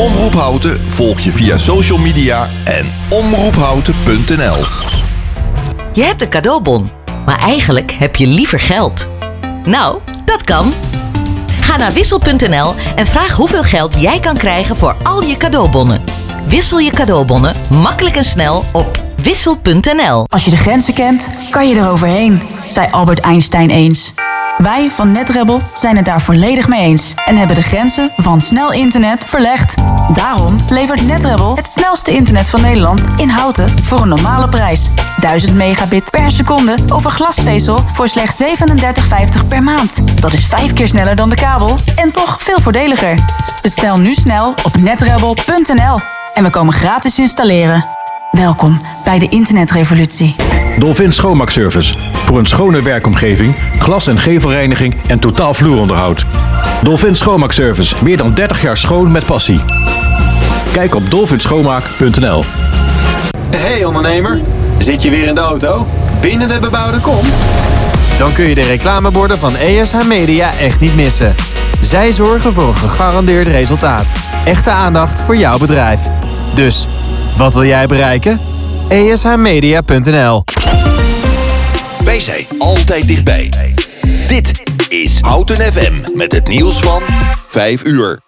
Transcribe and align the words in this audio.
Omroep 0.00 0.34
Houten 0.34 0.90
volg 0.90 1.20
je 1.20 1.32
via 1.32 1.58
social 1.58 1.98
media 1.98 2.50
en 2.64 2.92
omroephouten.nl. 3.08 4.64
Je 5.92 6.02
hebt 6.02 6.22
een 6.22 6.28
cadeaubon, 6.28 6.90
maar 7.26 7.38
eigenlijk 7.38 7.92
heb 7.92 8.16
je 8.16 8.26
liever 8.26 8.60
geld. 8.60 9.08
Nou, 9.64 10.00
dat 10.24 10.44
kan. 10.44 10.72
Ga 11.60 11.76
naar 11.76 11.92
wissel.nl 11.92 12.74
en 12.96 13.06
vraag 13.06 13.36
hoeveel 13.36 13.62
geld 13.62 14.00
jij 14.00 14.20
kan 14.20 14.36
krijgen 14.36 14.76
voor 14.76 14.96
al 15.02 15.22
je 15.22 15.36
cadeaubonnen. 15.36 16.02
Wissel 16.48 16.78
je 16.78 16.90
cadeaubonnen 16.90 17.54
makkelijk 17.68 18.16
en 18.16 18.24
snel 18.24 18.64
op 18.72 18.98
wissel.nl. 19.16 20.24
Als 20.26 20.44
je 20.44 20.50
de 20.50 20.56
grenzen 20.56 20.94
kent, 20.94 21.28
kan 21.50 21.68
je 21.68 21.74
eroverheen, 21.74 22.42
zei 22.68 22.88
Albert 22.90 23.20
Einstein 23.20 23.70
eens. 23.70 24.14
Wij 24.62 24.90
van 24.90 25.12
NetRebel 25.12 25.62
zijn 25.74 25.96
het 25.96 26.04
daar 26.04 26.20
volledig 26.20 26.68
mee 26.68 26.80
eens 26.80 27.14
en 27.24 27.36
hebben 27.36 27.56
de 27.56 27.62
grenzen 27.62 28.10
van 28.16 28.40
snel 28.40 28.72
internet 28.72 29.24
verlegd. 29.24 29.74
Daarom 30.14 30.56
levert 30.68 31.06
NetRebel 31.06 31.56
het 31.56 31.68
snelste 31.68 32.10
internet 32.10 32.50
van 32.50 32.60
Nederland 32.60 33.06
in 33.16 33.28
houten 33.28 33.84
voor 33.84 34.00
een 34.00 34.08
normale 34.08 34.48
prijs. 34.48 34.90
1000 35.16 35.56
megabit 35.56 36.10
per 36.10 36.30
seconde 36.30 36.74
over 36.92 37.10
glasvezel 37.10 37.78
voor 37.92 38.08
slechts 38.08 38.42
37,50 38.42 39.46
per 39.48 39.62
maand. 39.62 40.20
Dat 40.20 40.32
is 40.32 40.46
vijf 40.46 40.72
keer 40.72 40.88
sneller 40.88 41.16
dan 41.16 41.28
de 41.28 41.36
kabel 41.36 41.76
en 41.96 42.12
toch 42.12 42.42
veel 42.42 42.60
voordeliger. 42.60 43.14
Bestel 43.62 43.96
nu 43.96 44.14
snel 44.14 44.54
op 44.64 44.76
netrebel.nl 44.76 46.00
en 46.34 46.42
we 46.42 46.50
komen 46.50 46.74
gratis 46.74 47.18
installeren. 47.18 47.99
Welkom 48.30 48.80
bij 49.04 49.18
de 49.18 49.28
internetrevolutie. 49.28 50.36
Dolphin 50.78 51.12
Schoonmaakservice. 51.12 51.94
Voor 52.12 52.38
een 52.38 52.46
schone 52.46 52.82
werkomgeving, 52.82 53.54
glas- 53.78 54.06
en 54.06 54.18
gevelreiniging 54.18 54.94
en 55.06 55.18
totaal 55.18 55.54
vloeronderhoud. 55.54 56.26
Dolphin 56.82 57.16
Schoonmaakservice. 57.16 57.94
Meer 58.04 58.16
dan 58.16 58.34
30 58.34 58.62
jaar 58.62 58.76
schoon 58.76 59.10
met 59.10 59.26
passie. 59.26 59.60
Kijk 60.72 60.94
op 60.94 61.10
dolphinschoonmaak.nl 61.10 62.44
Hey 63.56 63.84
ondernemer, 63.84 64.40
zit 64.78 65.02
je 65.02 65.10
weer 65.10 65.26
in 65.26 65.34
de 65.34 65.40
auto? 65.40 65.86
Binnen 66.20 66.48
de 66.48 66.58
bebouwde 66.60 67.00
kom? 67.00 67.24
Dan 68.18 68.32
kun 68.32 68.48
je 68.48 68.54
de 68.54 68.62
reclameborden 68.62 69.38
van 69.38 69.56
ESH 69.56 70.06
Media 70.08 70.50
echt 70.60 70.80
niet 70.80 70.94
missen. 70.94 71.34
Zij 71.80 72.12
zorgen 72.12 72.52
voor 72.52 72.68
een 72.68 72.74
gegarandeerd 72.74 73.46
resultaat. 73.46 74.12
Echte 74.44 74.70
aandacht 74.70 75.22
voor 75.22 75.36
jouw 75.36 75.58
bedrijf. 75.58 76.00
Dus, 76.54 76.86
wat 77.36 77.54
wil 77.54 77.64
jij 77.64 77.86
bereiken? 77.86 78.40
ESHmedia.nl 78.88 80.44
Wij 82.04 82.20
zijn 82.20 82.46
altijd 82.58 83.06
dichtbij. 83.06 83.50
Dit 84.26 84.62
is 84.88 85.20
Houten 85.20 85.72
FM 85.72 86.16
met 86.16 86.32
het 86.32 86.48
nieuws 86.48 86.78
van 86.78 87.02
5 87.48 87.84
uur. 87.84 88.20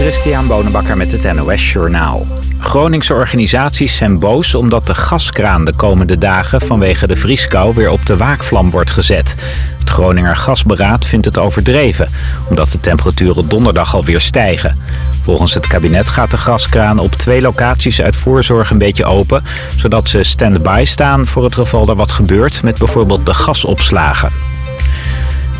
Christian 0.00 0.46
Bonenbakker 0.46 0.96
met 0.96 1.12
het 1.12 1.34
NOS 1.34 1.72
Journaal. 1.72 2.26
Groningse 2.60 3.14
organisaties 3.14 3.96
zijn 3.96 4.18
boos 4.18 4.54
omdat 4.54 4.86
de 4.86 4.94
gaskraan 4.94 5.64
de 5.64 5.74
komende 5.76 6.18
dagen 6.18 6.60
vanwege 6.60 7.06
de 7.06 7.16
vrieskou 7.16 7.74
weer 7.74 7.90
op 7.90 8.06
de 8.06 8.16
waakvlam 8.16 8.70
wordt 8.70 8.90
gezet. 8.90 9.34
Het 9.78 9.90
Groninger 9.90 10.36
Gasberaad 10.36 11.06
vindt 11.06 11.24
het 11.24 11.38
overdreven, 11.38 12.08
omdat 12.48 12.70
de 12.70 12.80
temperaturen 12.80 13.48
donderdag 13.48 13.94
alweer 13.94 14.20
stijgen. 14.20 14.76
Volgens 15.22 15.54
het 15.54 15.66
kabinet 15.66 16.08
gaat 16.08 16.30
de 16.30 16.36
gaskraan 16.36 16.98
op 16.98 17.14
twee 17.14 17.40
locaties 17.40 18.02
uit 18.02 18.16
voorzorg 18.16 18.70
een 18.70 18.78
beetje 18.78 19.04
open, 19.04 19.42
zodat 19.76 20.08
ze 20.08 20.22
stand-by 20.22 20.82
staan 20.86 21.26
voor 21.26 21.44
het 21.44 21.54
geval 21.54 21.88
er 21.88 21.96
wat 21.96 22.12
gebeurt 22.12 22.62
met 22.62 22.78
bijvoorbeeld 22.78 23.26
de 23.26 23.34
gasopslagen. 23.34 24.32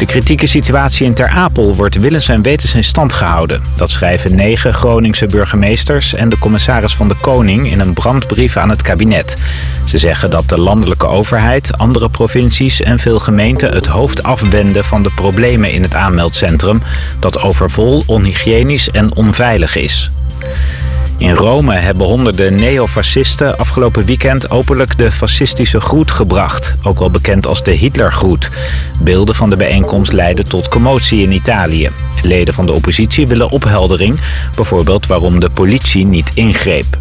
De 0.00 0.06
kritieke 0.06 0.46
situatie 0.46 1.06
in 1.06 1.14
Ter 1.14 1.28
Apel 1.28 1.74
wordt 1.74 1.96
willens 1.96 2.28
en 2.28 2.42
wetens 2.42 2.74
in 2.74 2.84
stand 2.84 3.12
gehouden. 3.12 3.62
Dat 3.76 3.90
schrijven 3.90 4.34
negen 4.34 4.74
Groningse 4.74 5.26
burgemeesters 5.26 6.14
en 6.14 6.28
de 6.28 6.38
commissaris 6.38 6.96
van 6.96 7.08
de 7.08 7.14
Koning 7.14 7.70
in 7.70 7.80
een 7.80 7.92
brandbrief 7.92 8.56
aan 8.56 8.70
het 8.70 8.82
kabinet. 8.82 9.36
Ze 9.84 9.98
zeggen 9.98 10.30
dat 10.30 10.48
de 10.48 10.58
landelijke 10.58 11.06
overheid, 11.06 11.78
andere 11.78 12.08
provincies 12.10 12.80
en 12.80 12.98
veel 12.98 13.18
gemeenten 13.18 13.72
het 13.72 13.86
hoofd 13.86 14.22
afwenden 14.22 14.84
van 14.84 15.02
de 15.02 15.10
problemen 15.14 15.72
in 15.72 15.82
het 15.82 15.94
aanmeldcentrum, 15.94 16.82
dat 17.18 17.40
overvol, 17.40 18.02
onhygiënisch 18.06 18.90
en 18.90 19.16
onveilig 19.16 19.76
is. 19.76 20.10
In 21.20 21.34
Rome 21.34 21.74
hebben 21.74 22.06
honderden 22.06 22.54
neofascisten 22.54 23.58
afgelopen 23.58 24.04
weekend 24.04 24.50
openlijk 24.50 24.98
de 24.98 25.12
fascistische 25.12 25.80
groet 25.80 26.10
gebracht, 26.10 26.74
ook 26.82 26.98
wel 26.98 27.10
bekend 27.10 27.46
als 27.46 27.62
de 27.62 27.70
Hitlergroet. 27.70 28.50
Beelden 29.00 29.34
van 29.34 29.50
de 29.50 29.56
bijeenkomst 29.56 30.12
leidden 30.12 30.48
tot 30.48 30.68
commotie 30.68 31.22
in 31.22 31.32
Italië. 31.32 31.90
Leden 32.22 32.54
van 32.54 32.66
de 32.66 32.72
oppositie 32.72 33.26
willen 33.26 33.50
opheldering, 33.50 34.20
bijvoorbeeld 34.54 35.06
waarom 35.06 35.40
de 35.40 35.50
politie 35.50 36.06
niet 36.06 36.30
ingreep. 36.34 36.98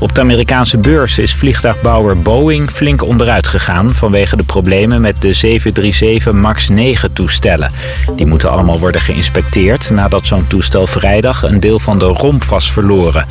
Op 0.00 0.14
de 0.14 0.20
Amerikaanse 0.20 0.78
beurs 0.78 1.18
is 1.18 1.34
vliegtuigbouwer 1.34 2.20
Boeing 2.20 2.70
flink 2.70 3.02
onderuit 3.02 3.46
gegaan 3.46 3.94
vanwege 3.94 4.36
de 4.36 4.44
problemen 4.44 5.00
met 5.00 5.22
de 5.22 5.32
737 5.32 6.32
MAX 6.32 6.68
9 6.68 7.12
toestellen. 7.12 7.72
Die 8.16 8.26
moeten 8.26 8.50
allemaal 8.50 8.78
worden 8.78 9.00
geïnspecteerd 9.00 9.90
nadat 9.90 10.26
zo'n 10.26 10.46
toestel 10.46 10.86
vrijdag 10.86 11.42
een 11.42 11.60
deel 11.60 11.78
van 11.78 11.98
de 11.98 12.04
romp 12.04 12.44
was 12.44 12.72
verloren. 12.72 13.26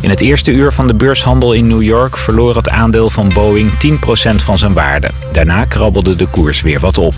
In 0.00 0.10
het 0.10 0.20
eerste 0.20 0.50
uur 0.50 0.72
van 0.72 0.86
de 0.86 0.94
beurshandel 0.94 1.52
in 1.52 1.66
New 1.66 1.82
York 1.82 2.16
verloor 2.16 2.56
het 2.56 2.68
aandeel 2.68 3.10
van 3.10 3.28
Boeing 3.28 3.70
10% 3.70 4.34
van 4.36 4.58
zijn 4.58 4.72
waarde. 4.72 5.10
Daarna 5.32 5.64
krabbelde 5.64 6.16
de 6.16 6.26
koers 6.26 6.60
weer 6.60 6.80
wat 6.80 6.98
op. 6.98 7.14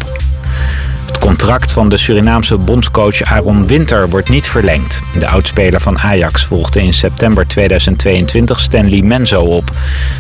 Het 1.11 1.19
contract 1.19 1.73
van 1.73 1.89
de 1.89 1.97
Surinaamse 1.97 2.57
bondscoach 2.57 3.23
Aaron 3.23 3.67
Winter 3.67 4.09
wordt 4.09 4.29
niet 4.29 4.49
verlengd. 4.49 5.01
De 5.19 5.29
oudspeler 5.29 5.81
van 5.81 5.99
Ajax 5.99 6.45
volgde 6.45 6.83
in 6.83 6.93
september 6.93 7.47
2022 7.47 8.61
Stanley 8.61 9.03
Menzo 9.03 9.43
op. 9.43 9.71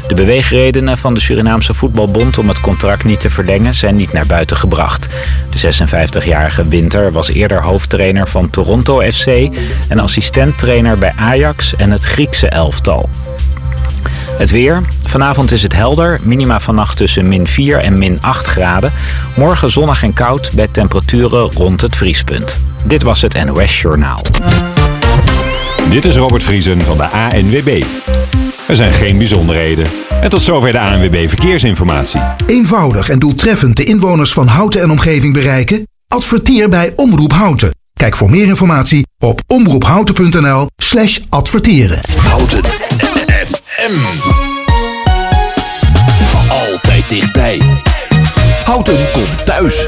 De 0.06 0.14
beweegredenen 0.14 0.98
van 0.98 1.14
de 1.14 1.20
Surinaamse 1.20 1.74
voetbalbond 1.74 2.38
om 2.38 2.48
het 2.48 2.60
contract 2.60 3.04
niet 3.04 3.20
te 3.20 3.30
verlengen 3.30 3.74
zijn 3.74 3.94
niet 3.94 4.12
naar 4.12 4.26
buiten 4.26 4.56
gebracht. 4.56 5.08
De 5.50 5.72
56-jarige 5.72 6.68
Winter 6.68 7.12
was 7.12 7.28
eerder 7.28 7.62
hoofdtrainer 7.62 8.28
van 8.28 8.50
Toronto 8.50 9.00
FC 9.00 9.26
en 9.88 9.98
assistenttrainer 9.98 10.98
bij 10.98 11.12
Ajax 11.16 11.76
en 11.76 11.90
het 11.90 12.04
Griekse 12.04 12.48
elftal. 12.48 13.08
Het 14.38 14.50
weer. 14.50 14.82
Vanavond 15.02 15.50
is 15.50 15.62
het 15.62 15.74
helder. 15.74 16.20
Minima 16.22 16.60
vannacht 16.60 16.96
tussen 16.96 17.28
min 17.28 17.46
4 17.46 17.78
en 17.78 17.98
min 17.98 18.20
8 18.20 18.46
graden. 18.46 18.92
Morgen 19.36 19.70
zonnig 19.70 20.02
en 20.02 20.12
koud 20.12 20.50
bij 20.54 20.68
temperaturen 20.68 21.52
rond 21.52 21.80
het 21.80 21.96
vriespunt. 21.96 22.60
Dit 22.86 23.02
was 23.02 23.22
het 23.22 23.44
NOS 23.44 23.80
Journaal. 23.80 24.22
Dit 25.90 26.04
is 26.04 26.16
Robert 26.16 26.42
Vriesen 26.42 26.80
van 26.80 26.96
de 26.96 27.06
ANWB. 27.06 27.82
Er 28.68 28.76
zijn 28.76 28.92
geen 28.92 29.18
bijzonderheden. 29.18 29.86
En 30.20 30.30
tot 30.30 30.42
zover 30.42 30.72
de 30.72 30.80
ANWB 30.80 31.28
Verkeersinformatie. 31.28 32.20
Eenvoudig 32.46 33.08
en 33.08 33.18
doeltreffend 33.18 33.76
de 33.76 33.84
inwoners 33.84 34.32
van 34.32 34.46
Houten 34.46 34.82
en 34.82 34.90
omgeving 34.90 35.32
bereiken? 35.32 35.86
Adverteer 36.08 36.68
bij 36.68 36.92
Omroep 36.96 37.32
Houten. 37.32 37.79
Kijk 38.00 38.16
voor 38.16 38.30
meer 38.30 38.46
informatie 38.46 39.06
op 39.18 39.40
omroephouten.nl 39.46 40.68
slash 40.76 41.18
adverteren. 41.28 42.00
Houten 42.16 42.64
FM. 43.44 43.98
Altijd 46.48 47.08
dichtbij. 47.08 47.60
Houten 48.64 49.10
komt 49.12 49.46
thuis. 49.46 49.86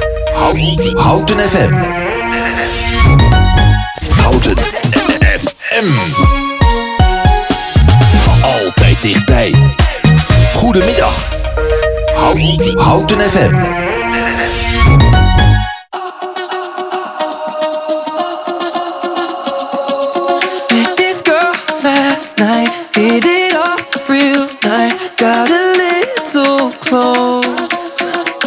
Houten, 0.94 1.38
FM. 1.38 1.72
Houten 4.20 4.58
FM. 5.38 5.90
Altijd 8.42 9.02
dichtbij. 9.02 9.54
Goedemiddag. 10.54 11.28
Houten 12.74 13.18
FM. 13.18 13.54
Night, 22.42 22.70
hit 22.96 23.24
it 23.24 23.54
off 23.54 23.82
real 24.08 24.48
nice. 24.64 24.98
Got 25.16 25.48
a 25.48 25.64
little 25.82 26.72
close, 26.86 27.46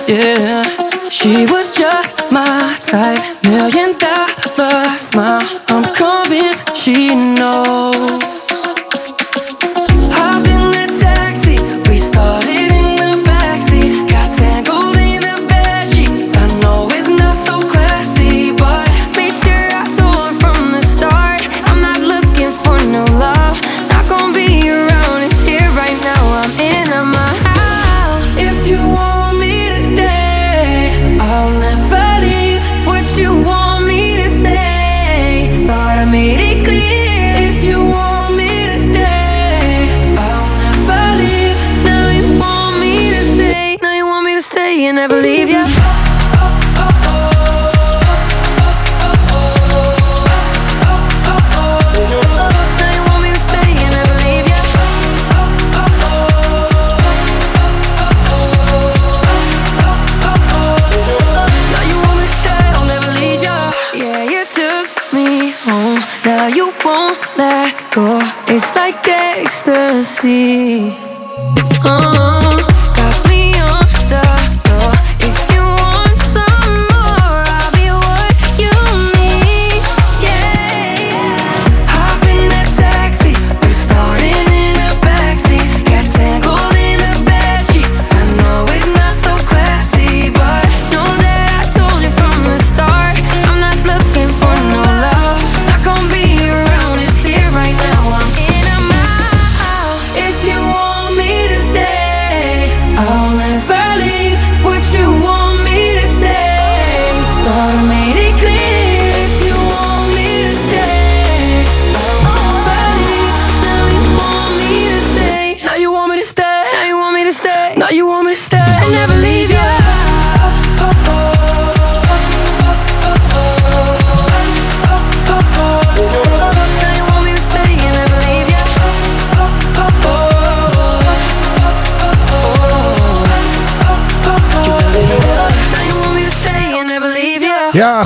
yeah. 0.08 0.64
She 1.10 1.46
was 1.54 1.68
just 1.84 2.16
my 2.30 2.76
type, 2.92 3.24
million 3.44 3.98
dollar 3.98 4.98
smile. 4.98 5.48
I'm 5.70 5.86
convinced 5.96 6.76
she 6.76 7.16
knows. 7.16 8.35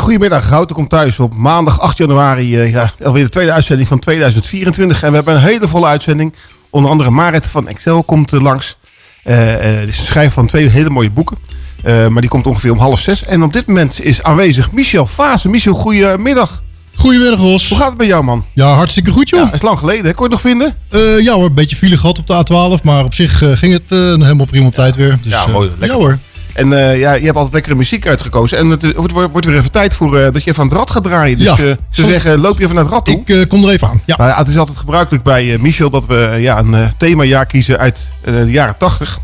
Goedemiddag. 0.09 0.49
Houten 0.49 0.75
komt 0.75 0.89
thuis 0.89 1.19
op 1.19 1.35
maandag 1.35 1.79
8 1.79 1.97
januari. 1.97 2.57
eh, 2.59 2.71
ja, 2.71 2.91
alweer 3.03 3.23
de 3.23 3.29
tweede 3.29 3.51
uitzending 3.51 3.87
van 3.87 3.99
2024. 3.99 5.03
En 5.03 5.09
we 5.09 5.15
hebben 5.15 5.35
een 5.35 5.41
hele 5.41 5.67
volle 5.67 5.85
uitzending. 5.85 6.33
Onder 6.69 6.91
andere 6.91 7.09
Marit 7.09 7.47
van 7.47 7.67
Excel 7.67 8.03
komt 8.03 8.33
eh, 8.33 8.41
langs. 8.41 8.77
Eh 9.23 9.53
eh, 9.81 9.87
is 9.87 10.05
schrijver 10.05 10.31
van 10.33 10.47
twee 10.47 10.67
hele 10.69 10.89
mooie 10.89 11.09
boeken. 11.11 11.37
Maar 11.83 12.21
die 12.21 12.29
komt 12.29 12.47
ongeveer 12.47 12.71
om 12.71 12.77
half 12.77 12.99
zes. 12.99 13.23
En 13.23 13.43
op 13.43 13.53
dit 13.53 13.67
moment 13.67 14.03
is 14.03 14.23
aanwezig 14.23 14.71
Michel 14.71 15.05
Fase. 15.05 15.49
Michel, 15.49 15.73
goedemiddag. 15.73 16.63
Goedemiddag, 16.95 17.39
Ros. 17.39 17.69
Hoe 17.69 17.77
gaat 17.77 17.89
het 17.89 17.97
met 17.97 18.07
jou, 18.07 18.23
man? 18.23 18.45
Ja, 18.53 18.73
hartstikke 18.73 19.11
goed, 19.11 19.29
joh. 19.29 19.39
Ja, 19.47 19.53
is 19.53 19.61
lang 19.61 19.79
geleden. 19.79 20.05
hè? 20.05 20.13
Kon 20.13 20.29
je 20.29 20.35
het 20.35 20.43
nog 20.43 20.51
vinden? 20.51 20.75
Ja 21.23 21.33
hoor, 21.33 21.45
een 21.45 21.53
beetje 21.53 21.75
file 21.75 21.97
gehad 21.97 22.19
op 22.19 22.27
de 22.27 22.33
A12, 22.79 22.83
maar 22.83 23.03
op 23.03 23.13
zich 23.13 23.37
ging 23.37 23.73
het 23.73 23.91
eh, 23.91 23.97
helemaal 23.97 24.45
prima 24.45 24.65
op 24.67 24.73
tijd 24.73 24.95
weer. 24.95 25.17
Dus, 25.23 25.31
Ja, 25.33 25.47
mooi, 25.47 25.69
lekker. 25.69 25.87
Ja 25.87 25.93
hoor. 25.93 26.17
En 26.53 26.73
eh, 26.73 26.99
ja, 26.99 27.13
je 27.13 27.23
hebt 27.25 27.35
altijd 27.35 27.53
lekkere 27.53 27.75
muziek 27.75 28.07
uitgekozen. 28.07 28.57
En 28.57 28.67
het, 28.67 28.95
wordt, 28.95 29.11
wordt 29.11 29.45
weer 29.45 29.55
even 29.57 29.71
tijd 29.71 29.93
voor 29.93 30.17
eh, 30.17 30.33
dat 30.33 30.43
je 30.43 30.49
even 30.49 30.63
aan 30.63 30.69
het 30.69 30.77
rad 30.77 30.91
gaat 30.91 31.03
draaien. 31.03 31.37
Dus 31.37 31.55
Ja. 31.55 31.63
eh, 31.63 31.71
ze 31.89 32.05
zeggen, 32.05 32.39
loop 32.39 32.57
je 32.57 32.63
even 32.63 32.75
naar 32.75 32.83
het 32.83 32.93
rad 32.93 33.05
toe. 33.05 33.21
Ik 33.25 33.49
kom 33.49 33.63
er 33.63 33.69
even 33.69 33.87
aan. 33.87 34.01
Ja. 34.05 34.17
Nou 34.17 34.29
ja, 34.29 34.37
het 34.37 34.47
is 34.47 34.57
altijd 34.57 34.77
gebruikelijk 34.77 35.23
bij 35.23 35.57
Michel 35.59 35.89
dat 35.89 36.05
we 36.05 36.35
ja, 36.39 36.59
een 36.59 36.75
themajaar 36.97 37.45
kiezen 37.45 37.77
uit 37.77 38.07
de 38.23 38.51
jaren 38.51 38.77
80. 38.77 39.19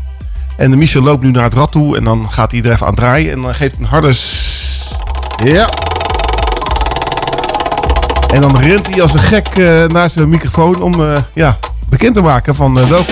En 0.56 0.70
de 0.70 0.76
Michel 0.76 1.02
loopt 1.02 1.22
nu 1.22 1.30
naar 1.30 1.44
het 1.44 1.54
rad 1.54 1.72
toe 1.72 1.96
en 1.96 2.04
dan 2.04 2.26
gaat 2.30 2.50
hij 2.52 2.62
er 2.62 2.70
even 2.70 2.86
aan 2.86 2.94
draaien. 2.94 3.32
En 3.32 3.42
dan 3.42 3.54
geeft 3.54 3.78
een 3.78 3.84
harde... 3.84 4.12
Ja. 5.44 5.68
En 8.34 8.40
dan 8.40 8.58
rent 8.60 8.86
hij 8.86 9.02
als 9.02 9.12
een 9.12 9.18
gek 9.18 9.56
naar 9.88 10.10
zijn 10.10 10.28
microfoon 10.28 10.82
om 10.82 10.94
ja, 11.34 11.58
bekend 11.88 12.14
te 12.14 12.20
maken 12.20 12.54
van 12.54 12.88
welk... 12.88 13.06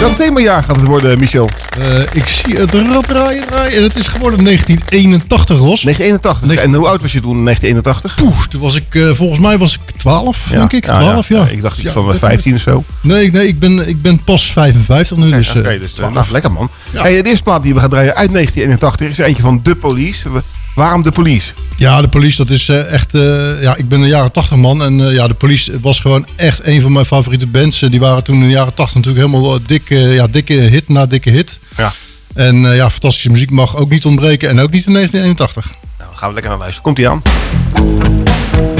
Welk 0.00 0.16
themajaar 0.16 0.62
gaat 0.62 0.76
het 0.76 0.84
worden, 0.84 1.18
Michel? 1.18 1.48
Eh, 1.78 2.00
ik 2.12 2.26
zie 2.26 2.56
het 2.56 2.74
rad 2.74 3.06
draaien, 3.06 3.46
draaien 3.46 3.72
en 3.76 3.82
het 3.82 3.96
is 3.96 4.06
geworden 4.06 4.44
1981, 4.44 5.58
Ros. 5.58 5.82
1981. 5.82 6.64
En 6.64 6.74
hoe 6.74 6.86
oud 6.88 7.00
was 7.02 7.12
je 7.12 7.20
toen 7.20 7.36
in 7.36 7.44
1981? 7.44 8.14
Poeh, 8.14 8.46
toen 8.46 8.60
was 8.60 8.74
ik, 8.74 8.94
eh, 8.94 9.08
volgens 9.10 9.40
mij 9.40 9.58
was 9.58 9.74
ik 9.74 9.96
12, 9.96 10.46
denk 10.50 10.72
ik. 10.72 10.82
12, 10.84 11.28
ja. 11.28 11.46
Ik 11.48 11.60
dacht 11.60 11.80
Ja, 11.80 11.92
van 11.92 12.06
dat- 12.06 12.16
15 12.18 12.54
of 12.54 12.60
zo. 12.60 12.84
Nee, 13.00 13.30
nee 13.30 13.46
ik, 13.46 13.58
ben, 13.58 13.88
ik 13.88 14.02
ben 14.02 14.24
pas 14.24 14.52
55 14.52 15.16
nu, 15.16 15.30
dus, 15.30 15.48
eh, 15.48 15.54
dus 15.54 15.90
eh, 15.90 15.96
12. 15.96 16.12
nou, 16.14 16.26
lekker 16.30 16.52
man. 16.52 16.70
Ja. 16.90 17.02
Hey, 17.02 17.22
de 17.22 17.28
eerste 17.28 17.42
plaat 17.42 17.62
die 17.62 17.74
we 17.74 17.80
gaan 17.80 17.90
draaien 17.90 18.14
uit 18.14 18.30
1981 18.32 19.10
is 19.10 19.18
eentje 19.18 19.42
van 19.42 19.62
The 19.62 19.74
Police. 19.76 20.30
We- 20.32 20.42
Waarom 20.80 21.02
The 21.02 21.12
Police? 21.12 21.52
Ja, 21.76 22.00
de 22.00 22.08
police, 22.08 22.36
dat 22.36 22.50
is 22.50 22.68
eh, 22.68 22.92
echt. 22.92 23.14
eh, 23.14 23.62
ja, 23.62 23.76
ik 23.76 23.88
ben 23.88 24.00
een 24.00 24.08
jaren 24.08 24.32
80 24.32 24.56
man. 24.56 24.82
En 24.82 25.06
eh, 25.06 25.14
ja, 25.14 25.28
de 25.28 25.34
police 25.34 25.80
was 25.80 26.00
gewoon 26.00 26.26
echt 26.36 26.66
een 26.66 26.80
van 26.82 26.92
mijn 26.92 27.06
favoriete 27.06 27.46
bands. 27.46 27.78
Die 27.78 28.00
waren 28.00 28.24
toen 28.24 28.34
in 28.34 28.40
de 28.40 28.48
jaren 28.48 28.74
80 28.74 28.94
natuurlijk 28.96 29.26
helemaal 29.26 29.58
dik, 29.66 29.90
eh, 29.90 30.14
ja, 30.14 30.26
dikke 30.26 30.52
hit 30.52 30.88
na 30.88 31.06
dikke 31.06 31.30
hit. 31.30 31.58
Ja. 31.76 31.92
En 32.34 32.56
ja, 32.56 32.90
fantastische 32.90 33.30
muziek 33.30 33.50
mag 33.50 33.76
ook 33.76 33.90
niet 33.90 34.04
ontbreken. 34.04 34.48
En 34.48 34.60
ook 34.60 34.70
niet 34.70 34.86
in 34.86 34.92
1981. 34.92 35.72
Nou, 35.98 36.10
gaan 36.16 36.28
we 36.28 36.34
lekker 36.34 36.50
naar 36.50 36.60
luisteren. 36.60 36.84
Komt 36.84 36.98
ie 36.98 37.08
aan. 37.08 38.79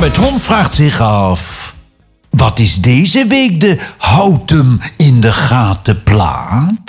Man 0.00 0.16
Hond 0.16 0.42
vraagt 0.42 0.74
zich 0.74 1.00
af... 1.00 1.74
Wat 2.30 2.58
is 2.58 2.76
deze 2.76 3.26
week 3.26 3.60
de 3.60 3.78
houten 3.96 4.80
in 4.96 5.20
de 5.20 5.32
gaten 5.32 6.02
plaat? 6.02 6.81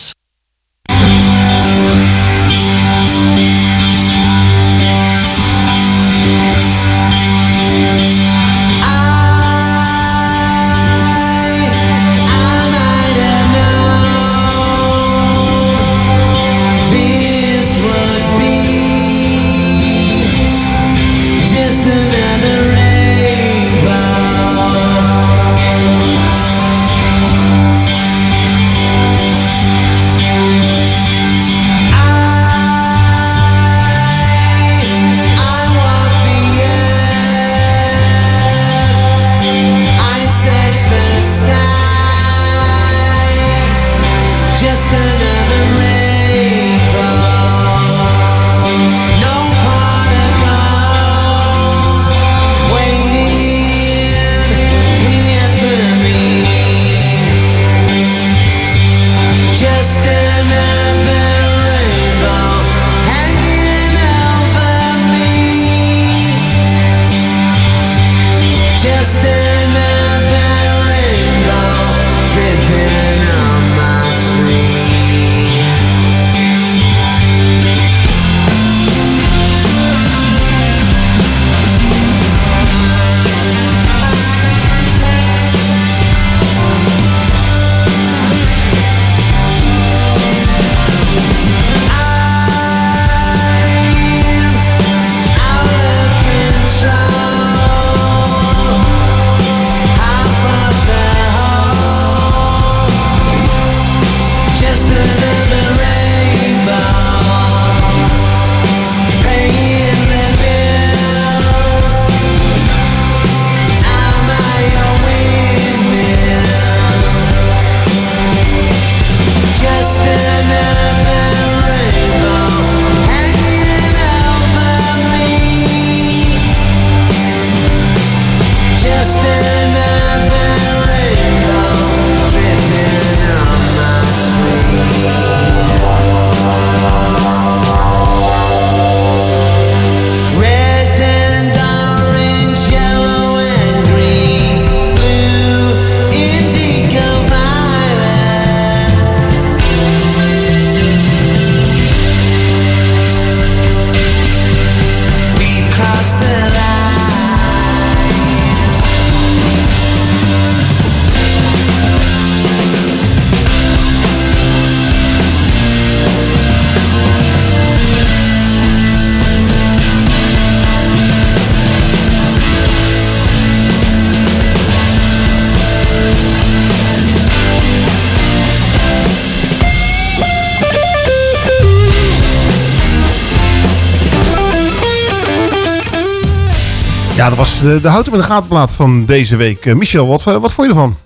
Was 187.44 187.60
de, 187.60 187.82
de 187.82 187.88
houten 187.88 188.12
met 188.12 188.22
de 188.22 188.28
gatenplaat 188.28 188.72
van 188.72 189.06
deze 189.06 189.36
week. 189.36 189.66
Eh, 189.66 189.76
Michel, 189.76 190.08
wat, 190.08 190.24
wat 190.24 190.54
vond 190.54 190.68
je 190.68 190.74
ervan? 190.74 190.98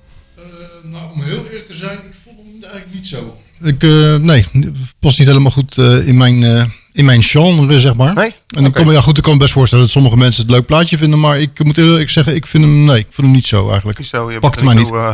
Om 1.14 1.22
heel 1.22 1.44
eerlijk 1.46 1.68
te 1.68 1.76
zijn, 1.76 1.98
ik 1.98 2.16
vond 2.24 2.38
hem 2.38 2.62
eigenlijk 2.62 2.94
niet 2.94 3.08
zo. 3.08 3.38
Ik, 3.62 3.84
eh, 3.84 4.16
nee, 4.16 4.46
het 4.52 4.94
past 5.00 5.20
niet 5.20 5.28
helemaal 5.28 5.52
goed 5.52 5.78
eh, 5.78 6.08
in, 6.08 6.18
mijn, 6.18 6.44
eh, 6.44 6.64
in 6.94 7.06
mijn 7.06 7.24
genre, 7.24 7.80
zeg 7.80 7.96
maar. 7.96 8.14
Nee? 8.14 8.34
En 8.56 8.66
ik 8.66 8.74
kan, 8.74 8.86
me, 8.86 8.92
ja, 8.94 9.02
goed, 9.02 9.18
ik 9.18 9.24
kan 9.24 9.34
me 9.34 9.40
best 9.40 9.54
voorstellen 9.54 9.84
dat 9.86 9.94
sommige 9.94 10.18
mensen 10.18 10.42
het 10.42 10.52
leuk 10.52 10.66
plaatje 10.66 10.98
vinden. 10.98 11.20
Maar 11.20 11.40
ik 11.40 11.64
moet 11.64 11.78
eerlijk 11.78 12.10
zeggen, 12.10 12.36
ik 12.36 12.48
vind 12.48 12.64
hem, 12.64 12.86
nee, 12.86 12.98
ik 12.98 13.08
vind 13.10 13.28
hem 13.28 13.36
niet 13.36 13.48
zo 13.48 13.70
eigenlijk. 13.70 14.00
Zo, 14.06 14.32
je 14.32 14.40
bent 14.40 14.64
mij 14.64 14.76
niet 14.76 14.88
zo, 14.88 14.96
eh, 14.96 15.14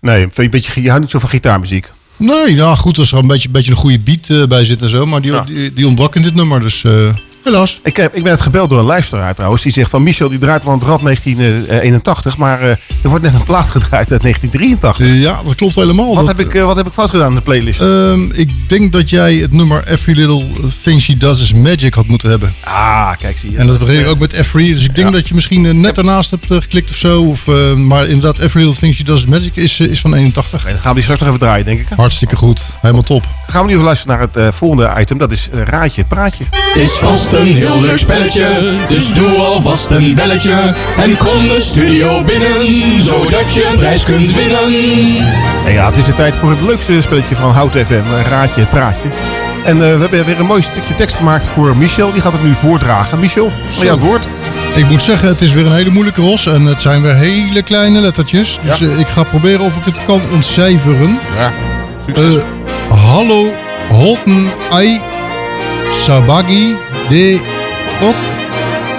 nee, 0.00 0.20
je, 0.20 0.28
een 0.34 0.50
beetje, 0.50 0.82
je 0.82 0.88
houdt 0.88 1.02
niet 1.02 1.10
zo 1.12 1.18
van 1.18 1.28
gitaarmuziek. 1.28 1.90
Nee, 2.16 2.54
nou 2.54 2.76
goed, 2.76 2.98
als 2.98 3.12
er 3.12 3.18
een 3.18 3.26
beetje, 3.26 3.48
beetje 3.48 3.70
een 3.70 3.76
goede 3.76 3.98
beat 3.98 4.28
eh, 4.28 4.46
bij 4.46 4.64
zit 4.64 4.82
en 4.82 4.88
zo. 4.88 5.06
Maar 5.06 5.20
die, 5.20 5.44
die, 5.44 5.72
die 5.72 5.86
ontbrak 5.86 6.14
in 6.16 6.22
dit 6.22 6.34
nummer, 6.34 6.60
dus 6.60 6.84
eh, 6.84 6.92
helaas. 7.44 7.80
Ik, 7.82 7.96
heb, 7.96 8.14
ik 8.16 8.22
ben 8.22 8.32
het 8.32 8.40
gebeld 8.40 8.68
door 8.68 8.78
een 8.78 8.84
luisteraar 8.84 9.34
trouwens. 9.34 9.62
Die 9.62 9.72
zegt 9.72 9.90
van 9.90 10.02
Michel, 10.02 10.28
die 10.28 10.38
draait 10.38 10.64
wel 10.64 10.72
een 10.74 10.80
rad 10.80 11.00
1981. 11.02 12.36
Maar 12.36 12.60
eh, 12.60 12.68
er 13.02 13.08
wordt 13.08 13.24
net 13.24 13.34
een 13.34 13.42
plaat 13.42 13.70
gedraaid 13.76 14.12
uit 14.12 14.22
1983. 14.22 15.20
ja, 15.20 15.42
dat 15.44 15.54
klopt 15.54 15.74
helemaal. 15.74 16.14
Wat, 16.14 16.26
Dat- 16.26 16.38
heb 16.38 16.46
ik, 16.46 16.54
eh, 16.54 16.64
wat 16.64 16.76
heb 16.76 16.86
ik 16.86 16.92
fout 16.92 17.10
gedaan 17.10 17.28
in 17.28 17.34
de 17.34 17.40
playlist? 17.42 17.80
Ehm, 17.80 18.22
ik 18.32 18.50
denk 18.68 18.92
dat 18.92 19.10
jij 19.10 19.34
het 19.34 19.52
nummer 19.52 19.86
Every 19.88 20.16
Little 20.18 20.46
Thing 20.82 21.00
She 21.00 21.16
Does 21.16 21.40
Is 21.40 21.52
Magic 21.52 21.94
had 21.94 22.06
moeten 22.06 22.30
hebben. 22.30 22.52
Ah, 22.64 23.10
kijk, 23.18 23.38
zie 23.38 23.50
je. 23.50 23.56
En 23.58 23.66
dat 23.66 23.78
begreep 23.78 24.00
ik 24.00 24.06
ook 24.08 24.18
met 24.18 24.32
Every. 24.32 24.72
Dus 24.72 24.84
ik 24.84 24.94
denk 24.94 25.12
dat 25.12 25.28
je 25.28 25.34
misschien 25.34 25.66
eh, 25.66 25.72
net 25.74 25.94
daarnaast 25.94 26.30
hebt 26.30 26.50
eh, 26.50 26.60
geklikt 26.60 26.90
of 26.90 26.96
zo. 26.96 27.22
Of, 27.22 27.48
eh, 27.48 27.74
maar 27.74 28.06
inderdaad, 28.06 28.38
Every 28.38 28.64
Little 28.64 28.80
Thing 28.80 28.94
She 28.94 29.04
Does 29.04 29.20
Is 29.20 29.26
Magic 29.26 29.56
is, 29.56 29.80
eh, 29.80 29.86
is 29.86 30.00
van 30.00 30.14
81. 30.14 30.62
dan 30.62 30.72
gaan 30.72 30.88
we 30.88 30.92
die 30.94 31.02
straks 31.02 31.20
nog 31.20 31.28
even 31.28 31.40
draaien, 31.40 31.64
denk 31.64 31.80
ik. 31.80 31.86
hè? 31.88 31.94
Hartstikke 32.04 32.36
goed. 32.36 32.64
Helemaal 32.80 33.02
top. 33.02 33.20
Dan 33.20 33.30
gaan 33.46 33.60
we 33.60 33.66
nu 33.66 33.72
even 33.72 33.84
luisteren 33.84 34.16
naar 34.16 34.26
het 34.26 34.36
eh, 34.36 34.48
volgende 34.52 34.92
item. 35.00 35.18
Dat 35.18 35.32
is 35.32 35.48
eh, 35.52 35.62
Raadje 35.62 36.00
het 36.00 36.08
Praatje. 36.08 36.44
Het 36.50 36.82
is 36.82 36.90
vast 36.90 37.32
een 37.32 37.54
heel 37.54 37.80
leuk 37.80 37.98
spelletje, 37.98 38.72
dus 38.88 39.12
doe 39.14 39.30
alvast 39.36 39.90
een 39.90 40.14
belletje. 40.14 40.74
En 40.96 41.16
kom 41.16 41.48
de 41.48 41.60
studio 41.60 42.24
binnen, 42.24 43.00
zodat 43.02 43.54
je 43.54 43.66
een 43.66 43.78
prijs 43.78 44.02
kunt 44.04 44.32
winnen. 44.34 44.72
Nou 45.62 45.70
ja, 45.72 45.86
het 45.86 45.96
is 45.96 46.04
de 46.04 46.14
tijd 46.14 46.36
voor 46.36 46.50
het 46.50 46.60
leukste 46.60 47.00
spelletje 47.00 47.34
van 47.34 47.50
Hout 47.50 47.76
FM. 47.76 47.92
eh, 47.92 48.26
Raadje 48.28 48.60
het 48.60 48.70
Praatje. 48.70 49.08
En 49.64 49.72
eh, 49.74 49.78
we 49.94 50.00
hebben 50.00 50.24
weer 50.24 50.40
een 50.40 50.46
mooi 50.46 50.62
stukje 50.62 50.94
tekst 50.94 51.16
gemaakt 51.16 51.46
voor 51.46 51.76
Michel. 51.76 52.12
Die 52.12 52.20
gaat 52.20 52.32
het 52.32 52.42
nu 52.44 52.54
voordragen. 52.54 53.18
Michel, 53.18 53.46
aan 53.78 53.84
jou 53.84 53.90
het 53.98 54.06
woord. 54.06 54.28
Ik 54.74 54.88
moet 54.90 55.02
zeggen, 55.02 55.28
het 55.28 55.40
is 55.40 55.52
weer 55.52 55.66
een 55.66 55.74
hele 55.74 55.90
moeilijke 55.90 56.20
ros. 56.20 56.46
En 56.46 56.62
het 56.66 56.80
zijn 56.80 57.02
weer 57.02 57.14
hele 57.14 57.62
kleine 57.62 58.00
lettertjes. 58.00 58.58
Dus 58.62 58.78
Ja. 58.78 58.86
ik 58.98 59.06
ga 59.06 59.22
proberen 59.22 59.60
of 59.60 59.76
ik 59.76 59.84
het 59.84 60.04
kan 60.06 60.20
ontcijferen. 60.32 61.18
Ja, 61.36 61.52
Eh, 62.08 62.42
hallo, 62.90 63.50
Holten, 63.90 64.50
Ai, 64.70 65.00
Sabagi, 66.04 66.76
De, 67.08 67.40
Ok, 68.02 68.16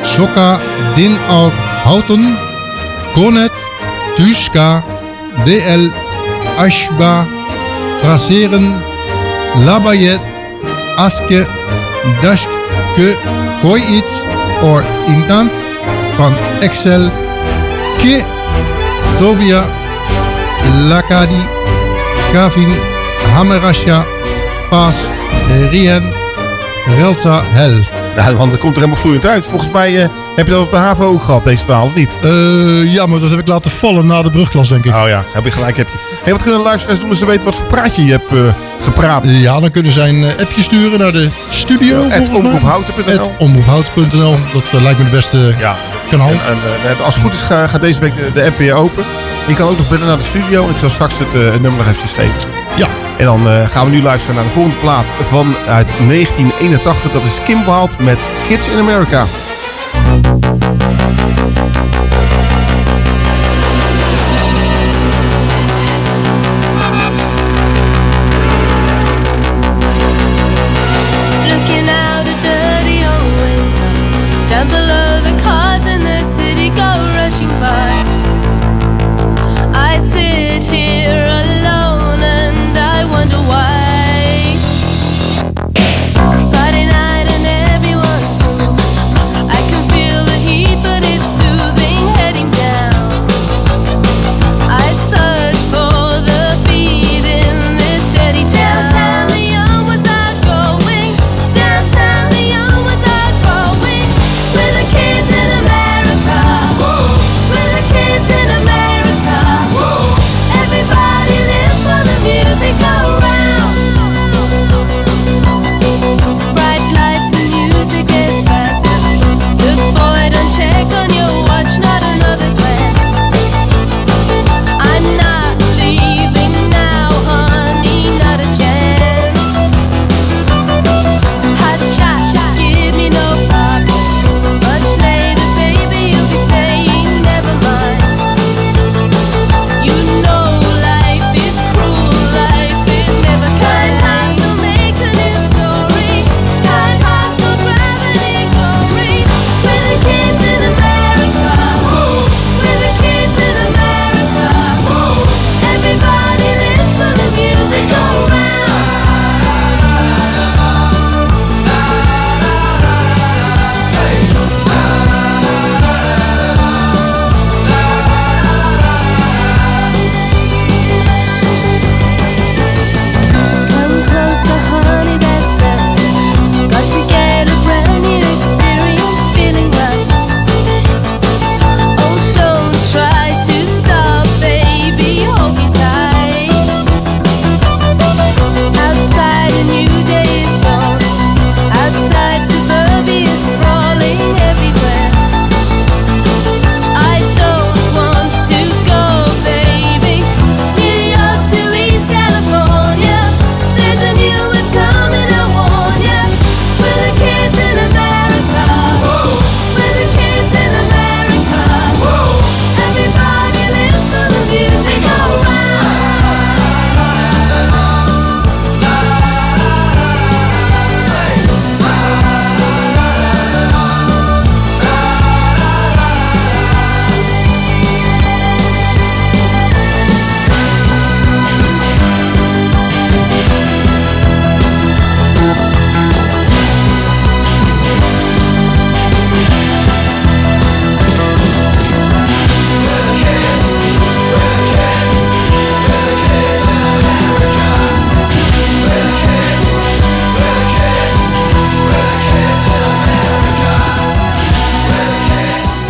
Soka, 0.03 0.59
Din, 0.95 1.15
Al, 1.29 1.51
Houten, 1.85 2.35
Konet, 3.13 3.51
Tuska, 4.17 4.83
DL, 5.45 5.93
Ashba, 6.57 7.27
Braseren, 8.01 8.73
Labayet, 9.65 10.19
Aske, 10.97 11.45
Dashke, 12.23 13.17
Koit, 13.61 14.09
or 14.63 14.83
Intant, 15.07 15.53
van 16.17 16.33
Excel, 16.61 17.11
Ke, 18.01 18.23
Sovia, 18.99 19.61
Lakadi, 20.89 21.41
Gavin, 22.33 22.94
Hamerasha, 23.36 24.06
Paas, 24.69 24.98
Rien, 25.69 26.13
Relta, 26.98 27.43
Hel. 27.45 27.80
Ja, 28.15 28.34
want 28.34 28.52
dat 28.52 28.60
komt 28.60 28.74
er 28.76 28.82
helemaal 28.82 29.02
vloeiend 29.02 29.26
uit. 29.26 29.45
Volgens 29.45 29.71
mij 29.71 30.02
eh, 30.04 30.10
heb 30.36 30.45
je 30.48 30.54
dat 30.54 30.62
op 30.62 30.71
de 30.71 30.78
HAVO 30.78 31.04
ook 31.06 31.21
gehad, 31.21 31.43
deze 31.45 31.65
taal, 31.65 31.86
of 31.86 31.95
niet? 31.95 32.15
Eh, 32.21 32.93
ja, 32.93 33.06
maar 33.06 33.19
dat 33.19 33.30
heb 33.30 33.39
ik 33.39 33.48
laten 33.48 33.71
vallen 33.71 34.08
na 34.08 34.21
de 34.21 34.32
brugklas, 34.32 34.69
denk 34.69 34.86
ik. 34.86 34.93
Oh 34.95 35.08
ja, 35.08 35.24
heb 35.34 35.43
je 35.43 35.52
gelijk. 35.52 35.78
Heb 35.78 35.88
je. 35.88 35.98
Hey, 36.24 36.34
wat 36.34 36.41
kunnen 36.43 36.62
luisteraars 36.62 37.00
doen 37.00 37.10
als 37.10 37.17
ze 37.19 37.26
weten 37.26 37.43
wat 37.43 37.56
voor 37.56 37.65
praatje 37.65 38.06
je 38.06 38.12
hebt 38.12 38.32
eh, 38.32 38.38
gepraat? 38.82 39.24
Ja, 39.30 39.60
dan 39.60 39.71
kunnen 39.71 39.91
zij 39.91 40.10
een 40.10 40.26
appje 40.39 40.62
sturen 40.62 41.00
naar 41.00 41.12
de 41.12 41.30
studio. 41.50 42.02
Ja, 42.10 42.21
omroephouten.nl. 42.34 43.32
Omroephouten.nl. 43.38 44.38
Dat 44.54 44.82
lijkt 44.82 44.98
me 45.00 45.06
de 45.06 45.12
beste 45.12 45.54
Ja. 45.60 45.76
kanaal. 46.10 46.30
En, 46.30 46.39
en, 46.48 46.56
we 46.62 46.88
hebben, 46.88 47.06
als 47.06 47.13
het 47.15 47.24
goed 47.24 47.34
is, 47.34 47.43
ga- 47.43 47.67
gaat 47.67 47.82
deze 47.82 48.00
week 48.00 48.15
de, 48.15 48.32
de 48.34 48.45
app 48.45 48.58
weer 48.58 48.74
open. 48.74 49.04
Je 49.48 49.54
kan 49.56 49.67
ook 49.67 49.78
nog 49.78 49.89
bellen 49.89 50.08
naar 50.08 50.17
de 50.17 50.24
studio. 50.24 50.69
Ik 50.69 50.76
zal 50.80 50.89
straks 50.89 51.13
het, 51.19 51.34
nummer 51.34 51.71
nog 51.71 51.88
eventjes 51.88 52.12
geven. 52.12 52.50
Ja. 52.76 52.88
En 53.17 53.25
dan 53.25 53.47
eh, 53.47 53.67
gaan 53.67 53.86
we 53.86 53.91
nu 53.91 54.01
luisteren 54.01 54.36
naar 54.36 54.45
de 54.45 54.51
volgende 54.51 54.78
plaat 54.78 55.06
van 55.21 55.56
uit 55.67 55.91
1981. 56.08 57.12
Dat 57.12 57.23
is 57.23 57.41
Kim 57.43 57.63
met 57.99 58.17
Kids 58.47 58.69
in 58.69 58.78
America. 58.78 59.25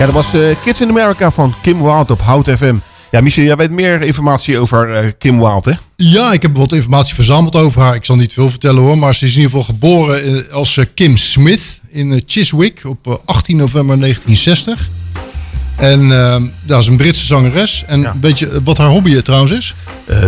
Ja, 0.06 0.12
dat 0.12 0.24
was 0.24 0.42
eh, 0.42 0.56
Kids 0.64 0.82
in 0.82 0.90
America 0.90 1.32
van 1.32 1.56
Kim 1.62 1.82
Wilde 1.82 2.14
op 2.14 2.22
Hout 2.22 2.50
FM. 2.50 2.76
Ja, 3.12 3.22
Michel, 3.22 3.44
jij 3.44 3.56
weet 3.56 3.72
meer 3.72 4.02
informatie 4.02 4.60
over 4.60 4.94
eh, 4.94 5.12
Kim 5.18 5.38
Wilde, 5.40 5.70
hè? 5.72 5.78
Ja, 5.96 6.34
ik 6.34 6.42
heb 6.42 6.58
wat 6.58 6.72
informatie 6.72 7.16
verzameld 7.16 7.56
over 7.56 7.82
haar. 7.82 7.96
Ik 7.96 8.06
zal 8.06 8.16
niet 8.16 8.34
veel 8.34 8.50
vertellen 8.50 8.82
hoor, 8.82 8.98
maar 8.98 9.16
ze 9.16 9.26
is 9.26 9.36
in 9.36 9.42
ieder 9.42 9.52
geval 9.52 9.66
geboren 9.74 10.24
eh, 10.24 10.54
als 10.54 10.80
Kim 10.94 11.18
Smith 11.18 11.80
in 11.90 12.24
Chiswick 12.26 12.82
op 12.84 13.08
eh, 13.08 13.14
18 13.26 13.58
november 13.58 14.00
1960. 14.00 14.90
En 15.76 16.12
eh, 16.12 16.42
dat 16.62 16.82
is 16.82 16.88
een 16.88 16.98
Britse 16.98 17.26
zangeres. 17.26 17.84
En 17.88 18.06
een 18.06 18.20
beetje 18.20 18.50
eh, 18.50 18.58
wat 18.64 18.78
haar 18.78 18.90
hobby 18.90 19.22
trouwens 19.22 19.52
is? 19.52 19.76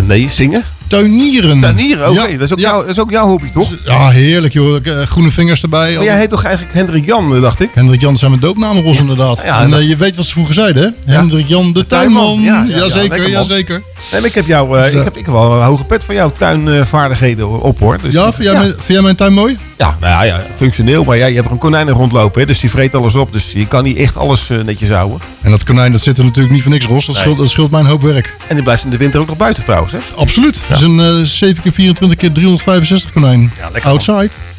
nee, 0.07 0.29
zingen? 0.31 0.63
Tuinieren. 0.87 1.59
Tuinieren, 1.59 2.09
oké. 2.09 2.25
Ja. 2.25 2.31
Dat, 2.37 2.41
is 2.41 2.51
ook 2.51 2.59
jouw- 2.59 2.81
dat 2.81 2.89
is 2.89 2.99
ook 2.99 3.11
jouw 3.11 3.27
hobby, 3.27 3.49
toch? 3.51 3.75
Ja, 3.85 4.09
heerlijk 4.09 4.53
joh. 4.53 4.85
Eh, 4.87 5.01
Groene 5.05 5.31
vingers 5.31 5.61
erbij. 5.61 5.95
Maar 5.95 6.03
jij 6.03 6.17
heet 6.17 6.29
toch 6.29 6.43
eigenlijk 6.43 6.75
Hendrik 6.75 7.05
Jan, 7.05 7.35
eh, 7.35 7.41
dacht 7.41 7.59
ik? 7.61 7.69
Hendrik 7.73 8.01
Jan 8.01 8.17
zijn 8.17 8.31
mijn 8.31 8.43
doopnamen, 8.43 8.83
Ros, 8.83 8.99
inderdaad. 8.99 9.41
Ja, 9.45 9.61
en 9.61 9.73
eh, 9.73 9.89
je 9.89 9.95
weet 9.95 10.15
wat 10.15 10.25
ze 10.25 10.31
vroeger 10.31 10.53
zeiden, 10.53 10.95
hè? 11.05 11.13
Hendrik 11.15 11.47
Jan 11.47 11.73
de, 11.73 11.85
tuinman. 11.87 12.39
Ja, 12.41 12.63
ja, 12.63 12.69
ja, 12.69 12.77
jazeker, 12.77 13.29
jazeker. 13.29 13.81
Nee, 14.11 14.19
maar 14.21 14.29
ik 14.29 14.35
heb, 14.35 14.45
jou, 14.45 14.79
eh, 14.79 14.87
ik 14.93 15.03
heb 15.03 15.17
ik 15.17 15.25
heb 15.25 15.33
wel 15.33 15.51
een 15.57 15.63
hoge 15.63 15.85
pet 15.85 16.03
van 16.03 16.15
jouw 16.15 16.31
tuinvaardigheden 16.37 17.61
op, 17.61 17.79
hoor. 17.79 17.97
Dus, 18.01 18.13
Ja, 18.13 18.33
vind 18.33 18.49
jij, 18.49 18.57
Mijn, 18.59 18.69
vind 18.71 18.87
jij 18.87 19.01
mijn 19.01 19.15
tuin 19.15 19.33
mooi? 19.33 19.57
Ja, 19.77 19.97
nou 19.99 20.11
ja, 20.13 20.21
ja, 20.23 20.41
functioneel. 20.55 21.03
Maar 21.03 21.17
ja, 21.17 21.25
je 21.25 21.33
hebt 21.35 21.45
er 21.45 21.51
een 21.51 21.57
konijn 21.57 21.87
in 21.87 21.93
rondlopen, 21.93 22.41
hè, 22.41 22.47
dus 22.47 22.59
die 22.59 22.69
vreet 22.69 22.95
alles 22.95 23.15
op. 23.15 23.33
Dus 23.33 23.51
je 23.51 23.67
kan 23.67 23.83
niet 23.83 23.97
echt 23.97 24.17
alles 24.17 24.49
eh, 24.49 24.57
netjes 24.59 24.89
houden. 24.89 25.19
En 25.41 25.51
dat 25.51 25.63
konijn 25.63 25.91
dat 25.91 26.01
zit 26.01 26.17
er 26.17 26.23
natuurlijk 26.23 26.53
niet 26.53 26.63
voor 26.63 26.71
niks, 26.71 26.85
Ros. 26.85 27.05
Dat, 27.05 27.15
Nee. 27.15 27.23
scheelt, 27.23 27.37
dat 27.37 27.49
scheelt 27.49 27.71
mij 27.71 27.79
een 27.79 27.85
hoop 27.85 28.01
werk. 28.01 28.35
En 28.47 28.55
die 28.55 28.63
blijft 28.63 28.83
in 28.83 28.89
de 28.89 28.97
winter 28.97 29.19
ook 29.19 29.27
nog 29.27 29.37
buiten 29.37 29.63
trouwens, 29.63 29.93
hè? 29.93 29.99
Absoluut. 30.15 30.61
Dat 30.67 30.77
is 30.77 30.83
een 30.83 30.99
eh 30.99 31.23
7 31.23 31.63
keer 31.63 31.71
24 31.71 32.17
keer 32.17 32.31
365 32.31 33.11
konijn. 33.11 33.39
lekker, 33.71 33.89
man. 33.89 33.93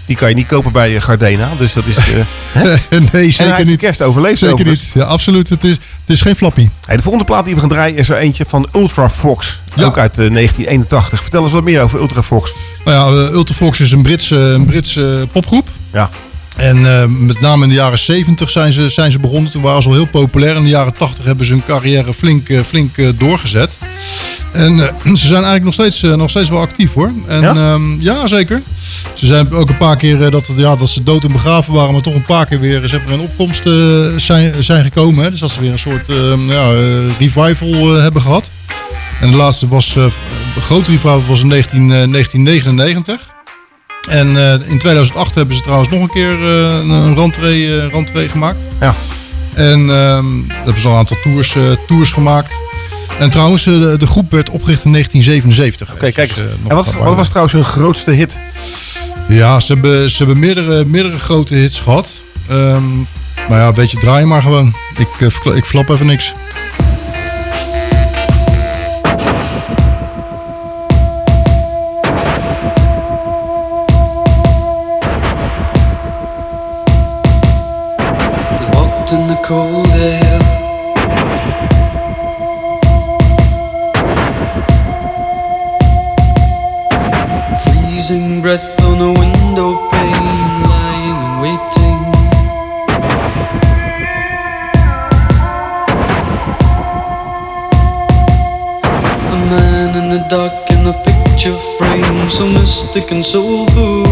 Die 0.08 0.16
kan 0.16 0.28
je 0.28 0.34
niet 0.34 0.46
kopen 0.46 0.72
bij 0.72 0.94
eh, 0.96 1.02
Gardena. 1.02 1.50
Dus 1.58 1.72
dat 1.72 1.84
is... 1.86 1.96
eh, 1.96 2.62
nee, 2.62 2.78
En 2.88 3.08
hij 3.10 3.30
zeker 3.30 3.66
niet. 3.66 3.78
kerst 3.78 4.02
overleefd 4.02 4.38
Zeker 4.38 4.54
overigens. 4.54 4.82
niet. 4.84 4.92
Ja, 4.94 5.02
absoluut. 5.02 5.48
Het 5.48 5.64
is, 5.64 5.70
het 5.70 5.80
is 6.06 6.20
geen 6.20 6.36
flappie. 6.36 6.70
Hey, 6.86 6.96
de 6.96 7.02
volgende 7.02 7.26
plaat 7.26 7.44
die 7.44 7.54
we 7.54 7.60
gaan 7.60 7.68
draaien 7.68 7.96
is 7.96 8.08
er 8.08 8.16
eentje 8.16 8.44
van 8.46 8.68
Ultra 8.74 9.08
Fox. 9.08 9.62
Ook 9.76 9.98
uit 9.98 10.18
eh, 10.18 10.30
1981. 10.30 11.22
Vertel 11.22 11.42
eens 11.42 11.52
wat 11.52 11.64
meer 11.64 11.80
over 11.82 12.00
Ultra 12.00 12.22
Fox. 12.22 12.54
Nou 12.84 12.96
ja, 13.16 13.26
eh, 13.28 13.32
Ultrafox 13.34 13.80
is 13.80 13.92
een 13.92 14.02
Britse, 14.02 14.36
een 14.36 14.64
Britse 14.64 15.28
popgroep. 15.32 15.68
Ja. 15.92 16.10
En 16.58 17.00
eh, 17.00 17.06
met 17.06 17.40
name 17.40 17.62
in 17.62 17.68
de 17.68 17.74
jaren 17.74 17.98
70 17.98 18.50
zijn 18.50 18.72
ze, 18.72 18.88
zijn 18.88 19.10
ze 19.10 19.18
begonnen. 19.18 19.50
Toen 19.50 19.62
waren 19.62 19.82
ze 19.82 19.88
al 19.88 19.94
heel 19.94 20.06
populair. 20.06 20.56
In 20.56 20.62
de 20.62 20.68
jaren 20.68 20.94
80 20.94 21.24
hebben 21.24 21.46
ze 21.46 21.52
hun 21.52 21.64
carrière 21.64 22.14
flink, 22.14 22.48
eh, 22.48 22.60
flink 22.60 22.96
eh, 22.98 23.08
doorgezet. 23.18 23.76
En 24.52 24.76
ze 25.04 25.26
zijn 25.26 25.44
eigenlijk 25.44 25.64
nog 25.64 25.74
steeds, 25.74 26.00
nog 26.00 26.30
steeds 26.30 26.48
wel 26.48 26.60
actief 26.60 26.92
hoor. 26.94 27.12
En, 27.26 27.40
Ja? 27.40 27.54
ja? 27.54 27.78
ja, 27.98 28.26
zeker. 28.26 28.62
Ze 29.14 29.26
zijn 29.26 29.52
ook 29.52 29.68
een 29.68 29.76
paar 29.76 29.96
keer 29.96 30.30
dat, 30.30 30.46
het, 30.46 30.56
ja, 30.56 30.76
dat 30.76 30.88
ze 30.88 31.02
dood 31.02 31.24
en 31.24 31.32
begraven 31.32 31.74
waren, 31.74 31.92
maar 31.92 32.02
toch 32.02 32.14
een 32.14 32.22
paar 32.22 32.46
keer 32.46 32.60
weer 32.60 32.88
zeg 32.88 33.04
maar, 33.04 33.14
in 33.14 33.20
opkomst 33.20 33.62
zijn, 34.16 34.64
zijn 34.64 34.84
gekomen. 34.84 35.24
Hè. 35.24 35.30
Dus 35.30 35.40
dat 35.40 35.50
ze 35.50 35.60
weer 35.60 35.72
een 35.72 35.78
soort 35.78 36.08
eh, 36.08 36.48
ja, 36.48 36.70
revival 37.18 37.94
hebben 37.94 38.22
gehad. 38.22 38.50
En 39.20 39.30
de 39.30 39.36
laatste 39.36 39.68
was, 39.68 39.96
grote 40.60 40.90
revival 40.90 41.24
was 41.26 41.42
in 41.42 41.48
19, 41.48 41.80
eh, 41.80 41.86
1999. 41.88 43.36
En 44.08 44.36
eh, 44.36 44.70
in 44.70 44.78
2008 44.78 45.34
hebben 45.34 45.56
ze 45.56 45.62
trouwens 45.62 45.90
nog 45.90 46.02
een 46.02 46.10
keer 46.10 46.32
eh, 46.32 46.78
een, 46.78 47.14
rentree, 47.14 47.80
eh, 47.80 47.88
rentree 47.88 48.28
gemaakt. 48.28 48.66
Ja. 48.80 48.94
En 49.54 49.90
ehm 49.90 50.26
hebben 50.48 50.80
ze 50.80 50.86
al 50.86 50.92
een 50.92 50.98
aantal 50.98 51.16
tours, 51.22 51.56
tours 51.86 52.10
gemaakt. 52.10 52.56
En 53.18 53.30
trouwens, 53.30 53.64
de, 53.64 53.96
de 53.98 54.06
groep 54.06 54.30
werd 54.30 54.50
opgericht 54.50 54.84
in 54.84 54.92
1977. 54.92 55.94
Oké, 55.94 56.12
kijk. 56.12 56.34
Dus, 56.34 56.44
en 56.68 56.76
wat, 56.76 57.14
was 57.14 57.28
trouwens 57.28 57.54
hun 57.54 57.64
grootste 57.64 58.10
hit? 58.10 58.38
Ja, 59.28 59.60
ze 59.60 59.72
hebben, 59.72 60.10
ze 60.10 60.16
hebben 60.16 60.38
meerdere, 60.38 60.84
meerdere 60.84 61.18
grote 61.18 61.54
hits 61.54 61.80
gehad. 61.80 62.12
Ehm 62.48 62.84
nou 63.48 63.60
ja, 63.60 63.72
weet 63.72 63.90
je, 63.90 63.98
draai 63.98 64.24
maar 64.24 64.42
gewoon. 64.42 64.74
Ik, 64.96 65.30
ik 65.54 65.64
flap 65.64 65.88
even 65.88 66.06
niks. 66.06 66.34
And 103.10 103.24
soulful. 103.24 104.04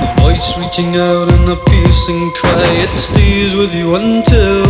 A 0.00 0.14
voice 0.18 0.56
reaching 0.58 0.96
out 0.96 1.30
in 1.32 1.48
a 1.48 1.56
piercing 1.56 2.30
cry, 2.32 2.68
it 2.84 2.98
stays 2.98 3.54
with 3.54 3.74
you 3.74 3.96
until. 3.96 4.65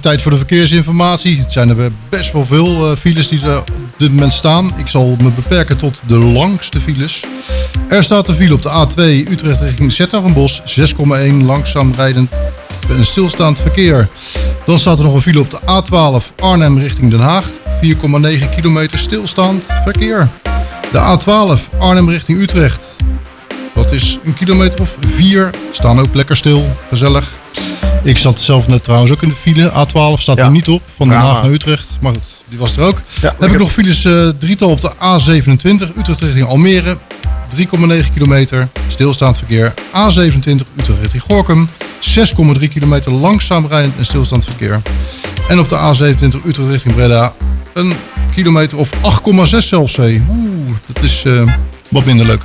tijd 0.00 0.22
voor 0.22 0.30
de 0.30 0.36
verkeersinformatie. 0.36 1.38
Het 1.40 1.52
zijn 1.52 1.68
er 1.68 1.92
best 2.08 2.32
wel 2.32 2.46
veel 2.46 2.90
eh, 2.90 2.96
files 2.96 3.28
die 3.28 3.42
er 3.42 3.58
op 3.58 3.94
dit 3.96 4.10
moment 4.10 4.32
staan. 4.32 4.72
Ik 4.76 4.88
zal 4.88 5.16
me 5.22 5.30
beperken 5.30 5.76
tot 5.76 6.02
de 6.06 6.18
langste 6.18 6.80
files. 6.80 7.24
Er 7.88 8.04
staat 8.04 8.28
een 8.28 8.36
file 8.36 8.54
op 8.54 8.62
de 8.62 8.68
A2 8.68 9.30
Utrecht 9.30 9.60
richting 9.60 9.92
Zettarenbos. 9.92 10.62
6,1 10.80 10.96
langzaam 11.42 11.92
rijdend 11.96 12.38
en 12.88 13.06
stilstaand 13.06 13.60
verkeer. 13.60 14.08
Dan 14.66 14.78
staat 14.78 14.98
er 14.98 15.04
nog 15.04 15.14
een 15.14 15.22
file 15.22 15.40
op 15.40 15.50
de 15.50 15.60
A12 15.60 16.34
Arnhem 16.36 16.78
richting 16.78 17.10
Den 17.10 17.20
Haag. 17.20 17.48
4,9 17.82 18.54
kilometer 18.54 18.98
stilstaand 18.98 19.66
verkeer. 19.84 20.28
De 20.92 21.18
A12 21.18 21.78
Arnhem 21.78 22.08
richting 22.08 22.40
Utrecht. 22.40 22.96
Dat 23.74 23.92
is 23.92 24.18
een 24.24 24.34
kilometer 24.34 24.80
of 24.80 24.96
vier. 25.00 25.50
Staan 25.70 25.98
ook 26.00 26.14
lekker 26.14 26.36
stil. 26.36 26.76
Gezellig. 26.88 27.32
Ik 28.02 28.18
zat 28.18 28.40
zelf 28.40 28.68
net 28.68 28.82
trouwens 28.82 29.12
ook 29.12 29.22
in 29.22 29.28
de 29.28 29.34
file. 29.34 29.70
A12 29.70 30.20
staat 30.20 30.38
er 30.38 30.50
niet 30.50 30.68
op, 30.68 30.82
van 30.96 31.08
Den 31.08 31.18
Haag 31.18 31.42
naar 31.42 31.52
Utrecht. 31.52 31.98
Maar 32.00 32.12
goed, 32.12 32.28
die 32.48 32.58
was 32.58 32.76
er 32.76 32.82
ook. 32.82 33.00
Dan 33.20 33.32
heb 33.38 33.50
ik 33.50 33.58
nog 33.58 33.72
files 33.72 34.04
uh, 34.04 34.28
drietal 34.38 34.70
op 34.70 34.80
de 34.80 34.92
A27, 34.94 35.98
Utrecht 35.98 36.20
richting 36.20 36.46
Almere. 36.46 36.96
3,9 37.56 38.12
kilometer, 38.12 38.68
stilstaand 38.88 39.36
verkeer. 39.38 39.74
A27 39.74 40.78
Utrecht 40.78 41.00
richting 41.00 41.22
Gorkum. 41.22 41.68
6,3 42.58 42.66
kilometer 42.72 43.12
langzaam 43.12 43.66
rijdend 43.66 43.96
en 43.96 44.04
stilstaand 44.04 44.44
verkeer. 44.44 44.82
En 45.48 45.58
op 45.58 45.68
de 45.68 45.76
A27 45.76 46.46
Utrecht 46.46 46.70
richting 46.70 46.94
Breda 46.94 47.32
een 47.72 47.92
kilometer 48.34 48.78
of 48.78 48.90
8,6 48.92 49.56
zelfs. 49.56 49.98
Oeh, 49.98 50.20
dat 50.92 51.02
is 51.02 51.22
eh, 51.26 51.54
wat 51.90 52.04
minder 52.04 52.26
leuk. 52.26 52.42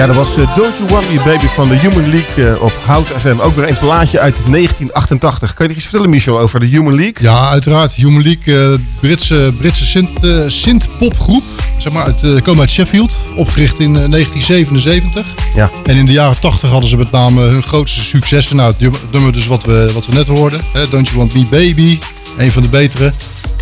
Ja, 0.00 0.06
dat 0.06 0.16
was 0.16 0.36
eh, 0.36 0.56
Don't 0.56 0.76
You 0.76 0.88
Want 0.88 1.10
Me 1.10 1.20
Baby 1.24 1.46
van 1.46 1.68
de 1.68 1.76
Human 1.76 2.10
League 2.10 2.50
eh, 2.50 2.62
op 2.62 2.72
Hout 2.84 3.06
FM. 3.06 3.38
Ook 3.40 3.54
weer 3.54 3.68
een 3.68 3.78
plaatje 3.78 4.20
uit 4.20 4.36
1988. 4.46 5.54
Kan 5.54 5.68
je 5.68 5.74
iets 5.74 5.82
vertellen, 5.82 6.10
Michel, 6.10 6.38
over 6.38 6.60
de 6.60 6.66
Human 6.66 6.94
League? 6.94 7.22
Ja, 7.22 7.48
uiteraard. 7.48 7.92
Human 7.92 8.22
League, 8.22 8.72
eh, 8.72 8.78
Britse, 9.00 9.52
Britse 9.58 9.86
synth, 9.86 10.26
synth 10.46 10.88
popgroep 10.98 11.42
Zeg 11.78 11.92
maar, 11.92 12.04
uit, 12.04 12.42
komen 12.42 12.60
uit 12.60 12.70
Sheffield. 12.70 13.18
Opgericht 13.34 13.78
in 13.78 13.92
1977. 13.92 15.26
Ja. 15.54 15.70
En 15.84 15.96
in 15.96 16.06
de 16.06 16.12
jaren 16.12 16.40
80 16.40 16.70
hadden 16.70 16.90
ze 16.90 16.96
met 16.96 17.10
name 17.10 17.42
hun 17.42 17.62
grootste 17.62 18.00
successen. 18.00 18.56
Nou, 18.56 18.74
het 18.78 19.12
nummer 19.12 19.32
dus 19.32 19.46
wat 19.46 19.64
we, 19.64 19.90
wat 19.94 20.06
we 20.06 20.12
net 20.12 20.28
hoorden. 20.28 20.60
Hè? 20.72 20.88
Don't 20.88 21.06
You 21.06 21.18
Want 21.18 21.34
Me 21.34 21.44
Baby. 21.50 21.98
Een 22.38 22.52
van 22.52 22.62
de 22.62 22.68
betere. 22.68 23.12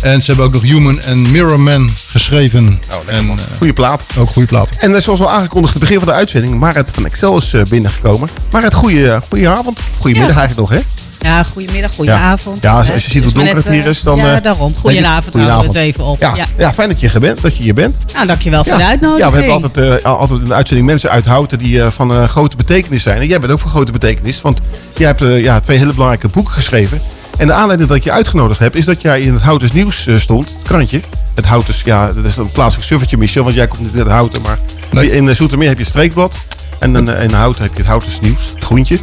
En 0.01 0.21
ze 0.21 0.25
hebben 0.25 0.45
ook 0.45 0.53
nog 0.53 0.61
Human 0.61 0.99
en 0.99 1.31
Mirror 1.31 1.59
Man 1.59 1.89
geschreven. 2.19 2.79
en, 3.05 3.29
eh, 3.29 3.35
Goeie 3.57 3.73
plaat. 3.73 4.05
Ook 4.17 4.29
goede 4.29 4.47
plaat. 4.47 4.69
En 4.77 5.01
zoals 5.01 5.19
al 5.19 5.29
aangekondigd, 5.31 5.73
het 5.73 5.81
begin 5.81 5.97
van 5.99 6.07
de 6.07 6.13
uitzending, 6.13 6.59
Marit 6.59 6.91
van 6.91 7.05
Excel 7.05 7.37
is 7.37 7.53
eh, 7.53 7.61
binnengekomen. 7.61 8.29
Marit, 8.51 8.73
goeie, 8.73 9.11
eh, 9.11 9.21
goeie 9.29 9.49
avond. 9.49 9.79
Goedemiddag 9.99 10.35
Ja. 10.35 10.39
eigenlijk 10.39 10.69
nog, 10.71 10.79
hè? 10.79 10.85
Ja, 11.29 11.43
goedemiddag, 11.43 11.91
goedenavond. 11.95 12.61
Ja, 12.61 12.73
als 12.77 12.87
Hè, 12.87 12.93
je 12.93 12.99
ziet 12.99 13.23
hoe 13.23 13.33
donker 13.33 13.55
het 13.55 13.67
hier 13.67 13.85
is, 13.85 14.01
dan... 14.01 14.17
Ja, 14.17 14.39
daarom. 14.39 14.73
Goedenavond, 14.77 15.33
houden 15.35 15.59
we 15.59 15.65
het 15.65 15.75
even 15.75 16.03
op. 16.03 16.19
Ja, 16.19 16.35
Ja. 16.35 16.45
ja. 16.57 16.73
fijn 16.73 16.89
dat 16.89 16.99
je, 16.99 17.09
hier 17.09 17.19
bent, 17.19 17.41
dat 17.41 17.57
je 17.57 17.63
hier 17.63 17.73
bent. 17.73 17.97
Nou, 18.13 18.27
dankjewel 18.27 18.63
voor 18.63 18.73
de 18.73 18.79
Ja, 18.79 18.87
uitnodiging. 18.87 19.23
Ja, 19.31 19.37
we 19.37 19.45
hebben 19.45 19.63
altijd, 19.63 20.03
altijd 20.03 20.39
in 20.41 20.47
de 20.47 20.53
uitzending 20.53 20.87
mensen 20.87 21.09
uit 21.09 21.25
Houten 21.25 21.57
die 21.59 21.81
van 21.81 22.11
eh, 22.13 22.23
grote 22.23 22.55
betekenis 22.55 23.03
zijn. 23.03 23.21
En 23.21 23.27
jij 23.27 23.39
bent 23.39 23.51
ook 23.51 23.59
van 23.59 23.69
grote 23.69 23.91
betekenis, 23.91 24.41
want 24.41 24.59
jij 24.97 25.07
hebt 25.07 25.43
ja, 25.43 25.59
twee 25.59 25.77
hele 25.77 25.91
belangrijke 25.93 26.27
boeken 26.27 26.53
geschreven. 26.53 27.01
En 27.37 27.47
de 27.47 27.53
aanleiding 27.53 27.89
dat 27.89 27.97
ik 27.97 28.03
je 28.03 28.11
uitgenodigd 28.11 28.59
heb, 28.59 28.75
is 28.75 28.85
dat 28.85 29.01
jij 29.01 29.21
in 29.21 29.33
het 29.33 29.41
Houtens 29.41 29.71
Nieuws 29.71 30.07
stond, 30.15 30.45
het 30.49 30.63
krantje. 30.63 31.01
Het 31.39 31.47
Houtens, 31.47 31.81
ja, 31.81 32.13
dat 32.13 32.25
is 32.25 32.37
een 32.37 32.51
plaatselijk 32.51 32.87
suffertje, 32.87 33.17
Michel, 33.17 33.43
want 33.43 33.55
jij 33.55 33.67
komt 33.67 33.81
niet 33.81 33.95
uit 33.95 34.07
Houten. 34.07 34.41
Maar 34.41 34.57
in 35.03 35.29
eh, 35.29 35.35
Zoetermeer 35.35 35.67
heb 35.67 35.77
je 35.77 35.83
het 35.83 35.91
Streekblad. 35.91 36.37
En 36.79 36.93
dan, 36.93 37.09
eh, 37.09 37.23
in 37.23 37.31
Houten 37.31 37.63
heb 37.63 37.71
je 37.71 37.77
het 37.77 37.87
Houtens 37.87 38.19
Nieuws, 38.19 38.49
het 38.55 38.63
groentje. 38.63 38.97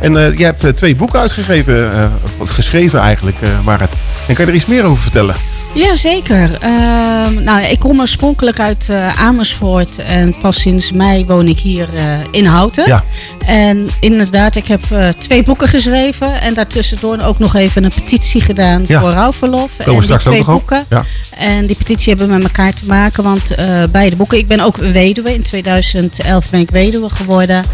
En 0.00 0.16
eh, 0.16 0.36
jij 0.36 0.54
hebt 0.56 0.76
twee 0.76 0.96
boeken 0.96 1.20
uitgegeven, 1.20 2.12
of 2.38 2.50
geschreven 2.50 3.00
eigenlijk, 3.00 3.40
eh 3.40 3.48
Marit. 3.64 3.90
En 4.26 4.34
kan 4.34 4.44
je 4.44 4.50
er 4.50 4.56
iets 4.56 4.66
meer 4.66 4.84
over 4.84 5.02
vertellen? 5.02 5.34
Jazeker. 5.76 6.50
Ehm 6.60 7.06
nou, 7.44 7.62
ik 7.62 7.78
kom 7.78 8.00
oorspronkelijk 8.00 8.60
uit 8.60 8.88
eh, 8.88 9.20
Amersfoort 9.20 9.98
en 9.98 10.38
pas 10.38 10.60
sinds 10.60 10.92
mei 10.92 11.24
woon 11.24 11.46
ik 11.48 11.58
hier 11.58 11.88
eh, 11.94 12.02
in 12.30 12.44
Houten. 12.44 12.86
Ja. 12.86 13.04
En 13.46 13.88
inderdaad, 14.00 14.56
ik 14.56 14.66
heb 14.66 14.80
eh, 14.90 15.08
twee 15.08 15.42
boeken 15.42 15.68
geschreven 15.68 16.40
en 16.40 16.54
daartussendoor 16.54 17.20
ook 17.20 17.38
nog 17.38 17.54
even 17.54 17.84
een 17.84 17.92
petitie 17.94 18.40
gedaan 18.40 18.84
Ja. 18.86 19.00
voor 19.00 19.10
rouwverlof. 19.10 19.70
Komen 19.76 19.84
we 19.84 19.90
en 19.90 19.92
die 19.92 20.02
straks 20.02 20.26
ook 20.26 20.32
twee 20.32 20.44
boeken. 20.44 20.84
Ja. 20.88 21.04
En 21.38 21.66
die 21.66 21.76
petitie 21.76 22.08
hebben 22.14 22.30
met 22.30 22.42
elkaar 22.42 22.74
te 22.74 22.86
maken, 22.86 23.22
want 23.24 23.54
beide 23.90 24.16
boeken. 24.16 24.38
Ik 24.38 24.46
ben 24.46 24.60
ook 24.60 24.76
een 24.76 24.92
weduwe. 24.92 25.34
In 25.34 25.42
2011 25.42 26.50
ben 26.50 26.60
ik 26.60 26.70
weduwe 26.70 27.08
geworden. 27.08 27.64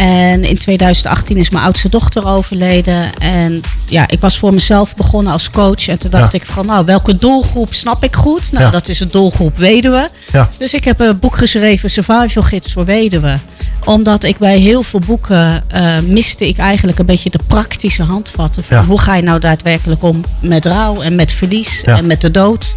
En 0.00 0.42
in 0.44 0.58
2018 0.58 1.36
is 1.36 1.50
mijn 1.50 1.64
oudste 1.64 1.88
dochter 1.88 2.26
overleden. 2.26 3.14
En 3.18 3.60
ja, 3.86 4.08
ik 4.08 4.20
was 4.20 4.38
voor 4.38 4.54
mezelf 4.54 4.94
begonnen 4.96 5.32
als 5.32 5.50
coach. 5.50 5.88
En 5.88 5.98
toen 5.98 6.10
dacht 6.10 6.32
Ja. 6.32 6.38
ik 6.38 6.44
van, 6.46 6.66
nou, 6.66 6.84
welke 6.84 7.16
doelgroep 7.16 7.74
snap 7.74 8.04
ik 8.04 8.16
goed? 8.16 8.52
Nou, 8.52 8.64
Ja. 8.64 8.70
dat 8.70 8.88
is 8.88 8.98
de 8.98 9.06
doelgroep 9.06 9.56
weduwe. 9.56 10.08
Ja. 10.32 10.48
Dus 10.58 10.74
ik 10.74 10.84
heb 10.84 11.00
een 11.00 11.18
boek 11.18 11.36
geschreven, 11.36 11.90
Survival 11.90 12.42
Gids 12.42 12.72
voor 12.72 12.84
Weduwen. 12.84 13.40
Omdat 13.84 14.24
ik 14.24 14.38
bij 14.38 14.58
heel 14.58 14.82
veel 14.82 15.00
boeken 15.06 15.62
eh, 15.68 15.98
miste 16.06 16.48
ik 16.48 16.58
eigenlijk 16.58 16.98
een 16.98 17.06
beetje 17.06 17.30
de 17.30 17.40
praktische 17.46 18.02
handvatten. 18.02 18.62
Van 18.64 18.76
Ja. 18.76 18.84
Hoe 18.84 19.00
ga 19.00 19.14
je 19.16 19.22
nou 19.22 19.38
daadwerkelijk 19.40 20.02
om 20.02 20.24
met 20.40 20.66
rouw 20.66 21.00
en 21.00 21.14
met 21.14 21.32
verlies 21.32 21.82
Ja. 21.84 21.96
en 21.96 22.06
met 22.06 22.20
de 22.20 22.30
dood? 22.30 22.74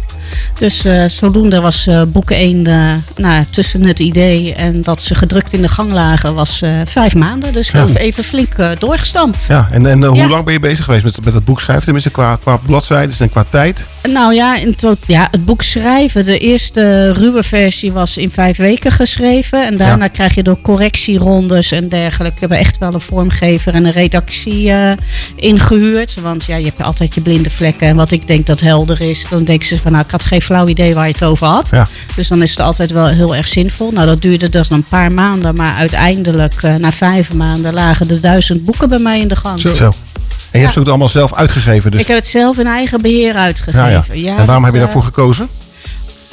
Dus 0.58 0.84
eh, 0.84 1.04
zodoende 1.04 1.60
was 1.60 1.86
eh, 1.86 2.02
boek 2.08 2.30
1 2.30 2.66
eh, 2.66 2.90
nou, 3.16 3.44
tussen 3.50 3.82
het 3.84 3.98
idee 3.98 4.52
en 4.54 4.80
dat 4.82 5.02
ze 5.02 5.14
gedrukt 5.14 5.52
in 5.52 5.62
de 5.62 5.68
gang 5.68 5.92
lagen, 5.92 6.34
was 6.34 6.62
eh, 6.62 6.70
vijf 6.84 7.14
maanden. 7.14 7.52
Dus 7.52 7.70
Ja. 7.70 7.86
even 7.94 8.24
flink 8.24 8.52
doorgestampt. 8.78 9.44
Ja, 9.48 9.68
en, 9.70 9.86
en 9.86 10.04
hoe 10.04 10.28
lang 10.28 10.44
ben 10.44 10.52
je 10.52 10.60
bezig 10.60 10.84
geweest 10.84 11.04
met, 11.04 11.24
met 11.24 11.34
het 11.34 11.44
boek 11.44 11.60
schrijven? 11.60 11.84
Tenminste, 11.84 12.10
qua, 12.10 12.36
qua 12.36 12.56
bladzijden 12.56 13.14
en 13.18 13.30
qua 13.30 13.44
tijd? 13.50 13.88
Nou 14.08 14.34
ja, 14.34 14.56
in 14.56 14.74
tot, 14.76 14.98
ja, 15.06 15.28
het 15.30 15.44
boek 15.44 15.62
schrijven. 15.62 16.24
De 16.24 16.38
eerste 16.38 17.12
ruwe 17.12 17.42
versie 17.42 17.92
was 17.92 18.16
in 18.16 18.30
vijf 18.30 18.56
weken 18.56 18.90
geschreven. 18.92 19.66
En 19.66 19.76
daarna 19.76 20.08
krijg 20.08 20.34
je 20.34 20.42
door 20.42 20.58
correctierondes 20.94 21.72
en 21.72 21.88
dergelijke. 21.88 22.34
We 22.34 22.40
hebben 22.40 22.58
echt 22.58 22.78
wel 22.78 22.94
een 22.94 23.00
vormgever 23.00 23.74
en 23.74 23.84
een 23.84 23.92
redactie 23.92 24.70
eh, 24.70 24.92
ingehuurd. 25.34 26.16
Want 26.20 26.44
ja, 26.44 26.56
je 26.56 26.64
hebt 26.64 26.82
altijd 26.82 27.14
je 27.14 27.20
blinde 27.20 27.50
vlekken. 27.50 27.88
En 27.88 27.96
wat 27.96 28.10
ik 28.10 28.26
denk 28.26 28.46
dat 28.46 28.60
helder 28.60 29.00
is, 29.00 29.26
dan 29.30 29.44
denken 29.44 29.68
ze 29.68 29.78
van 29.80 29.92
nou, 29.92 30.04
ik 30.04 30.10
had 30.10 30.24
geen 30.24 30.42
flauw 30.42 30.66
idee 30.66 30.94
waar 30.94 31.06
je 31.06 31.12
het 31.12 31.24
over 31.24 31.46
had. 31.46 31.68
Ja. 31.70 31.88
Dus 32.16 32.28
dan 32.28 32.42
is 32.42 32.50
het 32.50 32.60
altijd 32.60 32.90
wel 32.90 33.06
heel 33.06 33.36
erg 33.36 33.48
zinvol. 33.48 33.90
Nou, 33.90 34.06
dat 34.06 34.22
duurde 34.22 34.48
dus 34.48 34.70
een 34.70 34.82
paar 34.82 35.12
maanden. 35.12 35.54
Maar 35.54 35.74
uiteindelijk, 35.74 36.62
eh, 36.62 36.74
na 36.74 36.92
vijf 36.92 37.32
maanden, 37.32 37.72
lagen 37.72 38.10
er 38.10 38.20
duizend 38.20 38.64
boeken 38.64 38.88
bij 38.88 38.98
mij 38.98 39.20
in 39.20 39.28
de 39.28 39.36
gang. 39.36 39.60
Zo. 39.60 39.68
En 39.68 40.60
je 40.60 40.66
hebt 40.66 40.72
ze 40.72 40.80
ook 40.80 40.88
allemaal 40.88 41.08
zelf 41.08 41.34
uitgegeven. 41.34 41.90
Dus. 41.90 42.00
Ik 42.00 42.06
heb 42.06 42.16
het 42.16 42.26
zelf 42.26 42.58
in 42.58 42.66
eigen 42.66 43.02
beheer 43.02 43.34
uitgegeven. 43.34 44.20
ja, 44.20 44.36
en 44.36 44.46
waarom 44.46 44.46
dat, 44.46 44.64
heb 44.64 44.64
je 44.64 44.70
eh, 44.72 44.84
daarvoor 44.84 45.02
gekozen? 45.02 45.48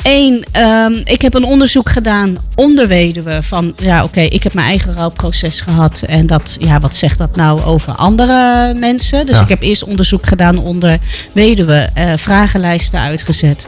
Eén, 0.04 0.44
ehm, 0.52 0.94
ik 1.04 1.22
heb 1.22 1.34
een 1.34 1.44
onderzoek 1.44 1.90
gedaan 1.90 2.38
onder 2.56 2.88
weduwen. 2.88 3.44
Van 3.44 3.74
ja, 3.78 4.04
oké, 4.04 4.22
ik 4.22 4.44
heb 4.44 4.54
mijn 4.54 4.68
eigen 4.68 4.94
rouwproces 4.94 5.62
gehad. 5.62 6.02
En 6.08 6.28
dat, 6.28 6.58
ja, 6.60 6.80
wat 6.80 6.96
zegt 6.96 7.18
dat 7.18 7.36
nou 7.36 7.64
over 7.64 7.94
andere 7.94 8.74
mensen? 8.74 9.26
Dus 9.26 9.36
Ja. 9.36 9.42
ik 9.42 9.50
heb 9.50 9.62
eerst 9.62 9.84
onderzoek 9.84 10.26
gedaan 10.28 10.58
onder 10.58 11.00
weduwen, 11.32 11.96
eh, 11.96 12.14
vragenlijsten 12.16 13.00
uitgezet. 13.00 13.68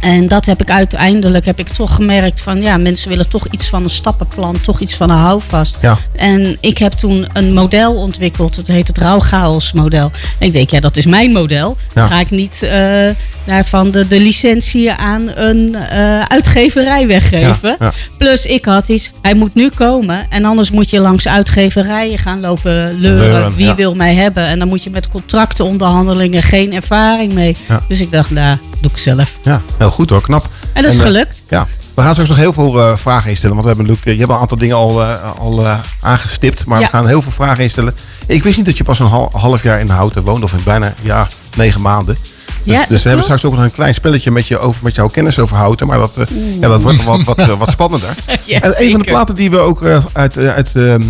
En 0.00 0.28
dat 0.28 0.46
heb 0.46 0.60
ik 0.60 0.70
uiteindelijk 0.70 1.44
heb 1.44 1.58
ik 1.58 1.68
toch 1.68 1.94
gemerkt 1.94 2.40
van 2.40 2.60
ja, 2.60 2.76
mensen 2.76 3.08
willen 3.08 3.28
toch 3.28 3.46
iets 3.50 3.68
van 3.68 3.84
een 3.84 3.90
stappenplan, 3.90 4.60
toch 4.60 4.80
iets 4.80 4.94
van 4.94 5.10
een 5.10 5.16
houvast. 5.16 5.78
Ja. 5.82 5.98
En 6.16 6.56
ik 6.60 6.78
heb 6.78 6.92
toen 6.92 7.26
een 7.32 7.52
model 7.52 7.94
ontwikkeld, 7.94 8.56
het 8.56 8.66
heet 8.66 8.86
het 8.86 8.98
rouwchaos 8.98 9.72
model. 9.72 10.10
En 10.38 10.46
ik 10.46 10.52
denk, 10.52 10.70
ja, 10.70 10.80
dat 10.80 10.96
is 10.96 11.06
mijn 11.06 11.32
model. 11.32 11.76
Ja. 11.94 12.06
Ga 12.06 12.20
ik 12.20 12.30
niet 12.30 12.62
eh, 12.62 13.08
daarvan 13.44 13.90
de, 13.90 14.06
de 14.06 14.20
licentie 14.20 14.92
aan 14.92 15.30
een 15.34 15.74
eh, 15.74 16.20
uitgeverij 16.20 17.06
weggeven. 17.06 17.76
Ja. 17.78 17.92
Plus 18.18 18.46
ik 18.46 18.64
had 18.64 18.88
iets, 18.88 19.12
hij 19.22 19.34
moet 19.34 19.54
nu 19.54 19.68
komen. 19.68 20.26
En 20.28 20.44
anders 20.44 20.70
moet 20.70 20.90
je 20.90 21.00
langs 21.00 21.28
uitgeverijen 21.28 22.18
gaan 22.18 22.40
lopen 22.40 23.00
leuren. 23.00 23.00
Leuren, 23.00 23.54
Wie 23.54 23.74
wil 23.74 23.94
mij 23.94 24.14
hebben? 24.14 24.46
En 24.46 24.58
dan 24.58 24.68
moet 24.68 24.84
je 24.84 24.90
met 24.90 25.08
contractenonderhandelingen 25.08 26.42
geen 26.42 26.72
ervaring 26.72 27.32
mee. 27.32 27.56
Ja. 27.68 27.82
Dus 27.88 28.00
ik 28.00 28.10
dacht, 28.10 28.30
nou, 28.30 28.58
doe 28.80 28.90
ik 28.90 28.98
zelf. 28.98 29.36
Ja, 29.42 29.62
heel 29.78 29.90
goed 29.90 30.10
hoor, 30.10 30.20
knap. 30.22 30.48
En 30.72 30.82
dat 30.82 30.92
is 30.92 30.98
eh, 30.98 31.04
gelukt. 31.04 31.42
ja. 31.48 31.66
We 31.94 32.02
gaan 32.02 32.10
straks 32.12 32.28
nog 32.30 32.38
heel 32.38 32.52
veel 32.52 32.80
eh, 32.80 32.96
vragen 32.96 33.30
instellen. 33.30 33.56
Want 33.56 33.66
we 33.68 33.72
hebben 33.74 33.86
natuurlijk, 33.94 34.06
eh, 34.06 34.12
je 34.14 34.26
hebt 34.26 34.32
een 34.32 34.40
aantal 34.42 34.58
dingen 34.58 34.76
al, 34.76 35.02
al 35.38 35.66
aangestipt. 36.00 36.64
Maar 36.66 36.78
Ja. 36.80 36.84
we 36.84 36.90
gaan 36.90 37.06
heel 37.06 37.22
veel 37.22 37.32
vragen 37.32 37.62
instellen. 37.62 37.94
Ik 38.26 38.42
wist 38.42 38.56
niet 38.56 38.66
dat 38.66 38.76
je 38.76 38.84
pas 38.84 38.98
een 39.00 39.06
hal- 39.06 39.30
half 39.32 39.62
jaar 39.62 39.80
in 39.80 39.88
Houten 39.88 40.22
woont. 40.22 40.42
Of 40.42 40.52
in 40.52 40.60
bijna 40.64 40.94
ja, 41.02 41.26
negen 41.56 41.80
maanden. 41.80 42.16
Dus, 42.62 42.74
Ja, 42.74 42.84
dus 42.88 42.98
we 43.02 43.06
hebben 43.08 43.24
straks 43.24 43.44
ook 43.44 43.54
nog 43.54 43.62
een 43.62 43.72
klein 43.72 43.94
spelletje 43.94 44.30
met, 44.30 44.46
je 44.48 44.58
over, 44.58 44.80
met 44.84 44.94
jouw 44.94 45.08
kennis 45.08 45.38
over 45.38 45.56
Houten. 45.56 45.86
Maar 45.86 45.98
dat, 45.98 46.18
ja, 46.60 46.68
dat 46.68 46.82
wordt 46.82 47.04
wat, 47.04 47.22
wat, 47.22 47.46
wat 47.46 47.70
spannender. 47.70 48.08
Ja, 48.44 48.60
en 48.60 48.74
een 48.82 48.90
van 48.90 49.00
de 49.00 49.06
platen 49.10 49.34
die 49.36 49.50
we 49.50 49.58
ook 49.58 49.84
uit, 50.12 50.36
uit, 50.38 50.76
ehm, 50.76 51.02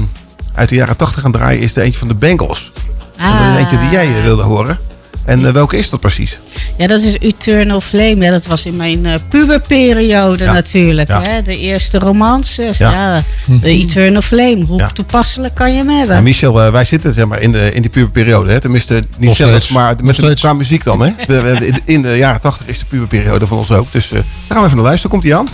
uit 0.55 0.69
de 0.69 0.75
jaren 0.75 0.97
tachtig 0.97 1.21
gaan 1.23 1.33
draaien... 1.33 1.61
is 1.61 1.73
de 1.73 1.83
eentje 1.83 1.99
van 1.99 2.09
de 2.09 2.15
Bengals. 2.15 2.73
En 3.17 3.39
dat 3.39 3.53
is 3.53 3.59
eentje 3.59 3.79
die 3.79 3.91
jij 3.91 4.23
wilde 4.23 4.43
horen. 4.43 4.79
En 5.31 5.47
eh, 5.47 5.53
welke 5.53 5.77
is 5.77 5.91
dat 5.91 6.01
precies? 6.01 6.39
Ja, 6.79 6.87
dat 6.87 7.03
is 7.03 7.15
Eternal 7.19 7.81
Flame. 7.81 8.17
Ja, 8.25 8.31
dat 8.31 8.47
was 8.47 8.67
in 8.67 8.77
mijn 8.77 9.07
eh, 9.07 9.15
puberperiode 9.29 10.45
Ja. 10.45 10.53
natuurlijk. 10.53 11.09
Ja. 11.09 11.23
Hè? 11.23 11.43
De 11.43 11.59
eerste 11.59 11.99
romances. 11.99 12.79
Ja. 12.79 12.91
Ja. 12.93 13.23
de 13.61 13.69
Eternal 13.71 14.23
Flame. 14.23 14.65
Hoe 14.65 14.79
Ja. 14.79 14.89
toepasselijk 14.89 15.55
kan 15.55 15.71
je 15.73 15.77
hem 15.79 15.89
hebben? 15.89 16.17
Ja, 16.17 16.23
Michel, 16.23 16.63
eh, 16.63 16.73
wij 16.73 16.85
zitten 16.85 17.13
zeg 17.13 17.27
maar, 17.27 17.41
in, 17.41 17.53
de, 17.53 17.73
in 17.73 17.83
die 17.83 17.91
puberperiode. 17.91 18.51
Hè? 18.53 18.61
Tenminste, 18.61 19.05
niet 19.19 19.35
steeds. 19.35 19.69
maar 19.69 19.95
met 20.03 20.17
de, 20.17 20.35
qua 20.35 20.53
muziek 20.53 20.85
dan. 20.85 21.01
Hè? 21.03 21.11
We- 21.27 21.41
we- 21.43 21.67
in, 21.67 21.79
in 21.85 22.03
de 22.03 22.17
jaren 22.17 22.41
80 22.41 22.67
is 22.67 22.79
de 22.79 22.85
puberperiode 22.89 23.47
van 23.47 23.59
ons 23.59 23.71
ook. 23.73 23.93
Dus 23.93 24.07
eh, 24.07 24.13
daar 24.13 24.25
gaan 24.49 24.59
we 24.61 24.65
even 24.65 24.77
naar 24.77 24.85
luisteren. 24.87 25.11
Komt 25.11 25.23
die 25.23 25.35
aan? 25.37 25.47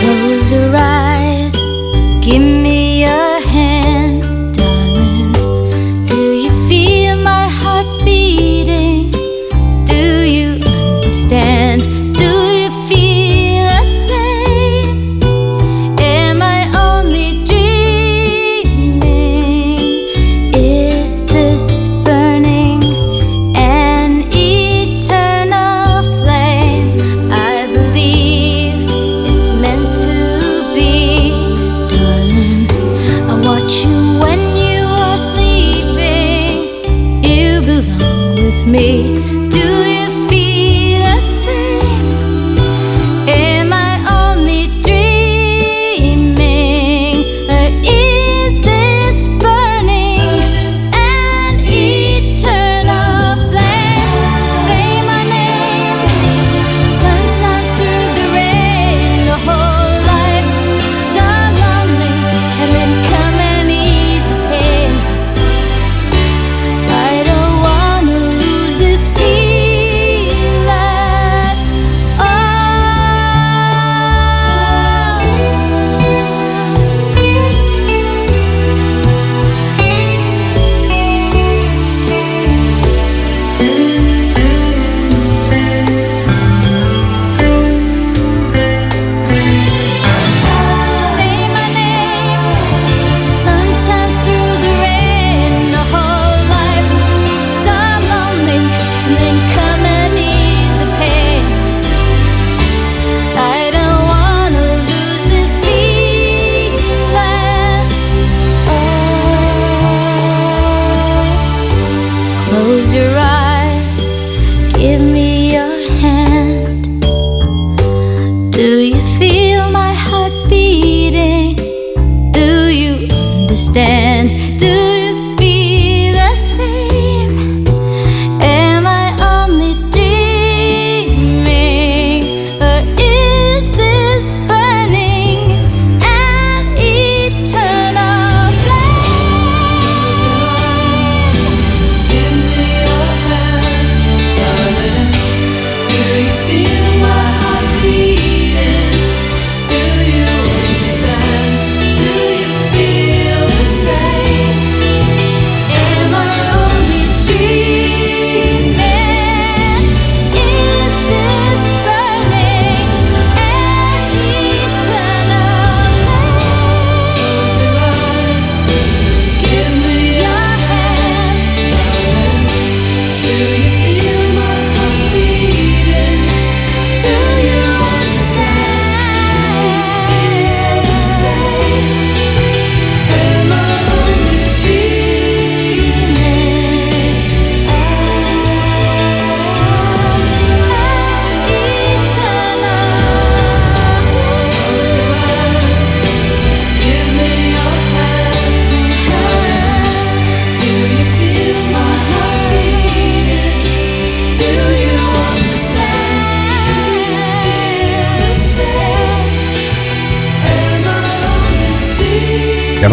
Close 0.00 0.54
your 0.54 0.74
eyes, 0.74 0.91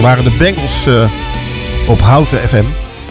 waren 0.10 0.24
de 0.24 0.38
Bengals 0.38 0.86
eh, 0.86 1.10
op 1.88 2.02
Houten 2.02 2.48
FM. 2.48 2.64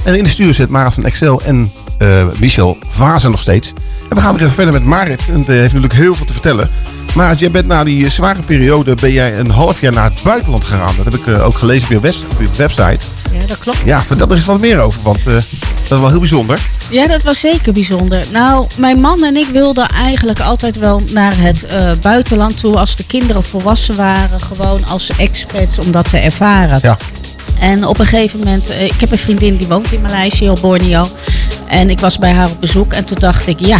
En 0.04 0.16
in 0.16 0.22
de 0.22 0.28
studio 0.28 0.52
zit 0.52 0.68
Marat 0.68 0.94
van 0.94 1.04
Excel 1.04 1.42
en 1.42 1.72
eh, 1.98 2.24
Michel 2.38 2.78
Vazen 2.86 3.30
nog 3.30 3.40
steeds. 3.40 3.72
En 4.08 4.16
we 4.16 4.22
gaan 4.22 4.32
weer 4.32 4.42
even 4.42 4.54
verder 4.54 4.72
met 4.72 4.84
Marit. 4.84 5.22
En 5.28 5.42
die 5.42 5.54
heeft 5.54 5.72
natuurlijk 5.74 5.92
heel 5.92 6.14
veel 6.14 6.26
te 6.26 6.32
vertellen. 6.32 6.70
Marit, 7.14 7.38
jij 7.38 7.50
bent 7.50 7.66
na 7.66 7.84
die 7.84 8.04
eh, 8.04 8.10
zware 8.10 8.42
periode 8.42 8.94
ben 8.94 9.12
jij 9.12 9.38
een 9.38 9.50
half 9.50 9.80
jaar 9.80 9.92
naar 9.92 10.04
het 10.04 10.22
buitenland 10.22 10.64
gegaan. 10.64 10.94
Dat 10.96 11.04
heb 11.04 11.14
ik 11.14 11.40
ook 11.42 11.58
gelezen 11.58 11.86
op 11.86 11.92
je, 11.92 12.00
webs- 12.00 12.24
op 12.32 12.40
je 12.40 12.48
website. 12.56 12.98
Ja, 13.32 13.46
dat 13.46 13.58
klopt. 13.58 13.78
Ja, 13.84 14.00
vertel 14.00 14.28
er 14.28 14.34
eens 14.34 14.44
wat 14.44 14.60
meer 14.60 14.80
over, 14.80 15.00
want 15.02 15.24
dat 15.24 15.42
is 15.82 15.88
wel 15.88 16.08
heel 16.08 16.18
bijzonder. 16.18 16.60
Ja, 16.90 17.06
dat 17.06 17.22
was 17.22 17.40
zeker 17.40 17.72
bijzonder. 17.72 18.26
Nou, 18.32 18.66
mijn 18.76 19.00
man 19.00 19.24
en 19.24 19.36
ik 19.36 19.46
wilden 19.46 19.88
eigenlijk 19.88 20.40
altijd 20.40 20.78
wel 20.78 21.02
naar 21.12 21.38
het 21.38 21.66
eh, 21.66 21.90
buitenland 22.00 22.60
toe 22.60 22.76
als 22.76 22.96
de 22.96 23.06
kinderen 23.06 23.44
volwassen 23.44 23.96
waren, 23.96 24.40
gewoon 24.40 24.84
als 24.84 25.10
expats 25.16 25.78
om 25.78 25.90
dat 25.90 26.10
te 26.10 26.18
ervaren. 26.18 26.78
Ja. 26.82 26.96
En 27.60 27.86
op 27.86 27.98
een 27.98 28.06
gegeven 28.06 28.38
moment, 28.38 28.68
eh, 28.68 28.84
ik 28.84 29.00
heb 29.00 29.12
een 29.12 29.18
vriendin 29.18 29.56
die 29.56 29.66
woont 29.66 29.92
in 29.92 30.00
Maleisië 30.00 30.50
op 30.50 30.60
Borneo. 30.60 31.08
En 31.66 31.90
ik 31.90 32.00
was 32.00 32.18
bij 32.18 32.32
haar 32.32 32.50
op 32.50 32.60
bezoek 32.60 32.92
en 32.92 33.04
toen 33.04 33.18
dacht 33.18 33.46
ik, 33.46 33.60
ja, 33.60 33.78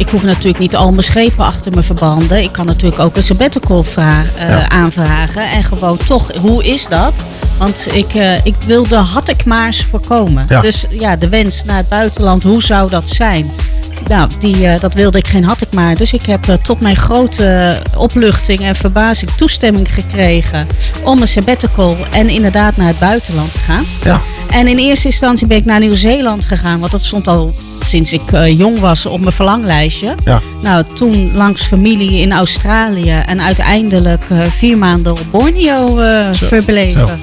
ik 0.00 0.08
hoef 0.08 0.22
natuurlijk 0.22 0.58
niet 0.58 0.76
al 0.76 0.90
mijn 0.90 1.02
schepen 1.02 1.44
achter 1.44 1.72
me 1.72 1.82
verbanden. 1.82 2.42
Ik 2.42 2.52
kan 2.52 2.66
natuurlijk 2.66 3.00
ook 3.02 3.16
een 3.16 3.22
sabbatical 3.22 3.84
eh, 3.96 4.64
aanvragen. 4.66 5.42
En 5.50 5.64
gewoon 5.64 5.98
toch, 6.06 6.30
hoe 6.36 6.64
is 6.64 6.86
dat? 6.88 7.12
Want 7.58 7.88
ik, 7.92 8.14
eh, 8.14 8.44
ik 8.44 8.54
wilde, 8.66 8.96
had 8.96 9.28
ik 9.28 9.44
maar 9.44 9.66
eens 9.66 9.84
voorkomen. 9.84 10.46
Ja. 10.48 10.60
Dus 10.60 10.84
ja, 10.90 11.16
de 11.16 11.28
wens 11.28 11.64
naar 11.64 11.76
het 11.76 11.88
buitenland, 11.88 12.42
hoe 12.42 12.62
zou 12.62 12.90
dat 12.90 13.08
zijn? 13.08 13.50
Nou, 14.06 14.30
die, 14.38 14.66
eh, 14.66 14.80
dat 14.80 14.94
wilde 14.94 15.18
ik 15.18 15.28
geen 15.28 15.44
had 15.44 15.60
ik 15.60 15.72
maar. 15.72 15.96
Dus 15.96 16.12
ik 16.12 16.26
heb 16.26 16.58
tot 16.62 16.80
mijn 16.80 16.96
grote 16.96 17.78
opluchting 17.96 18.60
en 18.60 18.76
verbazing 18.76 19.30
toestemming 19.30 19.94
gekregen 19.94 20.66
om 21.04 21.20
een 21.20 21.28
sabbatical 21.28 21.96
en 22.10 22.28
inderdaad 22.28 22.76
naar 22.76 22.86
het 22.86 22.98
buitenland 22.98 23.52
te 23.52 23.60
gaan. 23.60 23.84
Ja. 24.04 24.20
En 24.50 24.68
in 24.68 24.78
eerste 24.78 25.06
instantie 25.06 25.46
ben 25.46 25.56
ik 25.56 25.64
naar 25.64 25.80
Nieuw-Zeeland 25.80 26.44
gegaan, 26.44 26.80
want 26.80 26.92
dat 26.92 27.00
stond 27.00 27.28
al 27.28 27.54
sinds 27.90 28.12
ik 28.12 28.32
eh, 28.32 28.58
jong 28.58 28.78
was 28.78 29.06
op 29.06 29.20
mijn 29.20 29.32
verlanglijstje. 29.32 30.14
Ja. 30.24 30.40
Nou, 30.62 30.84
toen 30.94 31.30
langs 31.34 31.62
familie 31.62 32.20
in 32.20 32.32
Australië 32.32 33.22
en 33.26 33.40
uiteindelijk 33.42 34.24
eh, 34.30 34.38
vier 34.42 34.78
maanden 34.78 35.12
op 35.12 35.20
Borneo 35.30 35.98
eh, 35.98 36.30
Zo. 36.30 36.46
verbleven. 36.46 37.20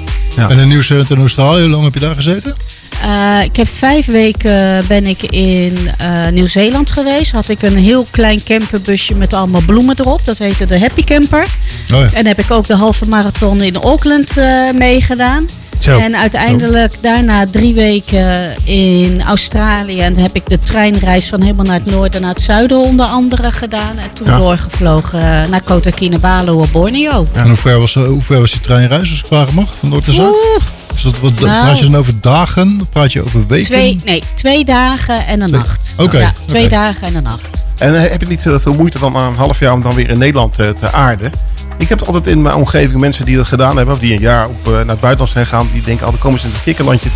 En 0.48 0.58
in 0.58 0.68
Nieuw-Zeeland 0.68 1.10
en 1.10 1.18
Australië, 1.18 1.60
hoe 1.60 1.70
lang 1.70 1.84
heb 1.84 1.94
je 1.94 2.00
daar 2.00 2.14
gezeten? 2.14 2.54
Eh, 3.02 3.44
ik 3.44 3.56
heb 3.56 3.68
vijf 3.68 4.06
weken 4.06 4.84
ben 4.88 5.06
ik 5.06 5.22
in 5.22 5.90
eh, 5.98 6.28
Nieuw-Zeeland 6.32 6.90
geweest. 6.90 7.32
Had 7.32 7.48
ik 7.48 7.62
een 7.62 7.76
heel 7.76 8.06
klein 8.10 8.42
camperbusje 8.44 9.14
met 9.14 9.32
allemaal 9.32 9.62
bloemen 9.66 9.94
erop. 9.98 10.26
Dat 10.26 10.38
heette 10.38 10.64
de 10.66 10.78
Happy 10.78 11.04
Camper. 11.04 11.42
Oh 11.92 12.00
ja. 12.00 12.08
En 12.12 12.26
heb 12.26 12.38
ik 12.38 12.50
ook 12.50 12.66
de 12.66 12.74
halve 12.74 13.04
marathon 13.08 13.62
in 13.62 13.76
Auckland 13.76 14.36
eh, 14.36 14.70
meegedaan. 14.74 15.48
Zo. 15.80 15.98
En 15.98 16.16
uiteindelijk 16.16 16.94
daarna 17.00 17.46
drie 17.50 17.74
weken 17.74 18.56
in 18.64 19.22
Australië. 19.22 20.00
En 20.00 20.16
heb 20.16 20.34
ik 20.34 20.48
de 20.48 20.58
treinreis 20.58 21.26
van 21.26 21.40
helemaal 21.40 21.64
naar 21.64 21.74
het 21.84 21.90
noorden 21.90 22.20
naar 22.20 22.30
het 22.34 22.40
zuiden 22.42 22.78
onder 22.78 23.06
andere 23.06 23.52
gedaan. 23.52 23.98
En 23.98 24.12
toen 24.12 24.26
Ja. 24.26 24.38
doorgevlogen 24.38 25.18
eh, 25.42 25.48
naar 25.48 25.62
Kota 25.64 25.90
Kinabalu 25.90 26.50
op 26.50 26.68
Borneo. 26.72 27.26
En 27.32 27.46
hoe 27.46 27.56
ver, 27.56 27.78
was, 27.78 27.96
eh, 27.96 28.02
hoe 28.04 28.22
ver 28.22 28.40
was 28.40 28.50
die 28.50 28.60
treinreis, 28.60 29.10
als 29.10 29.18
ik 29.20 29.26
vragen 29.26 29.54
mag, 29.54 29.74
van 29.80 29.88
noord 29.88 30.06
naar 30.06 30.14
zuid? 30.14 30.36
Dat, 31.02 31.20
wat, 31.20 31.40
Nou. 31.40 31.64
praat 31.64 31.78
je 31.78 31.84
dan 31.84 31.96
over 31.96 32.14
dagen? 32.20 32.86
Praat 32.90 33.12
je 33.12 33.24
over 33.24 33.46
weken? 33.46 33.66
Twee, 33.66 34.00
nee, 34.04 34.22
twee 34.34 34.64
dagen 34.64 35.26
en 35.26 35.40
een 35.40 35.50
nacht. 35.50 35.94
Oké, 35.96 36.18
Ja, 36.18 36.32
twee 36.44 36.68
dagen 36.68 37.06
en 37.06 37.14
een 37.14 37.22
nacht. 37.22 37.48
En 37.78 38.02
eh, 38.04 38.10
heb 38.10 38.20
je 38.20 38.28
niet 38.28 38.46
eh, 38.46 38.58
veel 38.58 38.72
moeite 38.72 38.98
dan 38.98 39.12
na 39.12 39.26
een 39.26 39.34
half 39.34 39.58
jaar 39.60 39.72
om 39.72 39.82
dan 39.82 39.94
weer 39.94 40.08
in 40.08 40.18
Nederland 40.18 40.58
eh, 40.58 40.68
te 40.68 40.92
aarden? 40.92 41.32
Ik 41.78 41.88
heb 41.88 42.02
altijd 42.02 42.26
in 42.26 42.42
mijn 42.42 42.54
omgeving 42.54 43.00
mensen 43.00 43.24
die 43.24 43.36
dat 43.36 43.46
gedaan 43.46 43.76
hebben, 43.76 43.94
of 43.94 44.00
die 44.00 44.12
een 44.14 44.20
jaar 44.20 44.48
op, 44.48 44.66
eh, 44.66 44.72
naar 44.72 44.86
het 44.86 45.00
buitenland 45.00 45.30
zijn 45.30 45.46
gegaan, 45.46 45.68
die 45.72 45.82
denken 45.82 46.04
altijd 46.04 46.22
komen 46.22 46.40
ze 46.40 46.46
in 46.46 46.52
het 46.52 46.62
kikkerlandje 46.62 47.10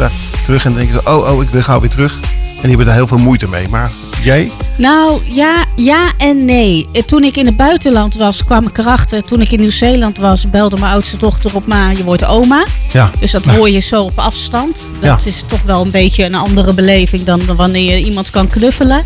terug 0.44 0.64
en 0.64 0.70
dan 0.70 0.78
denken 0.78 1.00
ze, 1.04 1.10
oh, 1.10 1.32
oh, 1.32 1.42
ik 1.42 1.48
wil 1.48 1.62
gauw 1.62 1.80
weer 1.80 1.90
terug. 1.90 2.18
En 2.62 2.68
die 2.68 2.76
hebben 2.76 2.86
daar 2.86 2.94
heel 2.94 3.06
veel 3.06 3.18
moeite 3.18 3.48
mee. 3.48 3.68
Maar 3.68 3.90
jij? 4.22 4.50
Nou, 4.76 5.20
ja, 5.24 5.64
ja 5.76 6.12
en 6.18 6.44
nee. 6.44 6.86
Eh, 6.92 7.02
Toen 7.02 7.24
ik 7.24 7.36
in 7.36 7.46
het 7.46 7.56
buitenland 7.56 8.14
was, 8.14 8.44
kwam 8.44 8.66
ik 8.66 8.78
erachter. 8.78 9.22
Toen 9.24 9.40
ik 9.40 9.50
in 9.50 9.60
Nieuw-Zeeland 9.60 10.18
was, 10.18 10.50
belde 10.50 10.78
mijn 10.78 10.92
oudste 10.92 11.16
dochter 11.16 11.54
op 11.54 11.66
ma, 11.66 11.90
je 11.90 12.04
wordt 12.04 12.24
oma. 12.24 12.64
Ja. 12.92 13.10
Dus 13.18 13.30
dat 13.30 13.44
hoor 13.44 13.70
je 13.70 13.78
zo 13.80 14.02
op 14.02 14.18
afstand. 14.18 14.76
Dat 15.00 15.22
Ja. 15.24 15.30
is 15.30 15.42
toch 15.46 15.62
wel 15.64 15.82
een 15.84 15.90
beetje 15.90 16.24
een 16.24 16.34
andere 16.34 16.74
beleving 16.74 17.24
dan 17.24 17.56
wanneer 17.56 17.98
je 17.98 18.04
iemand 18.04 18.30
kan 18.30 18.48
knuffelen. 18.48 19.02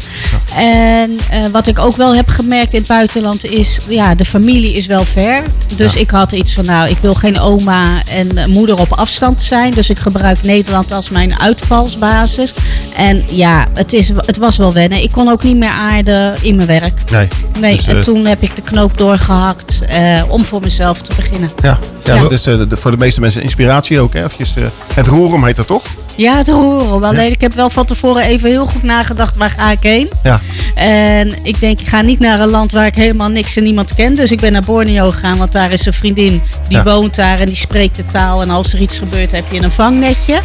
En 0.57 1.18
eh, 1.30 1.46
wat 1.52 1.66
ik 1.66 1.78
ook 1.78 1.96
wel 1.96 2.14
heb 2.14 2.28
gemerkt 2.28 2.72
in 2.72 2.78
het 2.78 2.88
buitenland 2.88 3.44
is, 3.44 3.78
ja, 3.88 4.14
de 4.14 4.24
familie 4.24 4.72
is 4.72 4.86
wel 4.86 5.04
ver. 5.04 5.42
Dus 5.76 5.94
ik 5.94 6.11
had 6.11 6.32
iets 6.32 6.52
van, 6.52 6.64
nou, 6.64 6.88
ik 6.88 6.98
wil 7.00 7.14
geen 7.14 7.40
oma 7.40 8.02
en 8.11 8.36
eh, 8.38 8.46
moeder 8.46 8.78
op 8.78 8.92
afstand 8.92 9.42
zijn. 9.42 9.72
Dus 9.72 9.90
ik 9.90 9.98
gebruik 9.98 10.42
Nederland 10.42 10.92
als 10.92 11.09
mijn 11.09 11.40
uitvalsbasis. 11.40 12.54
En 12.96 13.22
ja, 13.32 13.45
het, 13.74 13.92
is, 13.92 14.09
het 14.16 14.36
was 14.36 14.57
wel 14.57 14.72
wennen. 14.72 15.03
Ik 15.03 15.12
kon 15.12 15.28
ook 15.28 15.42
niet 15.42 15.57
meer 15.57 15.68
aarden 15.70 16.34
in 16.42 16.57
mijn 16.57 16.68
werk. 16.68 17.11
Nee. 17.11 17.28
Nee, 17.61 17.76
Dus, 17.76 17.86
en 17.86 17.97
eh, 17.97 18.03
toen 18.03 18.24
heb 18.26 18.42
ik 18.42 18.57
de 18.57 18.62
knoop 18.62 18.99
doorgehakt 18.99 19.80
eh, 19.88 20.22
om 20.28 20.44
voor 20.44 20.61
mezelf 20.61 21.01
te 21.03 21.12
beginnen. 21.16 21.51
Ja, 21.62 21.78
ja, 22.05 22.14
Ja. 22.14 22.22
dat 22.22 22.32
is 22.32 22.47
eh, 22.47 22.59
de- 22.68 22.76
voor 22.76 22.90
de 22.90 22.97
meeste 22.97 23.20
mensen 23.20 23.42
inspiratie 23.42 24.01
ook. 24.01 24.12
Hè? 24.12 24.24
Eventjes, 24.24 24.57
eh, 24.57 24.64
het 24.94 25.07
roerom 25.07 25.44
heet 25.44 25.57
dat 25.57 25.66
toch? 25.66 25.84
Ja, 26.16 26.36
het 26.36 26.48
roeren. 26.48 27.04
Alleen 27.08 27.32
ik 27.32 27.40
heb 27.40 27.52
wel 27.52 27.70
van 27.70 27.84
tevoren 27.84 28.22
even 28.22 28.48
heel 28.50 28.66
goed 28.66 28.82
nagedacht 28.82 29.36
waar 29.36 29.50
ga 29.50 29.70
ik 29.70 29.82
heen. 29.82 30.08
Ja. 30.22 30.40
En 30.74 31.32
ik 31.42 31.60
denk, 31.60 31.80
ik 31.80 31.86
ga 31.86 32.00
niet 32.00 32.18
naar 32.18 32.40
een 32.40 32.48
land 32.48 32.72
waar 32.72 32.86
ik 32.86 32.94
helemaal 32.94 33.28
niks 33.28 33.56
en 33.56 33.64
niemand 33.64 33.94
ken. 33.94 34.14
Dus 34.14 34.30
ik 34.30 34.40
ben 34.40 34.52
naar 34.52 34.62
Borneo 34.66 35.10
gegaan, 35.10 35.38
want 35.38 35.52
daar 35.52 35.72
is 35.72 35.86
een 35.86 35.92
vriendin 35.92 36.42
die 36.68 36.76
Ja. 36.76 36.82
woont 36.82 37.14
daar 37.14 37.40
en 37.40 37.46
die 37.46 37.56
spreekt 37.56 37.96
de 37.96 38.06
taal. 38.06 38.42
En 38.42 38.50
als 38.50 38.72
er 38.72 38.80
iets 38.80 38.98
gebeurt, 38.98 39.32
heb 39.32 39.52
je 39.52 39.62
een 39.62 39.72
vangnetje. 39.72 40.40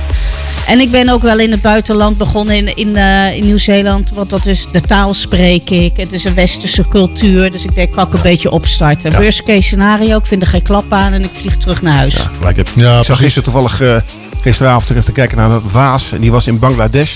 En 0.68 0.80
ik 0.80 0.92
ben 0.92 1.10
ook 1.10 1.22
wel 1.22 1.40
in 1.40 1.52
het 1.52 1.62
buitenland 1.62 2.18
begonnen 2.18 2.56
in, 2.56 2.76
in, 2.76 2.96
eh, 2.96 3.36
in 3.38 3.46
Nieuw-Zeeland. 3.46 4.12
Want 4.16 4.30
dat 4.30 4.46
is, 4.46 4.68
de 4.72 4.82
taal 4.82 5.14
spreek 5.14 5.70
ik. 5.70 5.98
Het 5.98 6.14
is 6.14 6.24
een 6.24 6.34
westerse 6.34 6.88
cultuur. 6.88 7.52
Dus 7.52 7.64
ik 7.64 7.76
denk, 7.76 7.92
kan 7.94 8.08
ik 8.08 8.14
een 8.14 8.22
beetje 8.22 8.52
opstarten. 8.52 9.12
Ja. 9.12 9.22
Worst 9.22 9.44
case 9.44 9.62
scenario, 9.62 10.18
ik 10.18 10.26
vind 10.26 10.42
er 10.42 10.48
geen 10.48 10.62
klap 10.62 10.94
aan 10.94 11.14
en 11.14 11.24
ik 11.24 11.30
vlieg 11.34 11.58
terug 11.58 11.82
naar 11.82 11.94
huis. 11.96 12.16
Gelijk 12.38 12.58
heb. 12.58 12.68
ik 12.76 12.84
zag 12.84 13.18
gisteren 13.18 13.44
toevallig 13.44 13.82
eh, 13.82 13.96
gisteravond 14.42 14.88
terug 14.88 15.04
te 15.04 15.12
kijken 15.12 15.38
naar 15.38 15.50
de 15.50 15.62
Waas. 15.72 16.12
En 16.12 16.22
die 16.22 16.32
was 16.32 16.48
in 16.48 16.60
Bangladesh. 16.60 17.16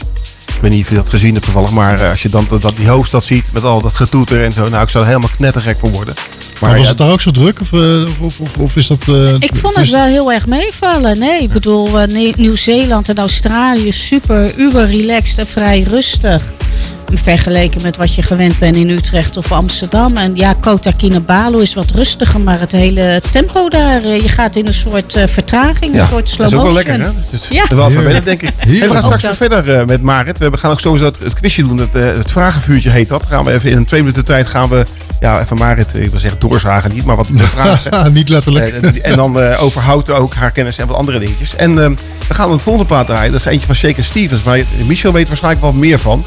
Ik 0.56 0.62
weet 0.62 0.72
niet 0.72 0.84
of 0.84 0.90
je 0.90 0.96
dat 0.96 1.10
gezien 1.10 1.34
hebt 1.34 1.44
toevallig, 1.44 1.72
maar 1.72 2.02
eh, 2.02 2.10
als 2.10 2.22
je 2.22 2.30
dan 2.30 2.48
dat, 2.60 2.74
die 2.78 2.88
hoofdstad 2.88 3.24
ziet 3.24 3.50
met 3.54 3.64
al 3.64 3.82
dat 3.82 3.94
getoeter 3.96 4.44
en 4.44 4.54
zo, 4.54 4.70
nou 4.70 4.84
ik 4.84 4.90
zou 4.90 5.04
er 5.04 5.10
helemaal 5.10 5.32
knettergek 5.38 5.80
voor 5.80 5.92
worden. 5.92 6.14
Maar 6.60 6.72
was 6.72 6.82
ja, 6.82 6.88
het 6.88 6.98
daar 6.98 7.12
ook 7.12 7.22
zo 7.22 7.32
druk? 7.32 7.62
Of, 7.62 7.74
eh, 7.74 8.04
of, 8.20 8.40
of, 8.40 8.58
of 8.58 8.76
is 8.76 8.88
dat... 8.88 9.08
eh, 9.08 9.34
Ik 9.40 9.52
vond 9.56 9.76
het 9.76 9.90
wel 9.90 10.06
heel 10.06 10.32
erg 10.32 10.48
meevallen. 10.48 11.20
Nee, 11.20 11.42
ik 11.42 11.52
bedoel, 11.52 11.90
Nieuw-Zeeland 12.36 13.10
en 13.10 13.18
Australië 13.18 13.92
super, 13.92 14.54
uber 14.58 14.86
relaxed 14.86 15.38
en 15.38 15.48
vrij 15.48 15.82
rustig. 15.82 16.54
Vergeleken 17.18 17.82
met 17.82 17.98
wat 17.98 18.14
je 18.14 18.22
gewend 18.22 18.60
bent 18.60 18.76
in 18.76 18.90
Utrecht 18.90 19.38
of 19.38 19.52
Amsterdam. 19.52 20.18
En 20.18 20.36
ja, 20.36 20.54
Kota 20.62 20.92
Kinabalu 20.92 21.62
is 21.62 21.74
wat 21.74 21.92
rustiger, 21.92 22.40
maar 22.40 22.60
het 22.60 22.72
hele 22.72 23.22
tempo 23.32 23.70
daar, 23.70 24.04
eh, 24.04 24.22
je 24.22 24.30
gaat 24.30 24.56
in 24.56 24.68
een 24.68 24.74
soort 24.74 25.16
eh, 25.16 25.28
vertraging, 25.28 26.00
een 26.00 26.08
soort 26.08 26.30
slow 26.30 26.50
dat 26.50 26.52
is 26.52 26.58
ook 26.58 26.64
wel 26.64 26.74
motion. 26.74 26.98
lekker, 26.98 27.06
hè? 27.06 27.22
Dus 27.32 27.48
ja. 27.48 27.66
Wel 27.76 27.90
vervelend, 27.90 28.26
denk 28.26 28.42
ik. 28.42 28.50
Hey, 28.58 28.80
we 28.88 28.94
gaan 28.94 29.04
straks 29.04 29.22
weer 29.22 29.50
dat. 29.50 29.64
verder 29.64 29.80
eh, 29.80 29.86
met 29.86 30.02
Marit. 30.02 30.40
We 30.40 30.58
gaan 30.58 30.72
ook 30.72 30.80
sowieso 30.80 31.06
het, 31.06 31.20
het 31.20 31.34
quizje 31.34 31.68
doen. 31.68 31.78
Het, 31.78 31.94
het 31.94 32.32
vragenvuurtje 32.32 32.90
heet 32.90 33.08
dat. 33.08 33.26
Gaan 33.26 33.44
we 33.44 33.52
even 33.52 33.70
in 33.70 33.78
een 33.78 33.86
twee 33.86 34.00
minuten 34.00 34.26
tijd 34.26 34.48
gaan 34.48 34.70
we, 34.70 34.84
ja, 35.20 35.42
even 35.42 35.58
Marit, 35.58 35.94
ik 35.94 36.10
wil 36.10 36.20
zeggen 36.20 36.40
doorzagen 36.40 36.94
niet, 36.94 37.06
maar 37.06 37.16
wat 37.16 37.30
de 37.34 37.48
vragen. 37.48 38.14
niet 38.14 38.30
letterlijk. 38.30 38.70
En, 38.70 39.04
en 39.04 39.16
dan 39.16 39.40
eh 39.40 39.64
over 39.64 39.82
Houten 39.82 40.18
ook, 40.18 40.34
haar 40.34 40.52
kennis 40.52 40.78
en 40.78 40.88
wat 40.88 40.96
andere 40.96 41.20
dingetjes. 41.20 41.56
En 41.56 41.84
eh, 41.84 41.90
we 42.28 42.34
gaan 42.34 42.52
een 42.52 42.60
volgende 42.60 42.88
plaat 42.88 43.08
draaien. 43.08 43.32
Dat 43.32 43.40
is 43.40 43.46
eentje 43.46 43.66
van 43.66 43.76
Shaken 43.76 44.04
Stevens. 44.04 44.44
Maar 44.44 44.60
Michel 44.86 45.12
weet 45.12 45.28
waarschijnlijk 45.28 45.64
wel 45.64 45.74
meer 45.74 46.00
van. 46.00 46.26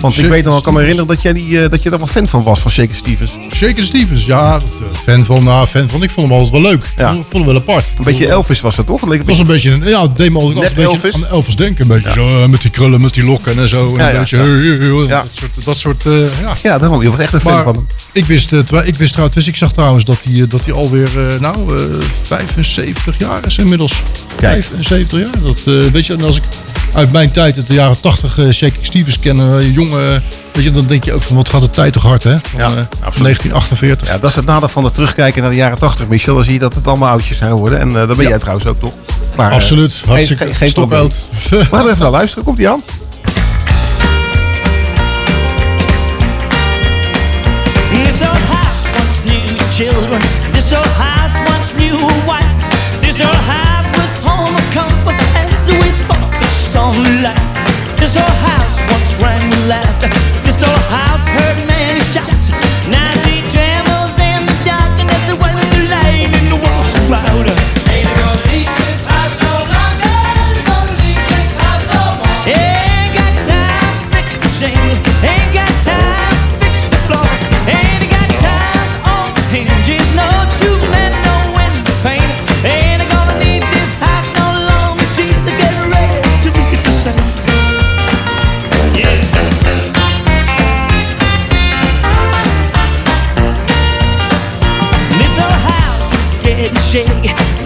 Want 0.00 0.18
ik 0.18 0.28
weet 0.30 0.44
nog, 0.44 0.56
ik 0.56 0.62
kan 0.62 0.72
me 0.72 0.78
herinneren 0.80 1.08
dat, 1.08 1.22
jij 1.22 1.32
die, 1.32 1.62
eh, 1.62 1.70
dat 1.70 1.82
je 1.82 1.90
daar 1.90 1.98
wel 1.98 2.08
fan 2.08 2.28
van 2.28 2.42
was, 2.42 2.60
van 2.60 2.70
Shaken 2.70 2.94
Stevens. 2.96 3.32
Shaken 3.54 3.84
Stevens, 3.84 4.24
ja. 4.24 4.54
eh, 4.56 4.62
Fan 5.04 5.24
van, 5.24 5.44
nou, 5.44 5.66
fan 5.66 5.88
van. 5.88 6.02
Ik 6.02 6.10
vond 6.10 6.28
hem 6.28 6.36
altijd 6.36 6.62
wel 6.62 6.70
leuk. 6.70 6.84
Ik 6.84 7.04
vond, 7.06 7.32
hem 7.32 7.44
wel 7.44 7.56
apart. 7.56 7.92
Een 7.98 8.04
beetje 8.04 8.26
Elvis 8.26 8.60
was 8.60 8.76
dat 8.76 8.86
toch? 8.86 9.00
Het 9.10 9.26
was 9.26 9.38
een 9.38 9.46
beetje, 9.46 9.70
een, 9.70 9.88
ja, 9.88 10.06
deed 10.14 10.30
me 10.32 10.38
altijd 10.38 10.56
Net 10.58 10.66
een 10.68 10.74
beetje 10.74 10.90
Elvis? 10.90 11.14
aan 11.14 11.26
Elvis 11.26 11.56
denken. 11.56 11.82
Een 11.82 11.88
beetje 12.02 12.12
zo, 12.12 12.42
eh, 12.42 12.48
met 12.48 12.60
die 12.60 12.70
krullen, 12.70 13.00
met 13.00 13.14
die 13.14 13.24
lokken 13.24 13.58
en 13.58 13.68
zo. 13.68 13.96
En 13.96 13.98
Ja, 13.98 14.06
een 14.08 14.12
ja, 14.14 14.18
beetje, 14.18 14.36
ja. 14.36 15.02
Ja. 15.08 15.22
dat 15.22 15.34
soort, 15.34 15.64
dat 15.64 15.76
soort 15.76 16.02
ja. 16.42 16.52
Ja, 16.62 16.78
daarom. 16.78 17.02
Je 17.02 17.10
was 17.10 17.18
echt 17.18 17.32
een 17.32 17.40
fan 17.40 17.52
Maar 17.54 17.62
van 17.62 17.74
hem. 17.74 17.86
Ik 18.12 18.24
wist, 18.24 18.52
ik 18.84 18.94
wist 18.94 19.10
trouwens, 19.10 19.34
dus 19.36 19.46
ik 19.46 19.56
zag 19.56 19.72
trouwens 19.72 20.04
dat 20.04 20.24
hij, 20.28 20.46
dat 20.48 20.64
hij 20.64 20.74
alweer, 20.74 21.10
nou, 21.40 21.76
eh 21.76 21.84
75 22.22 23.18
jaar 23.18 23.46
is 23.46 23.58
inmiddels. 23.58 24.02
75 24.38 25.18
jaar. 25.18 25.42
Dat, 25.42 25.60
weet 25.92 26.06
je, 26.06 26.12
en 26.12 26.24
als 26.24 26.36
ik 26.36 26.42
uit 26.92 27.12
mijn 27.12 27.30
tijd, 27.30 27.56
uit 27.56 27.66
de 27.66 27.74
jaren 27.74 28.00
80, 28.00 28.38
eh 28.38 28.50
Shaking 28.50 28.86
Stevens 28.86 29.18
ken, 29.18 29.38
eh, 29.40 29.74
jongen, 29.74 30.19
weet 30.52 30.64
je, 30.64 30.70
dan 30.70 30.86
denk 30.86 31.04
je 31.04 31.12
ook 31.12 31.22
van, 31.22 31.36
wat 31.36 31.48
gaat 31.48 31.60
de 31.60 31.70
tijd 31.70 31.92
toch 31.92 32.02
hard, 32.02 32.22
hè? 32.22 32.38
Van, 32.42 32.58
Ja, 32.60 32.64
eh, 32.66 32.70
absoluut. 33.00 33.22
1948. 33.22 34.08
Ja, 34.08 34.18
dat 34.18 34.30
is 34.30 34.36
het 34.36 34.44
nadeel 34.44 34.68
van 34.68 34.84
het 34.84 34.94
terugkijken 34.94 35.40
naar 35.42 35.50
de 35.50 35.56
jaren 35.56 35.78
80, 35.78 36.08
Michel. 36.08 36.34
Dan 36.34 36.44
zie 36.44 36.52
je 36.52 36.58
dat 36.58 36.74
het 36.74 36.86
allemaal 36.86 37.08
oudjes 37.10 37.36
zijn 37.36 37.50
geworden. 37.50 37.80
En 37.80 37.88
eh 37.88 38.06
dat 38.08 38.16
ben 38.16 38.28
jij 38.28 38.38
trouwens 38.38 38.66
ook, 38.66 38.80
toch? 38.80 38.92
Maar, 39.36 39.48
eh, 39.50 39.56
Absoluut. 39.56 40.02
Hartstikke 40.06 40.44
geen, 40.44 40.54
geen 40.54 40.70
stokoud. 40.70 41.18
probleem. 41.40 41.60
We 41.70 41.76
gaan 41.76 41.84
er 41.84 41.90
even 41.90 42.02
naar 42.02 42.10
luisteren. 42.10 42.44
Komt 42.44 42.56
die 42.56 42.68
aan? 42.68 42.80
This 47.92 48.20
old 48.22 48.44
house 48.54 48.86
once 48.98 49.18
knew 49.24 49.56
children. 49.72 50.20
This 50.52 50.72
old 50.72 50.92
house 51.04 51.36
once 51.52 51.72
knew 51.78 51.96
a 51.96 52.14
wife. 52.26 52.54
This 53.02 53.20
old 53.20 53.42
house 53.54 53.88
was 53.98 54.10
home 54.22 54.54
of 54.54 54.66
comfort 54.74 55.18
as 55.34 55.68
we 55.68 55.88
fought 56.08 56.30
the 56.40 56.46
storm 56.46 57.02
light. 57.22 57.40
This 57.98 58.16
old 58.16 58.38
house 58.48 58.76
laughter. 59.68 60.29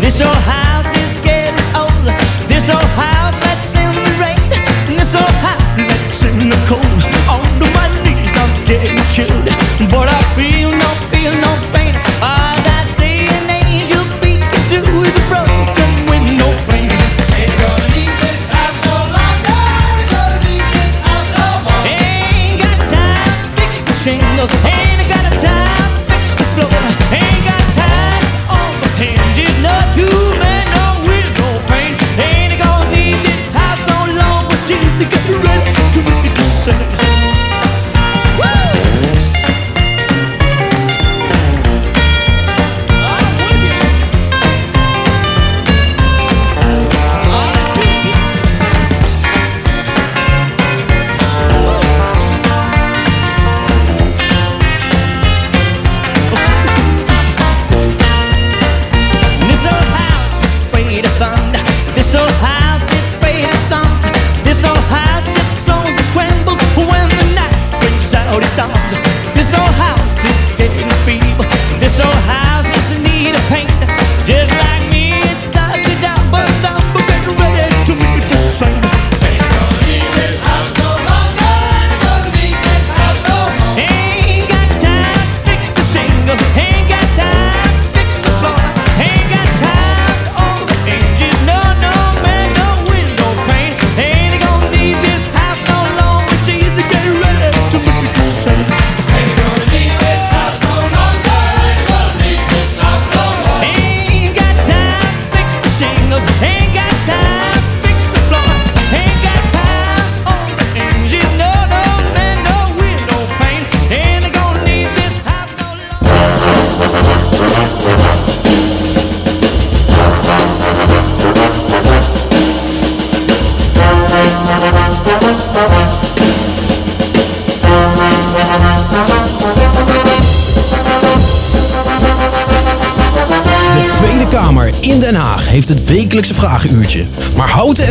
This 0.05 0.21
old 0.21 0.37
house 0.37 0.93
is 0.99 1.17
getting 1.25 1.59
old. 1.75 2.05
This 2.47 2.69
old 2.69 2.85
house 2.93 3.39
that's 3.39 3.75
in 3.75 3.95
the 3.95 4.13
rain. 4.21 4.37
This 4.87 5.15
old 5.15 5.37
house 5.41 5.65
lets 5.79 6.37
in 6.37 6.51
the 6.51 6.61
cold. 6.69 7.01
Under 7.25 7.69
my 7.73 7.89
knees, 8.05 8.31
I'm 8.37 8.53
getting 8.67 9.01
chilled. 9.09 9.49
But 9.89 10.13
I 10.13 10.21
feel 10.37 10.73
no, 10.77 10.91
feel 11.09 11.33
no 11.33 11.53
pain. 11.73 11.84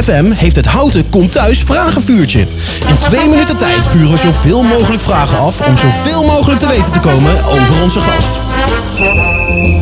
FM 0.04 0.32
heeft 0.32 0.56
het 0.56 0.66
Houten 0.66 1.10
Komt 1.10 1.32
Thuis 1.32 1.60
vragenvuurtje. 1.60 2.39
In 2.88 2.97
twee 2.99 3.28
minuten 3.28 3.58
tijd 3.58 3.86
vuren 3.86 4.12
we 4.12 4.18
zoveel 4.18 4.64
mogelijk 4.64 5.01
vragen 5.01 5.38
af 5.38 5.62
om 5.68 5.78
zoveel 5.78 6.26
mogelijk 6.26 6.60
te 6.60 6.68
weten 6.68 6.91
te 6.91 6.99
komen 6.99 7.45
over 7.45 7.82
onze 7.82 7.99
gast. 7.99 8.39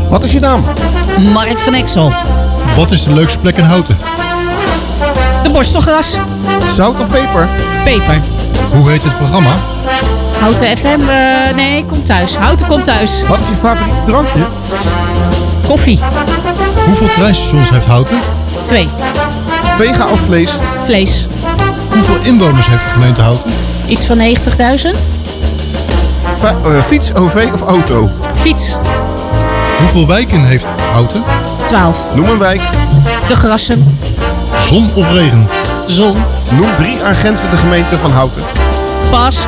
Wat 0.10 0.24
is 0.24 0.32
je 0.32 0.40
naam? 0.40 0.64
Marit 1.34 1.62
van 1.62 1.74
Exel. 1.74 2.14
Wat 2.76 2.92
is 2.92 3.04
de 3.04 3.14
leukste 3.14 3.40
plek 3.40 3.58
in 3.58 3.64
Houten? 3.64 3.98
De 5.44 5.50
borstelgras. 5.50 6.18
Zout 6.76 7.00
of 7.00 7.10
peper? 7.10 7.48
Peper. 7.84 8.20
Hoe 8.72 8.90
heet 8.90 9.04
het 9.04 9.18
programma? 9.18 9.52
Houten 10.40 10.78
FM, 10.78 11.10
eh, 11.10 11.56
nee, 11.56 11.86
kom 11.86 12.04
thuis. 12.04 12.36
Houten 12.36 12.68
komt 12.68 12.86
thuis. 12.86 13.24
Wat 13.28 13.40
is 13.40 13.48
je 13.48 13.56
favoriete 13.56 14.02
drankje? 14.06 14.46
Koffie. 15.68 16.00
Hoeveel 16.86 17.08
treinstations 17.08 17.70
heeft 17.70 17.86
Houten? 17.86 18.18
Twee. 18.64 18.88
Vega 19.82 20.08
of 20.12 20.20
vlees? 20.20 20.50
Vlees. 20.84 21.28
Hoeveel 21.94 22.16
inwoners 22.24 22.68
heeft 22.68 22.84
de 22.84 22.90
gemeente 22.90 23.22
Houten? 23.22 23.50
Iets 23.88 24.06
van 24.06 24.18
90.000. 24.18 24.98
Va- 26.36 26.56
eh, 26.66 26.82
fiets, 26.82 27.14
OV 27.14 27.48
of 27.54 27.62
auto? 27.62 28.10
Fiets. 28.38 28.76
Hoeveel 29.80 30.08
wijken 30.08 30.46
heeft 30.46 30.66
Houten? 30.92 31.24
12. 31.66 31.98
Noem 32.16 32.30
een 32.30 32.38
wijk. 32.38 32.62
De 33.28 33.36
grassen. 33.36 33.98
Zon 34.68 34.90
of 34.94 35.12
regen? 35.14 35.48
Zon. 35.86 36.14
Noem 36.52 36.76
drie 36.76 37.04
aangrenzende 37.04 37.58
gemeenten 37.58 38.00
van 38.00 38.12
Houten. 38.12 38.42
Pas. 39.10 39.48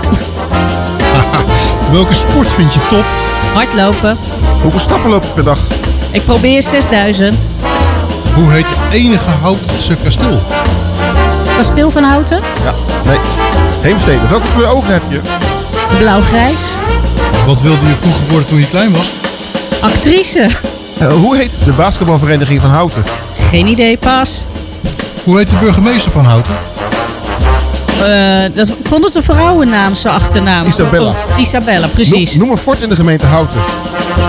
Welke 1.92 2.14
sport 2.14 2.52
vind 2.52 2.74
je 2.74 2.80
top? 2.90 3.06
Hardlopen. 3.54 4.18
Hoeveel 4.62 4.80
stappen 4.80 5.10
loop 5.10 5.24
je 5.24 5.30
per 5.30 5.44
dag? 5.44 5.58
Ik 6.12 6.26
probeer 6.26 6.64
6000. 6.64 7.36
Hoe 8.36 8.52
heet 8.52 8.70
het 8.70 8.94
enige 8.94 9.30
Houtense 9.30 9.96
kasteel? 10.04 10.42
Kasteel 11.58 11.92
van 11.92 12.04
Houten. 12.04 12.40
Ja, 12.64 12.74
nee. 13.06 13.18
Heemstede, 13.82 14.28
welke 14.28 14.46
kleur 14.56 14.68
ogen 14.68 14.94
heb 14.94 15.02
je? 15.10 15.20
Blauw-grijs. 15.98 16.60
Wat 17.46 17.62
wilde 17.62 17.86
je 17.86 17.94
vroeger 18.02 18.22
worden 18.30 18.48
toen 18.48 18.60
je 18.60 18.68
klein 18.70 18.92
was? 18.92 19.12
Actrice. 19.82 20.48
Eh, 20.98 21.14
hoe 21.14 21.38
heet 21.38 21.52
de 21.66 21.72
basketbalvereniging 21.74 22.62
van 22.62 22.70
Houten? 22.70 23.04
Geen 23.50 23.68
idee, 23.68 23.98
pas. 23.98 24.44
Hoe 25.24 25.38
heet 25.38 25.48
de 25.50 25.56
burgemeester 25.56 26.12
van 26.12 26.26
Houten? 26.26 26.54
Eh, 28.02 28.56
dat, 28.56 28.68
ik 28.68 28.76
vond 28.84 29.04
het 29.04 29.16
een 29.16 29.24
vrouwennaam, 29.24 29.96
zo 29.96 30.10
achternaam. 30.10 30.68
Isabella. 30.68 31.10
Oh, 31.10 31.40
Isabella, 31.40 31.88
precies. 31.88 32.30
Noem, 32.32 32.40
noem 32.40 32.52
een 32.52 32.58
fort 32.58 32.82
in 32.82 32.90
de 32.90 32.96
gemeente 32.96 33.26
Houten. 33.26 33.60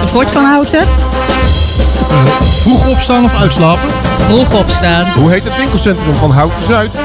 De 0.03 0.09
Fort 0.09 0.31
van 0.31 0.45
Houten. 0.45 0.81
Eh, 0.81 2.25
vroeg 2.63 2.89
opstaan 2.89 3.25
of 3.25 3.41
uitslapen? 3.41 3.89
Vroeg 4.29 4.53
opstaan. 4.59 5.07
Hoe 5.17 5.31
heet 5.31 5.45
het 5.45 5.57
winkelcentrum 5.57 6.15
van 6.15 6.31
Houten 6.31 6.63
Zuid? 6.63 6.97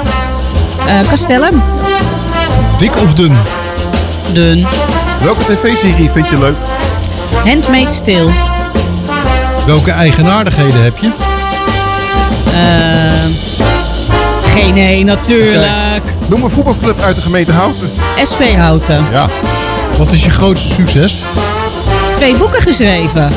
Eh 0.87 0.99
Castellum. 1.09 1.61
Dik 2.77 2.95
of 2.95 3.13
dun? 3.13 3.37
Dun. 4.31 4.67
Welke 5.21 5.43
tv-serie 5.45 6.09
vind 6.09 6.29
je 6.29 6.39
leuk? 6.39 6.55
Handmade 7.45 7.91
stil. 7.91 8.29
Welke 9.65 9.91
eigenaardigheden 9.91 10.83
heb 10.83 10.97
je? 10.97 11.09
Eh, 12.53 13.31
geen 14.53 14.73
nee, 14.73 15.03
natuurlijk. 15.03 16.01
Noem 16.27 16.43
een 16.43 16.49
voetbalclub 16.49 16.99
uit 16.99 17.15
de 17.15 17.21
gemeente 17.21 17.51
Houten. 17.51 17.91
SV 18.23 18.55
Houten. 18.55 19.05
Ja. 19.11 19.29
Wat 19.97 20.11
is 20.11 20.23
je 20.23 20.29
grootste 20.29 20.73
succes? 20.73 21.15
Twee 22.13 22.35
boeken 22.35 22.61
geschreven. 22.61 23.31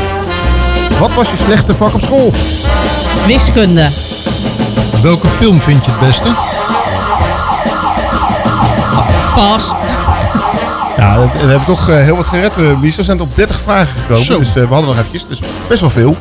Wat 0.98 1.14
was 1.14 1.30
je 1.30 1.36
slechtste 1.36 1.74
vak 1.74 1.94
op 1.94 2.00
school? 2.00 2.32
Wiskunde. 3.26 3.88
Welke 5.02 5.26
film 5.28 5.60
vind 5.60 5.84
je 5.84 5.90
het 5.90 6.00
beste? 6.00 6.34
Pas. 9.34 9.72
Ja, 10.96 11.30
we 11.32 11.38
hebben 11.38 11.64
toch 11.64 11.88
eh, 11.88 11.96
heel 11.96 12.16
wat 12.16 12.26
gered, 12.26 12.56
eh, 12.56 12.80
Mies. 12.80 12.96
We 12.96 13.02
zijn 13.02 13.20
op 13.20 13.36
30 13.36 13.60
vragen 13.60 14.00
gekomen. 14.00 14.24
Zo. 14.24 14.38
Dus 14.38 14.48
eh, 14.48 14.54
we 14.54 14.74
hadden 14.74 14.86
nog 14.86 14.98
eventjes. 14.98 15.26
Dus 15.26 15.40
best 15.68 15.80
wel 15.80 15.90
veel. 15.90 16.16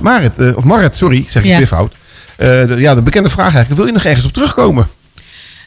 Marit, 0.00 0.38
eh, 0.38 0.56
of 0.56 0.64
Marit, 0.64 0.96
sorry, 0.96 1.24
zeg 1.28 1.42
ik 1.42 1.50
Ja. 1.50 1.56
weer 1.56 1.66
fout. 1.66 1.92
Eh, 2.36 2.48
de, 2.48 2.74
ja, 2.78 2.94
de 2.94 3.02
bekende 3.02 3.28
vraag 3.28 3.46
eigenlijk. 3.54 3.76
Wil 3.76 3.86
je 3.86 3.92
nog 3.92 4.04
ergens 4.04 4.26
op 4.26 4.32
terugkomen? 4.32 4.88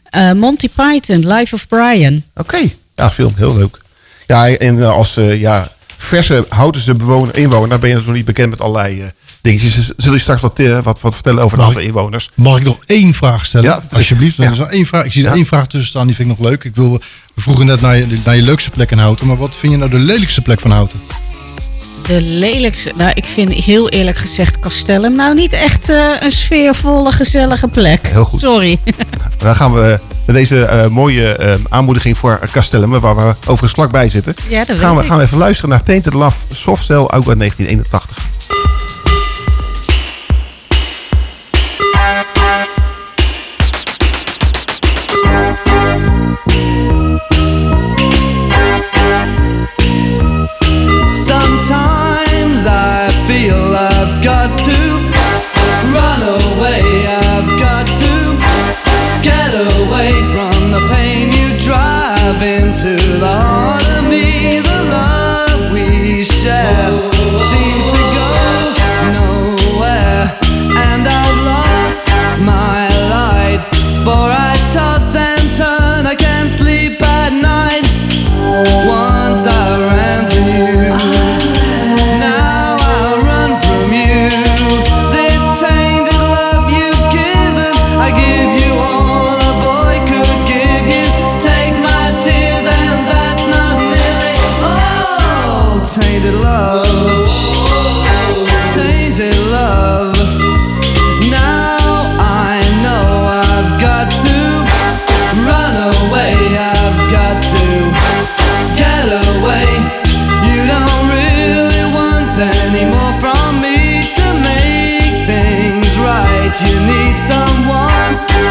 Eh, 0.03 0.31
Monty 0.31 0.69
Python, 0.75 1.27
Life 1.33 1.55
of 1.55 1.67
Brian. 1.67 2.23
Oké. 2.35 2.57
Ja, 2.95 3.11
film. 3.11 3.33
Heel 3.37 3.55
leuk. 3.55 3.77
Ja, 4.27 4.47
en 4.49 4.81
eh, 4.81 4.87
als 4.91 5.17
eh, 5.17 5.39
ja, 5.39 5.67
verse 5.97 6.45
Houtense 6.49 6.93
bewoner, 6.93 7.37
inwoner 7.37 7.79
ben 7.79 7.89
je 7.89 7.95
nog 7.95 8.05
niet 8.07 8.25
bekend 8.25 8.49
met 8.49 8.61
allerlei 8.61 9.01
eh 9.01 9.07
dingetjes. 9.41 9.91
Zullen 9.97 10.13
je 10.15 10.19
straks 10.21 10.41
wat, 10.41 10.59
eh, 10.59 10.79
wat, 10.83 11.01
wat 11.01 11.13
vertellen 11.13 11.43
over 11.43 11.57
de 11.57 11.63
andere 11.63 11.85
inwoners? 11.85 12.29
Mag 12.33 12.57
ik 12.57 12.63
nog 12.63 12.79
één 12.85 13.13
vraag 13.13 13.45
stellen? 13.45 13.69
Ja, 13.69 13.81
Alsjeblieft. 13.91 14.37
ja. 14.37 14.43
Er 14.43 14.51
is 14.51 14.57
nog 14.57 14.69
één 14.69 14.85
vraag. 14.85 15.05
Ik 15.05 15.11
zie 15.11 15.23
er 15.23 15.29
Ja. 15.29 15.35
één 15.35 15.45
vraag 15.45 15.67
tussen 15.67 15.89
staan, 15.89 16.07
die 16.07 16.15
vind 16.15 16.29
ik 16.31 16.37
nog 16.37 16.47
leuk. 16.49 16.63
Ik 16.63 16.75
wil, 16.75 17.01
we 17.33 17.41
vroegen 17.41 17.65
net 17.65 17.81
naar 17.81 17.97
je, 17.97 18.17
naar 18.25 18.35
je 18.35 18.41
leukste 18.41 18.69
plek 18.69 18.91
in 18.91 18.97
Houten. 18.97 19.27
Maar 19.27 19.37
wat 19.37 19.55
vind 19.57 19.71
je 19.71 19.77
nou 19.77 19.91
de 19.91 19.97
lelijkste 19.99 20.41
plek 20.41 20.59
van 20.59 20.71
Houten? 20.71 20.99
De 22.03 22.21
lelijkste. 22.21 22.91
Nou, 22.95 23.11
ik 23.13 23.25
vind 23.25 23.51
heel 23.53 23.89
eerlijk 23.89 24.17
gezegd 24.17 24.59
Castellum 24.59 25.15
nou 25.15 25.35
niet 25.35 25.53
echt 25.53 25.89
eh, 25.89 26.09
een 26.19 26.31
sfeervolle, 26.31 27.11
gezellige 27.11 27.67
plek. 27.67 28.07
Heel 28.07 28.23
goed. 28.25 28.39
Sorry. 28.39 28.79
Dan 29.37 29.55
gaan 29.55 29.73
we 29.73 29.99
met 30.25 30.35
deze 30.35 30.63
eh, 30.65 30.87
mooie 30.87 31.35
eh, 31.35 31.53
aanmoediging 31.69 32.17
voor 32.17 32.39
Castellum, 32.51 32.89
waar 32.99 33.15
we 33.15 33.33
overigens 33.39 33.71
vlakbij 33.71 34.09
zitten, 34.09 34.35
Ja, 34.49 34.65
dat 34.65 34.77
gaan, 34.77 34.95
we, 34.95 35.01
ik. 35.01 35.07
gaan 35.07 35.17
we 35.17 35.23
even 35.23 35.37
luisteren 35.37 35.69
naar 35.69 35.83
Tainted 35.83 36.13
Love 36.13 36.37
Softcell 36.49 36.95
ook 36.97 37.11
uit 37.27 37.37
1981. 37.39 38.17
Thank 42.07 42.37
you. 47.33 47.46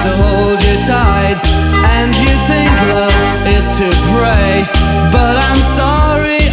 To 0.07 0.17
hold 0.23 0.63
you 0.63 0.77
tight, 0.87 1.39
and 1.99 2.15
you 2.15 2.33
think 2.47 2.71
love 2.95 3.47
is 3.57 3.67
to 3.79 3.89
pray. 4.15 4.63
But 5.11 5.35
I'm 5.49 5.63
sorry, 5.75 6.46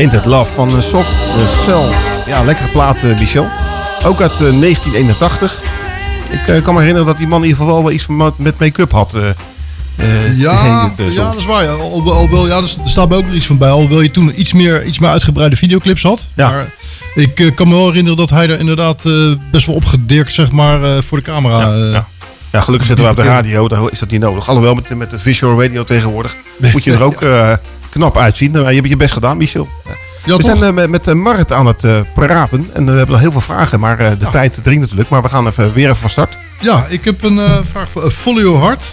Tainted. 0.00 0.24
Love 0.24 0.52
van 0.52 0.68
eh, 0.76 0.82
Soft 0.82 1.08
eh, 1.36 1.46
Cell. 1.64 1.88
Ja, 2.26 2.42
lekkere 2.44 2.68
plaat, 2.68 2.96
eh, 3.04 3.18
Michel. 3.18 3.48
Ook 4.04 4.20
uit 4.20 4.32
eh, 4.32 4.38
1981. 4.60 5.60
Ik 6.46 6.62
kan 6.62 6.74
me 6.74 6.80
herinneren 6.80 7.08
dat 7.08 7.16
die 7.18 7.26
man 7.26 7.42
in 7.42 7.48
ieder 7.48 7.62
geval 7.64 7.82
wel 7.82 7.92
iets 7.92 8.06
met 8.36 8.58
make-up 8.58 8.92
had. 8.92 9.16
Ja, 10.36 10.90
ja, 11.14 11.24
dat 11.24 11.36
is 11.36 11.44
waar. 11.44 11.62
Ja. 11.64 11.70
Al, 11.70 12.12
al, 12.12 12.30
wel- 12.30 12.46
ja, 12.48 12.56
er 12.56 12.68
staat 12.84 13.08
mij 13.08 13.18
ook 13.18 13.24
nog 13.24 13.34
iets 13.34 13.46
van 13.46 13.58
bij. 13.58 13.70
Alhoewel 13.70 14.00
je 14.00 14.10
toen 14.10 14.40
iets 14.40 14.52
meer, 14.52 14.84
iets 14.84 14.98
meer 14.98 15.10
uitgebreide 15.10 15.56
videoclips 15.56 16.02
had. 16.02 16.26
Maar 16.50 16.72
ik 17.14 17.52
kan 17.54 17.68
me 17.68 17.74
wel 17.74 17.86
herinneren 17.86 18.18
dat 18.18 18.30
hij 18.30 18.48
er 18.50 18.58
inderdaad 18.58 19.02
best 19.50 19.66
wel 19.66 19.74
opgedirkt 19.76 20.32
zeg 20.32 20.50
maar, 20.52 21.02
voor 21.04 21.18
de 21.18 21.24
camera. 21.24 21.72
eh, 21.72 22.00
Ja, 22.52 22.60
gelukkig 22.60 22.86
zitten 22.88 23.04
we 23.04 23.10
op 23.10 23.16
de 23.16 23.22
radio, 23.22 23.68
daar 23.68 23.80
is 23.90 23.98
dat 23.98 24.10
niet 24.10 24.20
nodig. 24.20 24.48
Alhoewel, 24.48 24.74
met, 24.74 24.96
met 24.96 25.10
de 25.10 25.18
visual 25.18 25.60
radio 25.62 25.84
tegenwoordig 25.84 26.36
moet 26.72 26.84
je 26.84 26.92
er 26.92 27.02
ook 27.02 27.22
knap 27.90 28.16
uitzien. 28.16 28.52
Je 28.52 28.58
hebt 28.64 28.88
je 28.88 28.96
best 28.96 29.12
gedaan, 29.12 29.36
Michel. 29.36 29.68
Ja, 30.30 30.36
we 30.36 30.42
zijn 30.42 30.62
eh, 30.62 30.72
met, 30.72 30.90
met 30.90 31.06
eh, 31.08 31.14
Marit 31.14 31.52
aan 31.52 31.66
het 31.66 31.84
eh, 31.84 32.00
praten 32.14 32.70
en 32.72 32.84
we 32.84 32.90
hebben 32.90 33.10
nog 33.10 33.20
heel 33.20 33.32
veel 33.32 33.40
vragen. 33.40 33.80
Maar 33.80 33.98
eh, 33.98 34.10
de 34.18 34.30
tijd 34.30 34.60
dringt 34.62 34.80
natuurlijk. 34.80 35.08
Maar 35.08 35.22
we 35.22 35.28
gaan 35.28 35.46
even, 35.46 35.72
weer 35.72 35.84
even 35.84 35.96
van 35.96 36.10
start. 36.10 36.36
Ja, 36.60 36.86
ik 36.88 37.04
heb 37.04 37.22
een 37.22 37.38
eh, 37.38 37.58
vraag 37.70 37.88
voor 37.92 38.04
uh, 38.04 38.10
Follow 38.10 38.40
Your 38.40 38.60
Heart. 38.60 38.84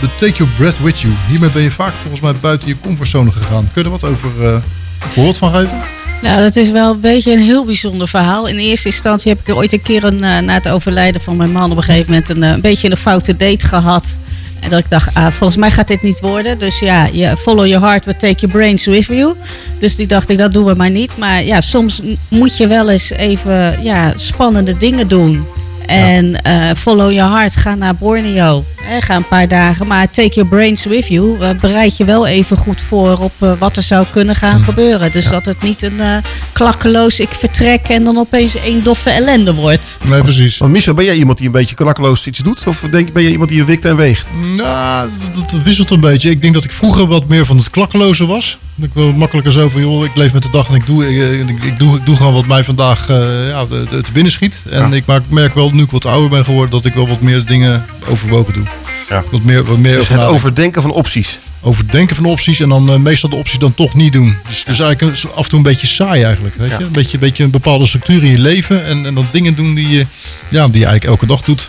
The 0.00 0.08
Take 0.16 0.32
Your 0.32 0.52
Breath 0.56 0.78
With 0.78 1.00
You. 1.00 1.14
Hiermee 1.28 1.50
ben 1.50 1.62
je 1.62 1.70
vaak 1.70 1.92
volgens 2.00 2.20
mij 2.20 2.34
buiten 2.40 2.68
je 2.68 2.76
comfortzone 2.80 3.30
gegaan. 3.30 3.68
Kun 3.72 3.82
je 3.82 3.84
er 3.84 3.90
wat 4.00 4.04
over 4.04 4.30
eh, 4.46 4.52
een 4.52 5.08
voorbeeld 5.08 5.38
van 5.38 5.50
geven? 5.50 5.80
Nou, 6.22 6.40
dat 6.40 6.56
is 6.56 6.70
wel 6.70 6.92
een 6.92 7.00
beetje 7.00 7.32
een 7.32 7.42
heel 7.42 7.64
bijzonder 7.64 8.08
verhaal. 8.08 8.48
In 8.48 8.56
eerste 8.56 8.88
instantie 8.88 9.30
heb 9.30 9.40
ik 9.40 9.48
er 9.48 9.56
ooit 9.56 9.72
een 9.72 9.82
keer 9.82 10.04
een, 10.04 10.16
na 10.16 10.54
het 10.54 10.68
overlijden 10.68 11.20
van 11.20 11.36
mijn 11.36 11.52
man 11.52 11.70
op 11.70 11.76
een 11.76 11.82
gegeven 11.82 12.10
moment 12.10 12.28
een, 12.28 12.42
een 12.42 12.60
beetje 12.60 12.90
een 12.90 12.96
foute 12.96 13.36
date 13.36 13.66
gehad. 13.66 14.16
En 14.60 14.70
dat 14.70 14.78
ik 14.78 14.90
dacht, 14.90 15.14
ah, 15.14 15.30
volgens 15.30 15.58
mij 15.58 15.70
gaat 15.70 15.88
dit 15.88 16.02
niet 16.02 16.20
worden. 16.20 16.58
Dus 16.58 16.78
ja, 16.78 17.08
je 17.12 17.36
follow 17.36 17.66
your 17.66 17.86
heart, 17.86 18.04
but 18.04 18.18
take 18.18 18.34
your 18.34 18.56
brains 18.56 18.86
with 18.86 19.06
you. 19.06 19.34
Dus 19.78 19.96
die 19.96 20.06
dacht 20.06 20.30
ik, 20.30 20.38
dat 20.38 20.52
doen 20.52 20.64
we 20.64 20.74
maar 20.74 20.90
niet. 20.90 21.16
Maar 21.16 21.44
ja, 21.44 21.60
soms 21.60 22.02
moet 22.28 22.56
je 22.56 22.66
wel 22.66 22.90
eens 22.90 23.10
even 23.10 23.82
ja, 23.82 24.12
spannende 24.16 24.76
dingen 24.76 25.08
doen. 25.08 25.46
En 25.90 26.42
eh, 26.42 26.70
follow 26.76 27.12
your 27.12 27.32
heart, 27.32 27.56
ga 27.56 27.74
naar 27.74 27.94
Borneo. 27.94 28.64
Hè, 28.82 29.00
ga 29.00 29.16
een 29.16 29.28
paar 29.28 29.48
dagen, 29.48 29.86
maar 29.86 30.10
take 30.10 30.34
your 30.34 30.48
brains 30.48 30.84
with 30.84 31.08
you. 31.08 31.40
Eh, 31.40 31.50
bereid 31.60 31.96
je 31.96 32.04
wel 32.04 32.26
even 32.26 32.56
goed 32.56 32.80
voor 32.80 33.18
op 33.18 33.32
eh, 33.38 33.52
wat 33.58 33.76
er 33.76 33.82
zou 33.82 34.06
kunnen 34.10 34.34
gaan 34.34 34.60
gebeuren. 34.60 35.10
Dus 35.10 35.28
dat 35.28 35.46
het 35.46 35.62
niet 35.62 35.82
een 35.82 36.00
eh, 36.00 36.16
klakkeloos 36.52 37.20
ik 37.20 37.28
vertrek 37.30 37.88
en 37.88 38.04
dan 38.04 38.18
opeens 38.18 38.54
één 38.54 38.84
doffe 38.84 39.10
ellende 39.10 39.54
wordt. 39.54 39.98
Nee, 40.08 40.22
precies. 40.22 40.58
Want 40.58 40.72
Michel, 40.72 40.94
ben 40.94 41.04
jij 41.04 41.14
iemand 41.14 41.38
die 41.38 41.46
een 41.46 41.52
beetje 41.52 41.74
klakkeloos 41.74 42.26
iets 42.26 42.38
doet? 42.38 42.66
Of 42.66 42.80
denk, 42.90 43.12
ben 43.12 43.22
je 43.22 43.30
iemand 43.30 43.48
die 43.48 43.58
je 43.58 43.64
wikt 43.64 43.84
en 43.84 43.96
weegt? 43.96 44.30
Nou, 44.56 45.08
dat, 45.34 45.50
dat 45.50 45.62
wisselt 45.62 45.90
een 45.90 46.00
beetje. 46.00 46.30
Ik 46.30 46.42
denk 46.42 46.54
dat 46.54 46.64
ik 46.64 46.72
vroeger 46.72 47.06
wat 47.06 47.28
meer 47.28 47.46
van 47.46 47.56
het 47.56 47.70
klakkeloze 47.70 48.26
was. 48.26 48.58
Ik 48.82 48.90
wel 48.92 49.12
makkelijker 49.12 49.52
zo 49.52 49.68
van, 49.68 49.80
joh, 49.80 50.04
ik 50.04 50.16
leef 50.16 50.32
met 50.32 50.42
de 50.42 50.50
dag 50.50 50.68
en 50.68 50.74
ik 50.74 50.86
doe, 50.86 51.08
ik, 51.08 51.48
ik, 51.48 51.64
ik 51.64 51.78
doe, 51.78 51.96
ik 51.96 52.06
doe 52.06 52.16
gewoon 52.16 52.32
wat 52.32 52.46
mij 52.46 52.64
vandaag 52.64 53.08
eh, 53.08 53.48
ja, 53.48 53.66
te, 53.66 54.02
binnen 54.12 54.32
schiet. 54.32 54.62
En 54.70 54.92
ik 54.92 55.06
maak, 55.06 55.22
merk 55.28 55.54
wel, 55.54 55.70
nu 55.70 55.82
ik 55.82 55.90
wat 55.90 56.04
ouder 56.06 56.30
ben 56.30 56.44
geworden, 56.44 56.70
dat 56.70 56.84
ik 56.84 56.94
wel 56.94 57.08
wat 57.08 57.20
meer 57.20 57.44
dingen 57.44 57.84
overwogen 58.08 58.52
doe. 58.54 58.64
Ja. 59.08 59.22
Wat 59.30 59.42
meer, 59.42 59.64
wat 59.64 59.78
meer 59.78 59.96
Dus 59.96 60.00
het 60.00 60.10
nadenken. 60.10 60.34
overdenken 60.34 60.82
van 60.82 60.90
opties. 60.90 61.38
Overdenken 61.60 62.16
van 62.16 62.24
opties 62.24 62.60
en 62.60 62.68
dan 62.68 62.90
eh, 62.90 62.96
meestal 62.96 63.30
de 63.30 63.36
opties 63.36 63.58
dan 63.58 63.74
toch 63.74 63.94
niet 63.94 64.12
doen. 64.12 64.38
Dus, 64.48 64.64
dus 64.64 64.80
eigenlijk 64.80 65.24
af 65.34 65.42
en 65.44 65.48
toe 65.48 65.58
een 65.58 65.64
beetje 65.64 65.86
saai 65.86 66.22
eigenlijk. 66.22 66.54
Weet 66.54 66.70
je? 66.78 66.84
Een, 66.84 66.92
beetje, 66.92 67.14
een 67.14 67.20
beetje 67.20 67.44
een 67.44 67.50
bepaalde 67.50 67.86
structuur 67.86 68.24
in 68.24 68.30
je 68.30 68.38
leven 68.38 68.84
en, 68.84 69.06
en 69.06 69.14
dan 69.14 69.26
dingen 69.30 69.54
doen 69.54 69.74
die 69.74 69.88
je, 69.88 70.06
ja, 70.48 70.66
die 70.66 70.80
je 70.80 70.86
eigenlijk 70.86 71.04
elke 71.04 71.26
dag 71.26 71.42
doet. 71.42 71.68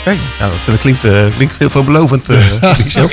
Oké, 0.00 0.16
dat, 0.38 0.50
dat 0.66 0.76
klinkt, 0.76 1.04
eh, 1.04 1.24
klinkt 1.36 1.58
heel 1.58 1.70
veelbelovend, 1.70 2.28
eh 2.28 2.78
Michel. 2.84 3.10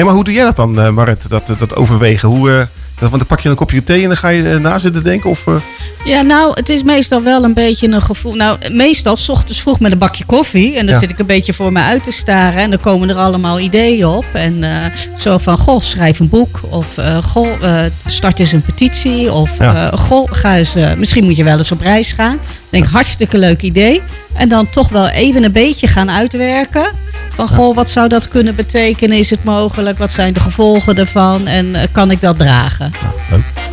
Hey, 0.00 0.08
maar 0.08 0.18
hoe 0.18 0.24
doe 0.28 0.34
jij 0.34 0.44
dat 0.44 0.56
dan, 0.56 0.80
eh, 0.80 0.90
Marit, 0.90 1.28
dat, 1.30 1.54
dat 1.58 1.76
overwegen? 1.76 2.28
Hoe, 2.28 2.50
eh, 2.50 2.66
want 3.00 3.12
dan 3.12 3.26
pak 3.26 3.40
je 3.40 3.48
een 3.48 3.54
kopje 3.54 3.82
thee 3.84 4.02
en 4.02 4.08
dan 4.08 4.16
ga 4.16 4.28
je 4.28 4.48
eh, 4.48 4.56
na 4.60 4.78
zitten 4.78 5.02
denken? 5.04 5.30
Of, 5.30 5.46
eh, 5.46 5.54
Ja, 6.04 6.22
nou, 6.22 6.52
het 6.54 6.68
is 6.68 6.82
meestal 6.82 7.22
wel 7.22 7.44
een 7.44 7.54
beetje 7.54 7.88
een 7.88 8.02
gevoel. 8.02 8.34
Nou, 8.34 8.58
meestal 8.72 9.16
s 9.16 9.28
ochtends 9.28 9.60
vroeg 9.60 9.80
met 9.80 9.92
een 9.92 9.98
bakje 9.98 10.24
koffie. 10.24 10.76
En 10.76 10.84
dan 10.86 10.94
Ja. 10.94 11.00
zit 11.00 11.10
ik 11.10 11.18
een 11.18 11.26
beetje 11.26 11.52
voor 11.52 11.72
me 11.72 11.80
uit 11.80 12.04
te 12.04 12.10
staren. 12.12 12.60
En 12.60 12.70
dan 12.70 12.80
komen 12.80 13.08
er 13.08 13.16
allemaal 13.16 13.60
ideeën 13.60 14.06
op. 14.06 14.24
En 14.32 14.64
eh, 14.64 14.70
zo 15.16 15.38
van, 15.38 15.58
goh, 15.58 15.80
schrijf 15.82 16.18
een 16.20 16.28
boek. 16.28 16.60
Of, 16.68 16.98
eh, 16.98 17.22
goh, 17.22 17.62
eh, 17.84 17.90
start 18.06 18.38
eens 18.40 18.52
een 18.52 18.62
petitie. 18.62 19.32
Of, 19.32 19.58
Ja. 19.58 19.90
eh, 19.90 19.98
goh, 19.98 20.28
ga 20.32 20.56
eens, 20.56 20.74
eh, 20.74 20.92
misschien 20.94 21.24
moet 21.24 21.36
je 21.36 21.44
wel 21.44 21.58
eens 21.58 21.72
op 21.72 21.80
reis 21.80 22.12
gaan. 22.12 22.36
Dan 22.36 22.68
denk 22.70 22.84
ik, 22.84 22.90
hartstikke 22.90 23.38
leuk 23.38 23.62
idee. 23.62 24.02
En 24.34 24.48
dan 24.48 24.70
toch 24.70 24.88
wel 24.88 25.08
even 25.08 25.44
een 25.44 25.52
beetje 25.52 25.86
gaan 25.86 26.10
uitwerken. 26.10 26.90
Van, 27.34 27.48
goh, 27.48 27.74
wat 27.74 27.88
zou 27.88 28.08
dat 28.08 28.28
kunnen 28.28 28.54
betekenen? 28.54 29.18
Is 29.18 29.30
het 29.30 29.44
mogelijk? 29.44 29.98
Wat 29.98 30.12
zijn 30.12 30.32
de 30.32 30.40
gevolgen 30.40 30.94
ervan? 30.94 31.46
En 31.46 31.74
eh, 31.74 31.86
kan 31.92 32.10
ik 32.10 32.20
dat 32.20 32.38
dragen? 32.38 32.92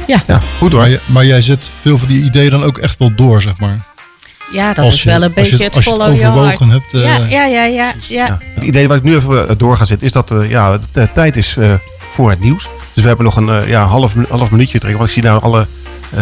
Ja. 0.08 0.24
ja, 0.28 0.42
goed 0.58 0.72
hoor. 0.72 0.82
Maar, 0.82 0.90
je- 0.90 1.00
maar 1.06 1.26
jij 1.26 1.42
zet 1.42 1.70
veel 1.82 1.98
van 1.98 2.08
die 2.08 2.24
ideeën 2.24 2.50
dan 2.52 2.64
ook 2.64 2.78
echt 2.78 3.00
wel 3.00 3.16
door, 3.16 3.42
zeg 3.42 3.58
maar. 3.60 3.80
Ja, 4.52 4.74
dat 4.74 4.86
Als 4.86 4.94
is 4.94 5.04
je- 5.04 5.10
wel 5.10 5.22
een 5.22 5.28
je 5.28 5.34
beetje 5.34 5.64
het- 5.64 5.76
als 5.76 5.84
je 5.84 5.90
het 5.92 6.00
follow 6.00 6.14
overwogen 6.14 6.70
hebt, 6.70 6.94
eh, 6.94 7.02
ja, 7.04 7.18
ja, 7.30 7.46
ja, 7.46 7.64
ja, 7.66 7.94
ja. 8.08 8.40
Het 8.56 8.64
idee 8.64 8.88
waar 8.88 8.98
ik 8.98 9.04
nu 9.04 9.16
even 9.16 9.50
eh, 9.50 9.56
door 9.58 9.78
ga 9.78 9.86
zitten 9.86 10.08
is 10.08 10.14
dat 10.14 10.32
eh, 10.32 10.50
ja, 10.50 10.80
de 10.92 11.10
tijd 11.14 11.36
is 11.36 11.58
eh, 11.58 11.74
voor 12.10 12.30
het 12.30 12.40
nieuws. 12.40 12.68
Dus 12.94 13.02
we 13.04 13.08
hebben 13.08 13.26
nog 13.26 13.36
een 13.36 13.68
ja, 13.68 13.84
half, 13.86 14.16
half 14.30 14.52
minuutje 14.52 14.80
trekken. 14.80 14.98
Want 15.00 15.10
ik 15.10 15.16
zie 15.16 15.24
nou 15.24 15.42
alle 15.42 15.68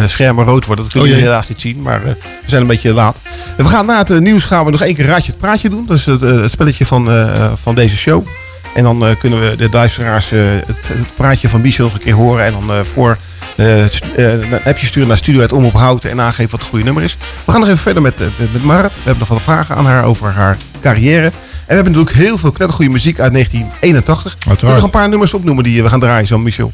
schermen 0.06 0.44
rood 0.44 0.66
worden. 0.66 0.84
Dat 0.84 0.92
kunnen 0.92 1.10
Oh, 1.10 1.14
jullie 1.16 1.30
helaas 1.30 1.48
niet 1.48 1.60
zien. 1.60 1.82
Maar 1.82 2.00
eh, 2.04 2.08
we 2.22 2.46
zijn 2.50 2.60
een 2.62 2.68
beetje 2.68 2.92
laat. 2.92 3.20
En 3.56 3.64
we 3.64 3.70
gaan 3.70 3.86
na 3.86 3.98
het 3.98 4.10
eh, 4.10 4.18
nieuws 4.18 4.44
gaan 4.44 4.64
we 4.64 4.70
nog 4.70 4.80
één 4.82 4.94
keer 4.94 5.06
Raadje 5.06 5.30
het 5.30 5.40
Praatje 5.40 5.68
doen. 5.68 5.86
Dus 5.86 6.04
het, 6.04 6.22
eh, 6.22 6.40
het 6.40 6.50
spelletje 6.50 6.86
van, 6.86 7.10
eh, 7.10 7.52
van 7.56 7.74
deze 7.74 7.96
show. 7.96 8.26
En 8.74 8.82
dan 8.82 9.06
eh, 9.06 9.16
kunnen 9.18 9.40
we 9.50 9.56
de 9.56 9.68
luisteraars 9.70 10.32
eh, 10.32 10.40
het, 10.66 10.88
het 10.92 11.14
praatje 11.16 11.48
van 11.48 11.60
Michel 11.60 11.84
nog 11.84 11.94
een 11.94 12.00
keer 12.00 12.14
horen. 12.14 12.44
En 12.44 12.52
dan 12.52 12.70
eh, 12.76 12.80
voor 12.84 13.18
eh, 13.56 13.84
eh, 13.84 13.88
een 14.16 14.64
appje 14.64 14.86
sturen 14.86 15.08
naar 15.08 15.16
Studio 15.16 15.46
om 15.46 15.64
op 15.64 15.72
houten 15.72 16.10
en 16.10 16.20
aangeven 16.20 16.50
wat 16.50 16.60
het 16.60 16.68
goede 16.68 16.84
nummer 16.84 17.02
is. 17.02 17.16
We 17.44 17.50
gaan 17.52 17.60
nog 17.60 17.68
even 17.68 17.80
verder 17.80 18.02
met, 18.02 18.20
eh, 18.20 18.26
met, 18.52 18.62
Marit. 18.62 18.92
We 18.94 19.00
hebben 19.04 19.18
nog 19.18 19.28
wat 19.28 19.42
vragen 19.42 19.76
aan 19.76 19.86
haar 19.86 20.04
over 20.04 20.32
haar 20.32 20.56
carrière. 20.80 21.24
En 21.26 21.32
we 21.66 21.74
hebben 21.74 21.92
natuurlijk 21.92 22.16
heel 22.26 22.38
veel 22.38 22.50
knettergoede 22.50 22.90
muziek 22.92 23.20
uit 23.20 23.32
1981. 23.32 24.32
Kun 24.32 24.40
je 24.42 24.48
Uiteraard. 24.48 24.76
nog 24.76 24.84
een 24.84 24.90
paar 24.90 25.08
nummers 25.08 25.34
opnoemen 25.34 25.64
die 25.64 25.76
eh, 25.76 25.82
we 25.82 25.88
gaan 25.88 26.00
draaien, 26.00 26.26
zo 26.26 26.38
Michel? 26.38 26.72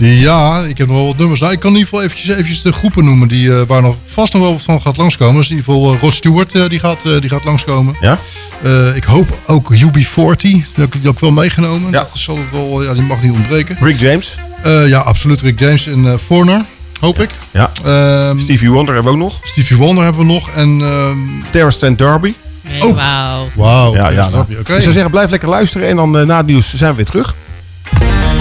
Ja, 0.00 0.58
ik 0.64 0.78
heb 0.78 0.86
nog 0.86 0.96
wel 0.96 1.06
wat 1.06 1.16
nummers. 1.16 1.40
Nou, 1.40 1.52
ik 1.52 1.60
kan 1.60 1.70
in 1.70 1.76
ieder 1.76 1.90
geval 1.90 2.04
eventjes, 2.04 2.28
eventjes 2.36 2.62
de 2.62 2.72
groepen 2.72 3.04
noemen 3.04 3.28
die, 3.28 3.52
eh, 3.54 3.62
waar 3.66 3.82
nog 3.82 3.96
vast 4.04 4.32
nog 4.32 4.42
wel 4.42 4.52
wat 4.52 4.62
van 4.62 4.80
gaat 4.80 4.96
langskomen. 4.96 5.34
Dus 5.34 5.50
in 5.50 5.56
ieder 5.56 5.72
geval 5.72 5.94
eh, 5.94 6.00
Rod 6.00 6.14
Stewart 6.14 6.54
eh, 6.54 6.68
die 6.68 6.78
gaat, 6.78 7.04
eh, 7.04 7.20
die 7.20 7.30
gaat 7.30 7.44
langskomen. 7.44 7.96
Ja? 8.00 8.18
Eh, 8.62 8.96
ik 8.96 9.04
hoop 9.04 9.38
ook 9.46 9.74
UB40, 9.74 10.36
die 10.40 10.64
heb 10.74 10.86
ik, 10.86 10.92
die 10.92 11.02
heb 11.02 11.12
ik 11.12 11.18
wel 11.18 11.30
meegenomen. 11.30 11.92
Dat 11.92 12.10
zal 12.14 12.38
het 12.38 12.50
wel, 12.50 12.82
ja, 12.82 12.92
die 12.94 13.02
mag 13.02 13.22
niet 13.22 13.32
ontbreken. 13.32 13.76
Rick 13.80 13.98
James? 14.00 14.36
Eh, 14.62 14.88
ja, 14.88 14.98
absoluut. 15.00 15.40
Rick 15.40 15.58
James 15.60 15.86
en 15.86 16.06
eh 16.06 16.18
Foreigner, 16.18 16.64
hoop 17.00 17.20
ik. 17.20 17.30
Ja. 17.50 17.70
Ehm, 17.84 18.38
Stevie 18.38 18.70
Wonder 18.70 18.94
hebben 18.94 19.12
we 19.12 19.18
ook 19.18 19.24
nog. 19.24 19.40
Stevie 19.42 19.76
Wonder 19.76 20.04
hebben 20.04 20.26
we 20.26 20.32
nog. 20.32 20.50
En, 20.50 20.80
ehm 20.82 21.18
Terrence 21.50 21.86
and 21.86 21.98
Darby. 21.98 22.32
Oh. 22.80 22.96
Wauw. 22.96 23.48
Wauw. 23.54 23.94
Ja, 23.94 24.10
ja, 24.10 24.28
nou. 24.28 24.44
Dus 24.48 24.58
ik 24.58 24.66
zou 24.66 24.92
zeggen, 24.92 25.10
blijf 25.10 25.30
lekker 25.30 25.48
luisteren. 25.48 25.88
En 25.88 25.96
dan 25.96 26.10
na 26.26 26.36
het 26.36 26.46
nieuws 26.46 26.74
zijn 26.74 26.90
we 26.90 26.96
weer 26.96 27.04
terug. 27.06 27.34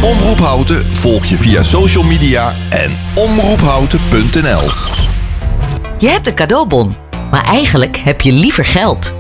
Omroep 0.04 0.40
Houten 0.40 0.86
volg 0.96 1.26
je 1.26 1.38
via 1.38 1.64
social 1.64 2.04
media 2.04 2.56
en 2.70 2.98
omroephouten.nl. 3.16 4.70
Je 5.98 6.08
hebt 6.08 6.28
een 6.28 6.34
cadeaubon, 6.34 6.96
maar 7.32 7.44
eigenlijk 7.44 7.98
heb 7.98 8.22
je 8.22 8.32
liever 8.32 8.66
geld. 8.66 9.16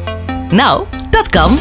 Nou, 0.49 0.86
dat 1.09 1.30
kan. 1.30 1.59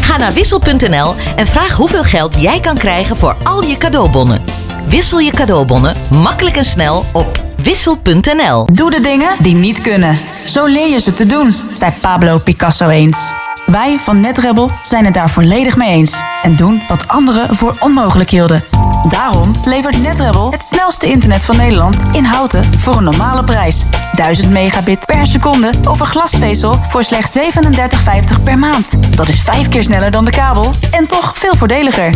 Ga 0.00 0.16
naar 0.16 0.32
wissel.nl 0.32 1.14
en 1.36 1.46
vraag 1.46 1.76
hoeveel 1.76 2.02
geld 2.02 2.34
jij 2.40 2.60
kan 2.60 2.78
krijgen 2.78 3.16
voor 3.16 3.36
al 3.42 3.62
je 3.62 3.76
cadeaubonnen. 3.76 4.42
Wissel 4.88 5.18
je 5.18 5.30
cadeaubonnen 5.30 5.96
makkelijk 6.10 6.56
en 6.56 6.64
snel 6.64 7.04
op 7.12 7.40
wissel.nl. 7.56 8.66
Doe 8.72 8.90
de 8.90 9.00
dingen 9.00 9.36
die 9.40 9.54
niet 9.54 9.80
kunnen. 9.80 10.18
Zo 10.46 10.66
leer 10.66 10.88
je 10.88 11.00
ze 11.00 11.14
te 11.14 11.26
doen, 11.26 11.54
zei 11.72 11.92
Pablo 12.00 12.38
Picasso 12.38 12.88
eens. 12.88 13.43
Wij 13.66 13.98
van 13.98 14.20
NetRebel 14.20 14.70
zijn 14.82 15.04
het 15.04 15.14
daar 15.14 15.30
volledig 15.30 15.76
mee 15.76 15.88
eens. 15.88 16.22
En 16.42 16.56
doen 16.56 16.82
wat 16.88 17.08
anderen 17.08 17.56
voor 17.56 17.76
onmogelijk 17.78 18.30
hielden. 18.30 18.64
Daarom 19.08 19.52
levert 19.64 20.02
NetRebel 20.02 20.50
het 20.50 20.62
snelste 20.62 21.06
internet 21.06 21.44
van 21.44 21.56
Nederland 21.56 22.02
in 22.12 22.24
houten 22.24 22.80
voor 22.80 22.96
een 22.96 23.04
normale 23.04 23.44
prijs. 23.44 23.84
1000 24.12 24.52
megabit 24.52 25.06
per 25.06 25.26
seconde 25.26 25.72
over 25.88 26.06
glasvezel 26.06 26.78
voor 26.88 27.04
slechts 27.04 27.38
37,50 27.38 28.42
per 28.44 28.58
maand. 28.58 29.16
Dat 29.16 29.28
is 29.28 29.40
vijf 29.40 29.68
keer 29.68 29.82
sneller 29.82 30.10
dan 30.10 30.24
de 30.24 30.30
kabel 30.30 30.70
en 30.90 31.08
toch 31.08 31.38
veel 31.38 31.56
voordeliger. 31.56 32.10